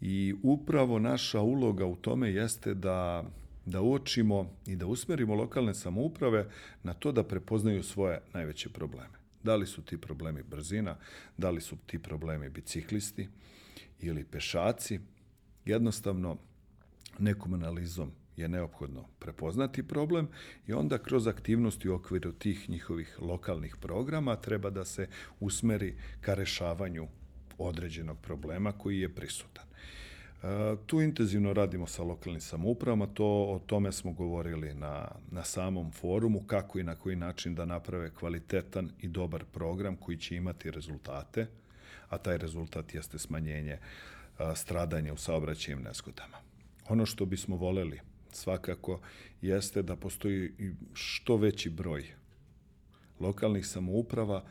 i 0.00 0.34
upravo 0.42 0.98
naša 0.98 1.40
uloga 1.40 1.86
u 1.86 1.96
tome 1.96 2.32
jeste 2.32 2.74
da 2.74 3.24
da 3.66 3.80
uočimo 3.80 4.50
i 4.66 4.76
da 4.76 4.86
usmerimo 4.86 5.34
lokalne 5.34 5.74
samouprave 5.74 6.48
na 6.82 6.94
to 6.94 7.12
da 7.12 7.22
prepoznaju 7.22 7.82
svoje 7.82 8.20
najveće 8.34 8.68
probleme. 8.68 9.14
Da 9.42 9.56
li 9.56 9.66
su 9.66 9.82
ti 9.82 9.98
problemi 10.00 10.42
brzina, 10.42 10.96
da 11.36 11.50
li 11.50 11.60
su 11.60 11.76
ti 11.86 11.98
problemi 11.98 12.48
biciklisti 12.48 13.28
ili 14.00 14.24
pešaci. 14.24 15.00
Jednostavno, 15.64 16.36
nekom 17.18 17.54
analizom 17.54 18.12
je 18.36 18.48
neophodno 18.48 19.04
prepoznati 19.18 19.88
problem 19.88 20.28
i 20.66 20.72
onda 20.72 20.98
kroz 20.98 21.26
aktivnosti 21.26 21.88
u 21.88 21.94
okviru 21.94 22.32
tih 22.32 22.70
njihovih 22.70 23.18
lokalnih 23.20 23.76
programa 23.80 24.36
treba 24.36 24.70
da 24.70 24.84
se 24.84 25.08
usmeri 25.40 25.94
ka 26.20 26.34
rešavanju 26.34 27.08
određenog 27.58 28.18
problema 28.20 28.72
koji 28.72 29.00
je 29.00 29.14
prisutan. 29.14 29.64
E, 30.44 30.76
tu 30.86 31.00
intenzivno 31.00 31.52
radimo 31.52 31.86
sa 31.86 32.02
lokalnim 32.02 32.40
samoupravama, 32.40 33.06
to, 33.06 33.26
o 33.26 33.60
tome 33.66 33.92
smo 33.92 34.12
govorili 34.12 34.74
na, 34.74 35.08
na 35.30 35.44
samom 35.44 35.92
forumu, 35.92 36.40
kako 36.46 36.78
i 36.78 36.82
na 36.82 36.94
koji 36.94 37.16
način 37.16 37.54
da 37.54 37.64
naprave 37.64 38.10
kvalitetan 38.10 38.90
i 39.00 39.08
dobar 39.08 39.44
program 39.44 39.96
koji 39.96 40.18
će 40.18 40.36
imati 40.36 40.70
rezultate, 40.70 41.46
a 42.08 42.18
taj 42.18 42.38
rezultat 42.38 42.94
jeste 42.94 43.18
smanjenje 43.18 43.72
e, 43.72 43.80
stradanja 44.54 45.12
u 45.12 45.16
saobraćajnim 45.16 45.84
nezgodama. 45.84 46.36
Ono 46.88 47.06
što 47.06 47.24
bismo 47.24 47.56
voleli 47.56 48.00
svakako 48.34 49.00
jeste 49.42 49.82
da 49.82 49.96
postoji 49.96 50.52
što 50.92 51.36
veći 51.36 51.70
broj 51.70 52.04
lokalnih 53.20 53.66
samouprava 53.66 54.44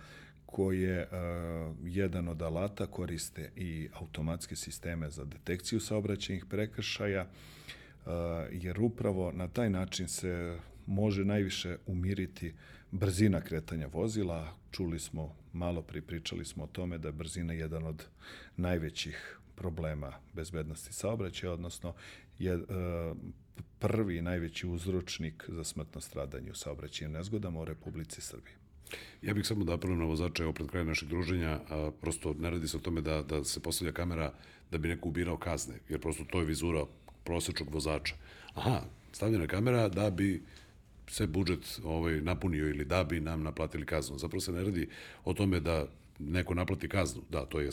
koje 0.46 1.08
uh, 1.08 1.76
jedan 1.84 2.28
od 2.28 2.42
alata 2.42 2.88
koriste 2.88 3.52
i 3.56 3.90
automatske 3.94 4.56
sisteme 4.56 5.10
za 5.10 5.26
detekciju 5.26 5.80
saobraćajnih 5.80 6.46
prekršaja, 6.46 7.22
uh, 7.26 8.12
jer 8.52 8.80
upravo 8.80 9.32
na 9.32 9.48
taj 9.48 9.70
način 9.70 10.08
se 10.08 10.60
može 10.86 11.26
najviše 11.26 11.78
umiriti 11.86 12.54
brzina 12.92 13.42
kretanja 13.42 13.88
vozila. 13.88 14.54
Čuli 14.72 15.00
smo, 15.00 15.36
malo 15.54 15.82
pripričali 15.82 16.46
smo 16.46 16.64
o 16.64 16.68
tome 16.68 16.98
da 16.98 17.08
je 17.08 17.12
brzina 17.12 17.54
jedan 17.54 17.88
od 17.88 18.06
najvećih 18.58 19.40
problema 19.56 20.14
bezbednosti 20.34 20.94
saobraćaja, 20.94 21.54
odnosno 21.54 21.94
je 22.40 22.56
uh, 22.56 22.64
prvi 23.80 24.22
najveći 24.22 24.68
uzročnik 24.68 25.44
za 25.48 25.64
smrtno 25.64 26.02
stradanje 26.02 26.52
u 26.52 26.56
saobraćajnim 26.56 27.18
nezgodama 27.18 27.60
u 27.60 27.66
Republici 27.66 28.22
Srbiji. 28.22 28.54
Ja 29.22 29.34
bih 29.34 29.48
samo 29.48 29.64
da 29.64 29.74
apelujem 29.74 30.00
na 30.00 30.06
vozače, 30.06 30.44
evo 30.44 30.54
pred 30.54 30.88
našeg 30.88 31.10
druženja, 31.10 31.60
a, 31.70 31.92
prosto 32.02 32.34
ne 32.34 32.50
radi 32.50 32.68
se 32.68 32.78
o 32.78 32.80
tome 32.80 33.02
da, 33.02 33.22
da 33.22 33.44
se 33.44 33.60
postavlja 33.60 33.92
kamera 33.94 34.34
da 34.72 34.78
bi 34.78 34.88
neko 34.88 35.10
ubirao 35.10 35.38
kazne, 35.38 35.76
jer 35.90 36.00
prosto 36.00 36.24
to 36.24 36.40
je 36.40 36.46
vizura 36.46 36.86
prosečnog 37.24 37.74
vozača. 37.74 38.16
Aha, 38.54 38.82
stavljena 39.12 39.48
kamera 39.48 39.90
da 39.90 40.10
bi 40.10 40.42
se 41.08 41.28
budžet 41.28 41.80
ovaj, 41.84 42.22
napunio 42.22 42.70
ili 42.70 42.86
da 42.86 43.04
bi 43.04 43.20
nam 43.20 43.44
naplatili 43.44 43.86
kaznu. 43.86 44.18
Zapravo 44.18 44.42
se 44.42 44.52
ne 44.52 44.64
radi 44.64 44.90
o 45.26 45.34
tome 45.34 45.60
da 45.60 45.88
neko 46.20 46.54
naplati 46.54 46.90
kaznu, 46.90 47.22
da, 47.30 47.46
to 47.46 47.60
je 47.60 47.70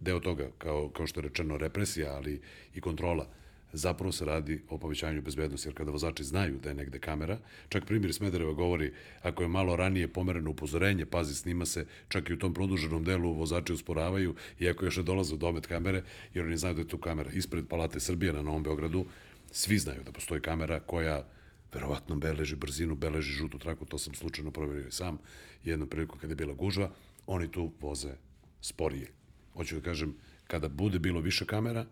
deo 0.00 0.20
toga, 0.20 0.48
kao, 0.58 0.88
kao 0.88 1.06
što 1.06 1.20
je 1.20 1.28
rečeno, 1.28 1.56
represija, 1.56 2.14
ali 2.14 2.40
i 2.74 2.80
kontrola 2.80 3.26
zapravo 3.72 4.12
se 4.12 4.24
radi 4.24 4.62
o 4.68 4.78
povećanju 4.78 5.22
bezbednosti, 5.22 5.68
jer 5.68 5.74
kada 5.74 5.90
vozači 5.90 6.24
znaju 6.24 6.58
da 6.62 6.68
je 6.68 6.74
negde 6.74 6.98
kamera, 6.98 7.38
čak 7.68 7.84
primjer 7.84 8.14
Smedereva 8.14 8.52
govori, 8.52 8.92
ako 9.22 9.42
je 9.42 9.48
malo 9.48 9.76
ranije 9.76 10.08
pomereno 10.08 10.50
upozorenje, 10.50 11.06
pazi, 11.06 11.34
snima 11.34 11.66
se, 11.66 11.86
čak 12.08 12.30
i 12.30 12.34
u 12.34 12.38
tom 12.38 12.54
produženom 12.54 13.04
delu 13.04 13.32
vozači 13.32 13.72
usporavaju, 13.72 14.34
iako 14.60 14.84
još 14.84 14.96
ne 14.96 15.02
dolaze 15.02 15.34
u 15.34 15.38
domet 15.38 15.66
kamere, 15.66 16.02
jer 16.34 16.44
oni 16.46 16.56
znaju 16.56 16.74
da 16.74 16.80
je 16.80 16.88
tu 16.88 16.98
kamera 16.98 17.30
ispred 17.30 17.68
Palate 17.68 18.00
Srbije 18.00 18.32
na 18.32 18.42
Novom 18.42 18.62
Beogradu, 18.62 19.06
svi 19.52 19.78
znaju 19.78 20.02
da 20.04 20.12
postoji 20.12 20.40
kamera 20.40 20.80
koja 20.80 21.26
verovatno 21.72 22.16
beleži 22.16 22.56
brzinu, 22.56 22.94
beleži 22.94 23.32
žutu 23.32 23.58
traku, 23.58 23.84
to 23.84 23.98
sam 23.98 24.14
slučajno 24.14 24.50
proverio 24.50 24.88
i 24.88 24.92
sam, 24.92 25.18
jednom 25.64 25.88
priliku 25.88 26.18
kada 26.18 26.32
je 26.32 26.36
bila 26.36 26.54
gužva, 26.54 26.90
oni 27.26 27.50
tu 27.52 27.72
voze 27.80 28.14
sporije. 28.60 29.08
Hoću 29.54 29.74
da 29.74 29.80
kažem, 29.80 30.14
kada 30.46 30.68
bude 30.68 30.98
bilo 30.98 31.20
više 31.20 31.46
kamera, 31.46 31.86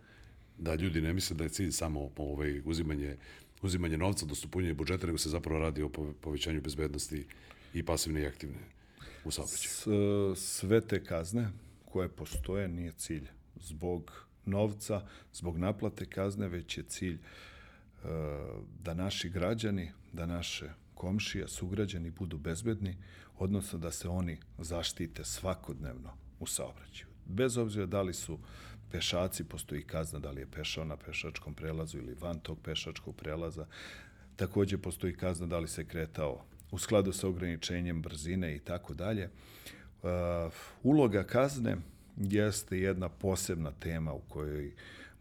da 0.58 0.74
ljudi 0.74 1.00
ne 1.00 1.12
misle 1.12 1.36
da 1.36 1.44
je 1.44 1.50
cilj 1.50 1.70
samo 1.72 2.10
ovaj, 2.16 2.62
uzimanje, 2.64 3.16
uzimanje 3.62 3.98
novca, 3.98 4.26
dostupunjanje 4.26 4.74
budžeta, 4.74 5.06
nego 5.06 5.18
se 5.18 5.28
zapravo 5.30 5.60
radi 5.60 5.82
o 5.82 5.88
povećanju 6.20 6.60
bezbednosti 6.60 7.26
i 7.74 7.82
pasivne 7.82 8.22
i 8.22 8.26
aktivne 8.26 8.58
u 9.24 9.30
saobraćaju. 9.30 10.36
Sve 10.36 10.80
te 10.80 11.04
kazne 11.04 11.48
koje 11.84 12.08
postoje 12.08 12.68
nije 12.68 12.92
cilj 12.92 13.28
zbog 13.56 14.26
novca, 14.44 15.06
zbog 15.32 15.58
naplate 15.58 16.06
kazne, 16.06 16.48
već 16.48 16.78
je 16.78 16.84
cilj 16.84 17.14
e, 17.14 17.18
da 18.82 18.94
naši 18.94 19.28
građani, 19.28 19.92
da 20.12 20.26
naše 20.26 20.70
komšije, 20.94 21.48
sugrađani 21.48 22.10
budu 22.10 22.38
bezbedni, 22.38 22.96
odnosno 23.38 23.78
da 23.78 23.90
se 23.90 24.08
oni 24.08 24.38
zaštite 24.58 25.24
svakodnevno 25.24 26.12
u 26.40 26.46
saobraćaju. 26.46 27.08
Bez 27.26 27.56
obzira 27.56 27.86
da 27.86 28.02
li 28.02 28.14
su 28.14 28.38
pešaci, 28.90 29.44
postoji 29.44 29.82
kazna 29.82 30.18
da 30.18 30.30
li 30.30 30.40
je 30.40 30.46
pešao 30.46 30.84
na 30.84 30.96
pešačkom 30.96 31.54
prelazu 31.54 31.98
ili 31.98 32.16
van 32.20 32.38
tog 32.38 32.58
pešačkog 32.62 33.16
prelaza. 33.16 33.66
Takođe 34.36 34.78
postoji 34.78 35.16
kazna 35.16 35.46
da 35.46 35.58
li 35.58 35.68
se 35.68 35.84
kretao 35.84 36.44
u 36.70 36.78
skladu 36.78 37.12
sa 37.12 37.28
ograničenjem 37.28 38.02
brzine 38.02 38.56
i 38.56 38.58
tako 38.58 38.94
dalje. 38.94 39.30
Uh, 40.02 40.52
uloga 40.82 41.24
kazne 41.24 41.76
jeste 42.16 42.78
jedna 42.78 43.08
posebna 43.08 43.72
tema 43.72 44.12
u 44.12 44.20
kojoj 44.20 44.72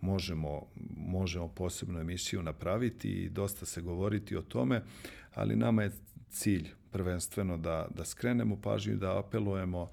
možemo, 0.01 0.61
možemo 0.97 1.47
posebnu 1.47 1.99
emisiju 1.99 2.43
napraviti 2.43 3.09
i 3.09 3.30
dosta 3.30 3.65
se 3.65 3.82
govoriti 3.82 4.36
o 4.36 4.41
tome, 4.41 4.82
ali 5.34 5.55
nama 5.55 5.84
je 5.84 5.91
cilj 6.30 6.70
prvenstveno 6.91 7.57
da, 7.57 7.88
da 7.95 8.05
skrenemo 8.05 8.61
pažnju 8.61 8.93
i 8.93 8.97
da 8.97 9.20
apelujemo 9.20 9.88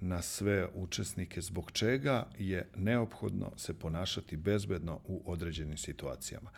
na 0.00 0.22
sve 0.22 0.68
učesnike 0.74 1.40
zbog 1.40 1.70
čega 1.72 2.26
je 2.38 2.68
neophodno 2.76 3.52
se 3.56 3.78
ponašati 3.78 4.36
bezbedno 4.36 5.00
u 5.06 5.22
određenim 5.26 5.76
situacijama. 5.76 6.50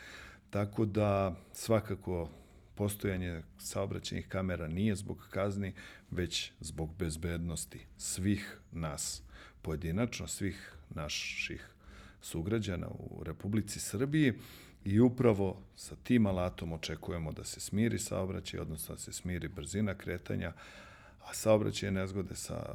Tako 0.50 0.84
da 0.84 1.34
svakako 1.52 2.28
postojanje 2.74 3.42
saobraćajnih 3.58 4.28
kamera 4.28 4.68
nije 4.68 4.96
zbog 4.96 5.26
kazni, 5.30 5.74
već 6.10 6.52
zbog 6.60 6.94
bezbednosti 6.98 7.86
svih 7.96 8.58
nas 8.72 9.22
pojedinačno, 9.62 10.26
svih 10.26 10.72
naših 10.90 11.68
sugrađana 12.20 12.88
u 12.88 13.22
Republici 13.24 13.80
Srbiji 13.80 14.32
i 14.84 15.00
upravo 15.00 15.62
sa 15.76 15.96
tim 15.96 16.26
alatom 16.26 16.72
očekujemo 16.72 17.32
da 17.32 17.44
se 17.44 17.60
smiri 17.60 17.98
saobraćaj, 17.98 18.60
odnosno 18.60 18.94
da 18.94 19.00
se 19.00 19.12
smiri 19.12 19.48
brzina 19.48 19.94
kretanja, 19.94 20.52
a 21.24 21.34
saobraćaje 21.34 21.92
nezgode 21.92 22.34
sa 22.34 22.74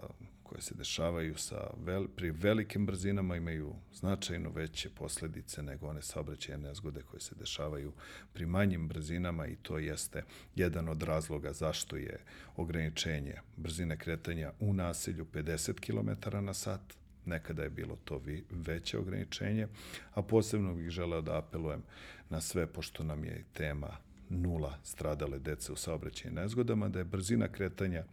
koje 0.50 0.62
se 0.62 0.76
dešavaju 0.76 1.38
sa 1.38 1.70
vel, 1.86 2.08
pri 2.16 2.32
velikim 2.32 2.86
brzinama 2.86 3.36
imaju 3.36 3.74
značajno 3.94 4.50
veće 4.50 4.90
posledice 4.90 5.64
nego 5.64 5.88
one 5.88 6.02
saobraćajne 6.02 6.68
nezgode 6.68 7.02
koje 7.02 7.22
se 7.22 7.36
dešavaju 7.36 7.94
pri 8.34 8.46
manjim 8.46 8.88
brzinama 8.88 9.48
i 9.48 9.56
to 9.56 9.78
jeste 9.78 10.24
jedan 10.56 10.90
od 10.90 11.04
razloga 11.04 11.54
zašto 11.54 11.96
je 11.96 12.20
ograničenje 12.56 13.36
brzine 13.58 13.98
kretanja 13.98 14.52
u 14.60 14.74
naselju 14.74 15.26
50 15.34 15.74
km 15.80 16.46
na 16.46 16.54
sat, 16.54 16.82
nekada 17.26 17.64
je 17.64 17.70
bilo 17.70 17.98
to 18.04 18.22
veće 18.50 18.98
ograničenje, 19.00 19.68
a 20.14 20.22
posebno 20.22 20.74
bih 20.74 20.90
želeo 20.90 21.22
da 21.22 21.38
apelujem 21.38 21.84
na 22.30 22.42
sve, 22.42 22.68
pošto 22.68 23.04
nam 23.04 23.24
je 23.24 23.44
tema 23.54 23.98
nula 24.30 24.78
stradale 24.84 25.40
dece 25.40 25.72
u 25.72 25.76
saobraćajnim 25.76 26.42
nezgodama, 26.42 26.90
da 26.90 27.00
je 27.00 27.06
brzina 27.06 27.48
kretanja 27.48 28.04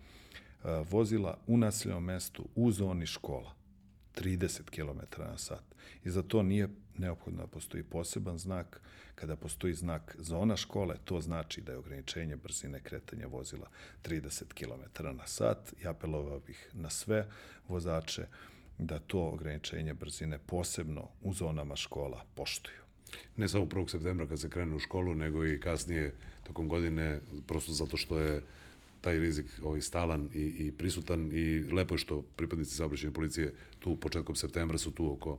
vozila 0.91 1.39
u 1.47 1.57
naseljenom 1.57 2.05
mestu 2.05 2.49
u 2.55 2.71
zoni 2.73 3.07
škola. 3.07 3.55
30 4.15 4.71
km 4.71 5.23
na 5.23 5.39
sat. 5.39 5.65
I 6.05 6.11
za 6.11 6.23
to 6.23 6.43
nije 6.43 6.69
neophodno 6.99 7.41
da 7.41 7.47
postoji 7.47 7.83
poseban 7.83 8.39
znak. 8.39 8.81
Kada 9.15 9.37
postoji 9.37 9.75
znak 9.75 10.17
zona 10.19 10.57
škole, 10.57 10.97
to 11.05 11.21
znači 11.21 11.61
da 11.61 11.73
je 11.73 11.79
ograničenje 11.79 12.37
brzine 12.37 12.81
kretanja 12.81 13.27
vozila 13.27 13.69
30 14.03 14.45
km 14.55 15.17
na 15.17 15.27
sat. 15.27 15.75
I 15.83 15.87
apelovao 15.87 16.41
bih 16.41 16.71
na 16.73 16.91
sve 16.91 17.29
vozače 17.69 18.27
da 18.79 18.99
to 18.99 19.21
ograničenje 19.21 19.95
brzine 19.95 20.39
posebno 20.39 21.09
u 21.23 21.33
zonama 21.33 21.77
škola 21.77 22.25
poštuju. 22.35 22.85
Ne 23.37 23.49
samo 23.49 23.65
1. 23.65 23.91
septembra 23.91 24.27
kad 24.27 24.41
se 24.41 24.51
krene 24.51 24.77
u 24.77 24.79
školu, 24.79 25.15
nego 25.15 25.47
i 25.47 25.61
kasnije 25.61 26.15
tokom 26.43 26.69
godine, 26.69 27.21
prosto 27.47 27.73
zato 27.73 27.97
što 27.97 28.19
je 28.19 28.43
taj 29.05 29.19
rizik 29.19 29.47
ovaj, 29.63 29.81
stalan 29.81 30.29
i, 30.35 30.43
i 30.67 30.73
prisutan 30.73 31.31
i 31.33 31.61
lepo 31.73 31.95
je 31.95 31.99
što 31.99 32.23
pripadnici 32.37 32.77
saobraćajne 32.77 33.15
policije 33.15 33.53
tu 33.79 33.97
početkom 33.97 34.37
septembra 34.37 34.79
su 34.79 34.91
tu 34.91 35.13
oko 35.13 35.39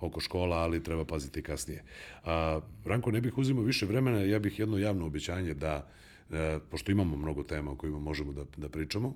oko 0.00 0.20
škola, 0.20 0.56
ali 0.56 0.82
treba 0.82 1.04
paziti 1.04 1.42
kasnije. 1.42 1.82
A, 2.24 2.60
Ranko, 2.84 3.10
ne 3.10 3.20
bih 3.20 3.38
uzimao 3.38 3.64
više 3.64 3.86
vremena, 3.86 4.20
ja 4.20 4.38
bih 4.38 4.58
jedno 4.58 4.78
javno 4.78 5.06
obećanje 5.06 5.54
da, 5.54 5.88
e, 6.30 6.58
pošto 6.70 6.92
imamo 6.92 7.16
mnogo 7.16 7.42
tema 7.42 7.70
o 7.70 7.76
kojima 7.76 7.98
možemo 7.98 8.32
da, 8.32 8.44
da 8.56 8.68
pričamo, 8.68 9.14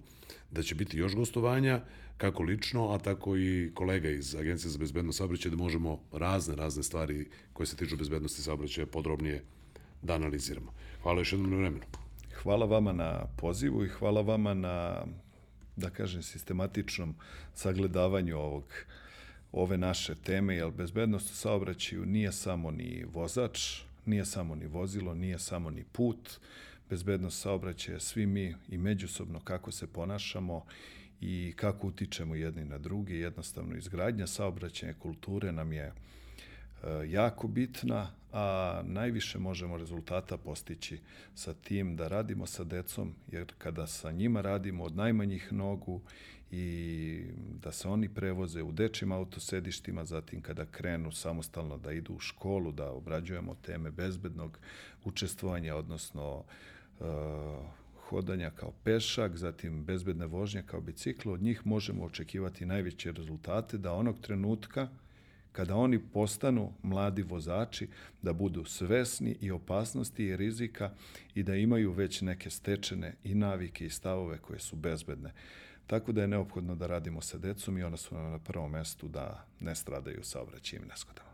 da 0.51 0.62
će 0.62 0.74
biti 0.74 0.99
još 0.99 1.14
gostovanja, 1.14 1.80
kako 2.18 2.43
lično, 2.43 2.90
a 2.90 2.99
tako 2.99 3.36
i 3.36 3.70
kolega 3.74 4.11
iz 4.11 4.34
Agencije 4.34 4.70
za 4.70 4.78
bezbednost 4.78 5.18
saobraćaja, 5.18 5.51
da 5.51 5.57
možemo 5.57 6.01
razne, 6.12 6.57
razne 6.57 6.82
stvari 6.82 7.26
koje 7.53 7.66
se 7.66 7.76
tiču 7.76 7.97
bezbednosti 7.97 8.43
saobraćaja 8.43 8.86
podrobnije 8.86 9.43
da 10.03 10.14
analiziramo. 10.14 10.72
Hvala 11.03 11.20
još 11.20 11.32
jednom 11.32 11.51
na 11.51 11.57
vremenu. 11.57 12.01
Hvala 12.43 12.66
vama 12.66 12.93
na 12.93 13.26
pozivu 13.36 13.84
i 13.84 13.88
hvala 13.88 14.20
vama 14.20 14.55
na, 14.55 15.05
da 15.76 15.90
kažem, 15.90 16.22
sistematičnom 16.22 17.14
sagledavanju 17.55 18.38
ovog 18.38 18.64
ove 19.53 19.78
naše 19.78 20.14
teme, 20.14 20.57
jer 20.57 20.70
bezbednost 20.70 21.30
u 21.30 21.34
saobraćaju 21.34 22.07
nije 22.07 22.32
samo 22.32 22.70
ni 22.70 23.05
vozač, 23.12 23.82
nije 24.07 24.24
samo 24.24 24.55
ni 24.55 24.66
vozilo, 24.66 25.14
nije 25.14 25.38
samo 25.38 25.70
ni 25.70 25.84
put. 25.93 26.30
Bezbednost 26.90 27.40
saobraćaja 27.40 28.01
svi 28.01 28.26
mi 28.26 28.55
i 28.68 28.78
međusobno 28.78 29.40
kako 29.40 29.72
se 29.72 29.86
ponašamo 29.86 30.64
i 31.20 31.53
kako 31.57 31.86
utičemo 31.86 32.34
jedni 32.34 32.64
na 32.64 32.78
drugi. 32.78 33.14
Jednostavno, 33.14 33.76
izgradnja 33.76 34.26
saobraćajne 34.26 34.95
kulture 34.99 35.53
nam 35.53 35.72
je 35.72 35.84
E, 35.84 35.95
jako 37.07 37.49
bitna, 37.49 38.11
a 38.33 38.83
najviše 38.85 39.39
možemo 39.39 39.76
rezultata 39.76 40.37
postići 40.37 41.01
sa 41.35 41.55
tim 41.55 41.97
da 41.97 42.09
radimo 42.09 42.47
sa 42.47 42.64
decom, 42.64 43.14
jer 43.30 43.53
kada 43.59 43.87
sa 43.87 44.12
njima 44.12 44.41
radimo 44.41 44.85
od 44.85 44.97
najmanjih 44.97 45.53
nogu 45.53 46.01
i 46.51 47.24
da 47.62 47.72
se 47.72 47.89
oni 47.89 48.09
prevoze 48.09 48.62
u 48.62 48.72
dečim 48.72 49.12
autosedištima, 49.12 50.05
zatim 50.05 50.41
kada 50.41 50.66
krenu 50.66 51.12
samostalno 51.12 51.78
da 51.78 51.93
idu 51.93 52.14
u 52.14 52.20
školu, 52.20 52.72
da 52.72 52.91
obrađujemo 52.91 53.55
teme 53.55 53.91
bezbednog 53.91 54.59
učestvovanja, 55.05 55.76
odnosno 55.76 56.45
uh, 57.01 57.07
hodanja 58.09 58.51
kao 58.51 58.72
pešak, 58.85 59.37
zatim 59.37 59.85
bezbedne 59.85 60.26
vožnje 60.26 60.62
kao 60.66 60.80
biciklo, 60.80 61.33
od 61.33 61.43
njih 61.43 61.66
možemo 61.66 62.05
očekivati 62.05 62.66
najveće 62.66 63.12
rezultate 63.12 63.78
da 63.78 63.93
onog 63.93 64.20
trenutka 64.20 64.89
kada 65.53 65.76
oni 65.76 65.98
postanu 65.98 66.72
mladi 66.82 67.22
vozači, 67.22 67.88
da 68.22 68.32
budu 68.32 68.64
svesni 68.64 69.36
i 69.40 69.50
opasnosti 69.50 70.24
i 70.24 70.36
rizika 70.36 70.90
i 71.34 71.42
da 71.42 71.55
imaju 71.55 71.92
već 71.92 72.20
neke 72.20 72.50
stečene 72.50 73.14
i 73.24 73.34
navike 73.34 73.86
i 73.86 73.90
stavove 73.90 74.38
koje 74.38 74.59
su 74.59 74.76
bezbedne. 74.76 75.32
Tako 75.86 76.12
da 76.12 76.20
je 76.20 76.28
neophodno 76.28 76.74
da 76.74 76.86
radimo 76.86 77.20
sa 77.20 77.38
decom 77.38 77.78
i 77.78 77.82
ona 77.82 77.96
su 77.96 78.14
na 78.14 78.38
prvom 78.38 78.70
mestu 78.70 79.09
da 79.09 79.46
ne 79.61 79.74
stradaju 79.74 80.24
sa 80.24 80.40
obraćajim 80.40 80.84
neskodama. 80.88 81.28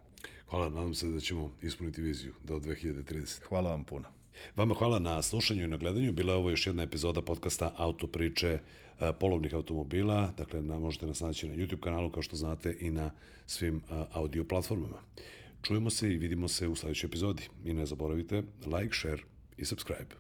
Hvala, 0.50 0.68
nadam 0.68 0.94
se 0.94 1.08
da 1.08 1.20
ćemo 1.20 1.52
ispuniti 1.62 2.02
viziju 2.02 2.34
do 2.44 2.58
2030. 2.58 3.42
Hvala 3.48 3.70
vam 3.70 3.84
puno. 3.84 4.08
Vama 4.56 4.74
hvala 4.74 4.98
na 4.98 5.22
slušanju 5.22 5.64
i 5.64 5.68
na 5.68 5.76
gledanju. 5.76 6.12
Bila 6.12 6.32
je 6.32 6.38
ovo 6.38 6.50
još 6.50 6.66
jedna 6.66 6.82
epizoda 6.82 7.22
podcasta 7.22 7.74
Autopriče 7.76 8.58
polovnih 9.20 9.55
automobila. 9.55 10.32
Dakle, 10.36 10.62
na, 10.62 10.78
možete 10.78 11.07
nas 11.07 11.20
naći 11.20 11.49
na 11.49 11.55
YouTube 11.55 11.80
kanalu, 11.80 12.11
kao 12.11 12.22
što 12.22 12.36
znate, 12.36 12.76
i 12.80 12.90
na 12.90 13.11
svim 13.46 13.76
e, 13.76 14.05
audio 14.12 14.44
platformama. 14.44 14.99
Čujemo 15.62 15.90
se 15.90 16.12
i 16.12 16.16
vidimo 16.16 16.49
se 16.49 16.68
u 16.68 16.76
sledećoj 16.76 17.09
epizodi. 17.09 17.42
I 17.64 17.72
ne 17.72 17.86
zaboravite 17.86 18.42
like, 18.66 18.94
share 18.94 19.22
i 19.57 19.64
subscribe. 19.64 20.14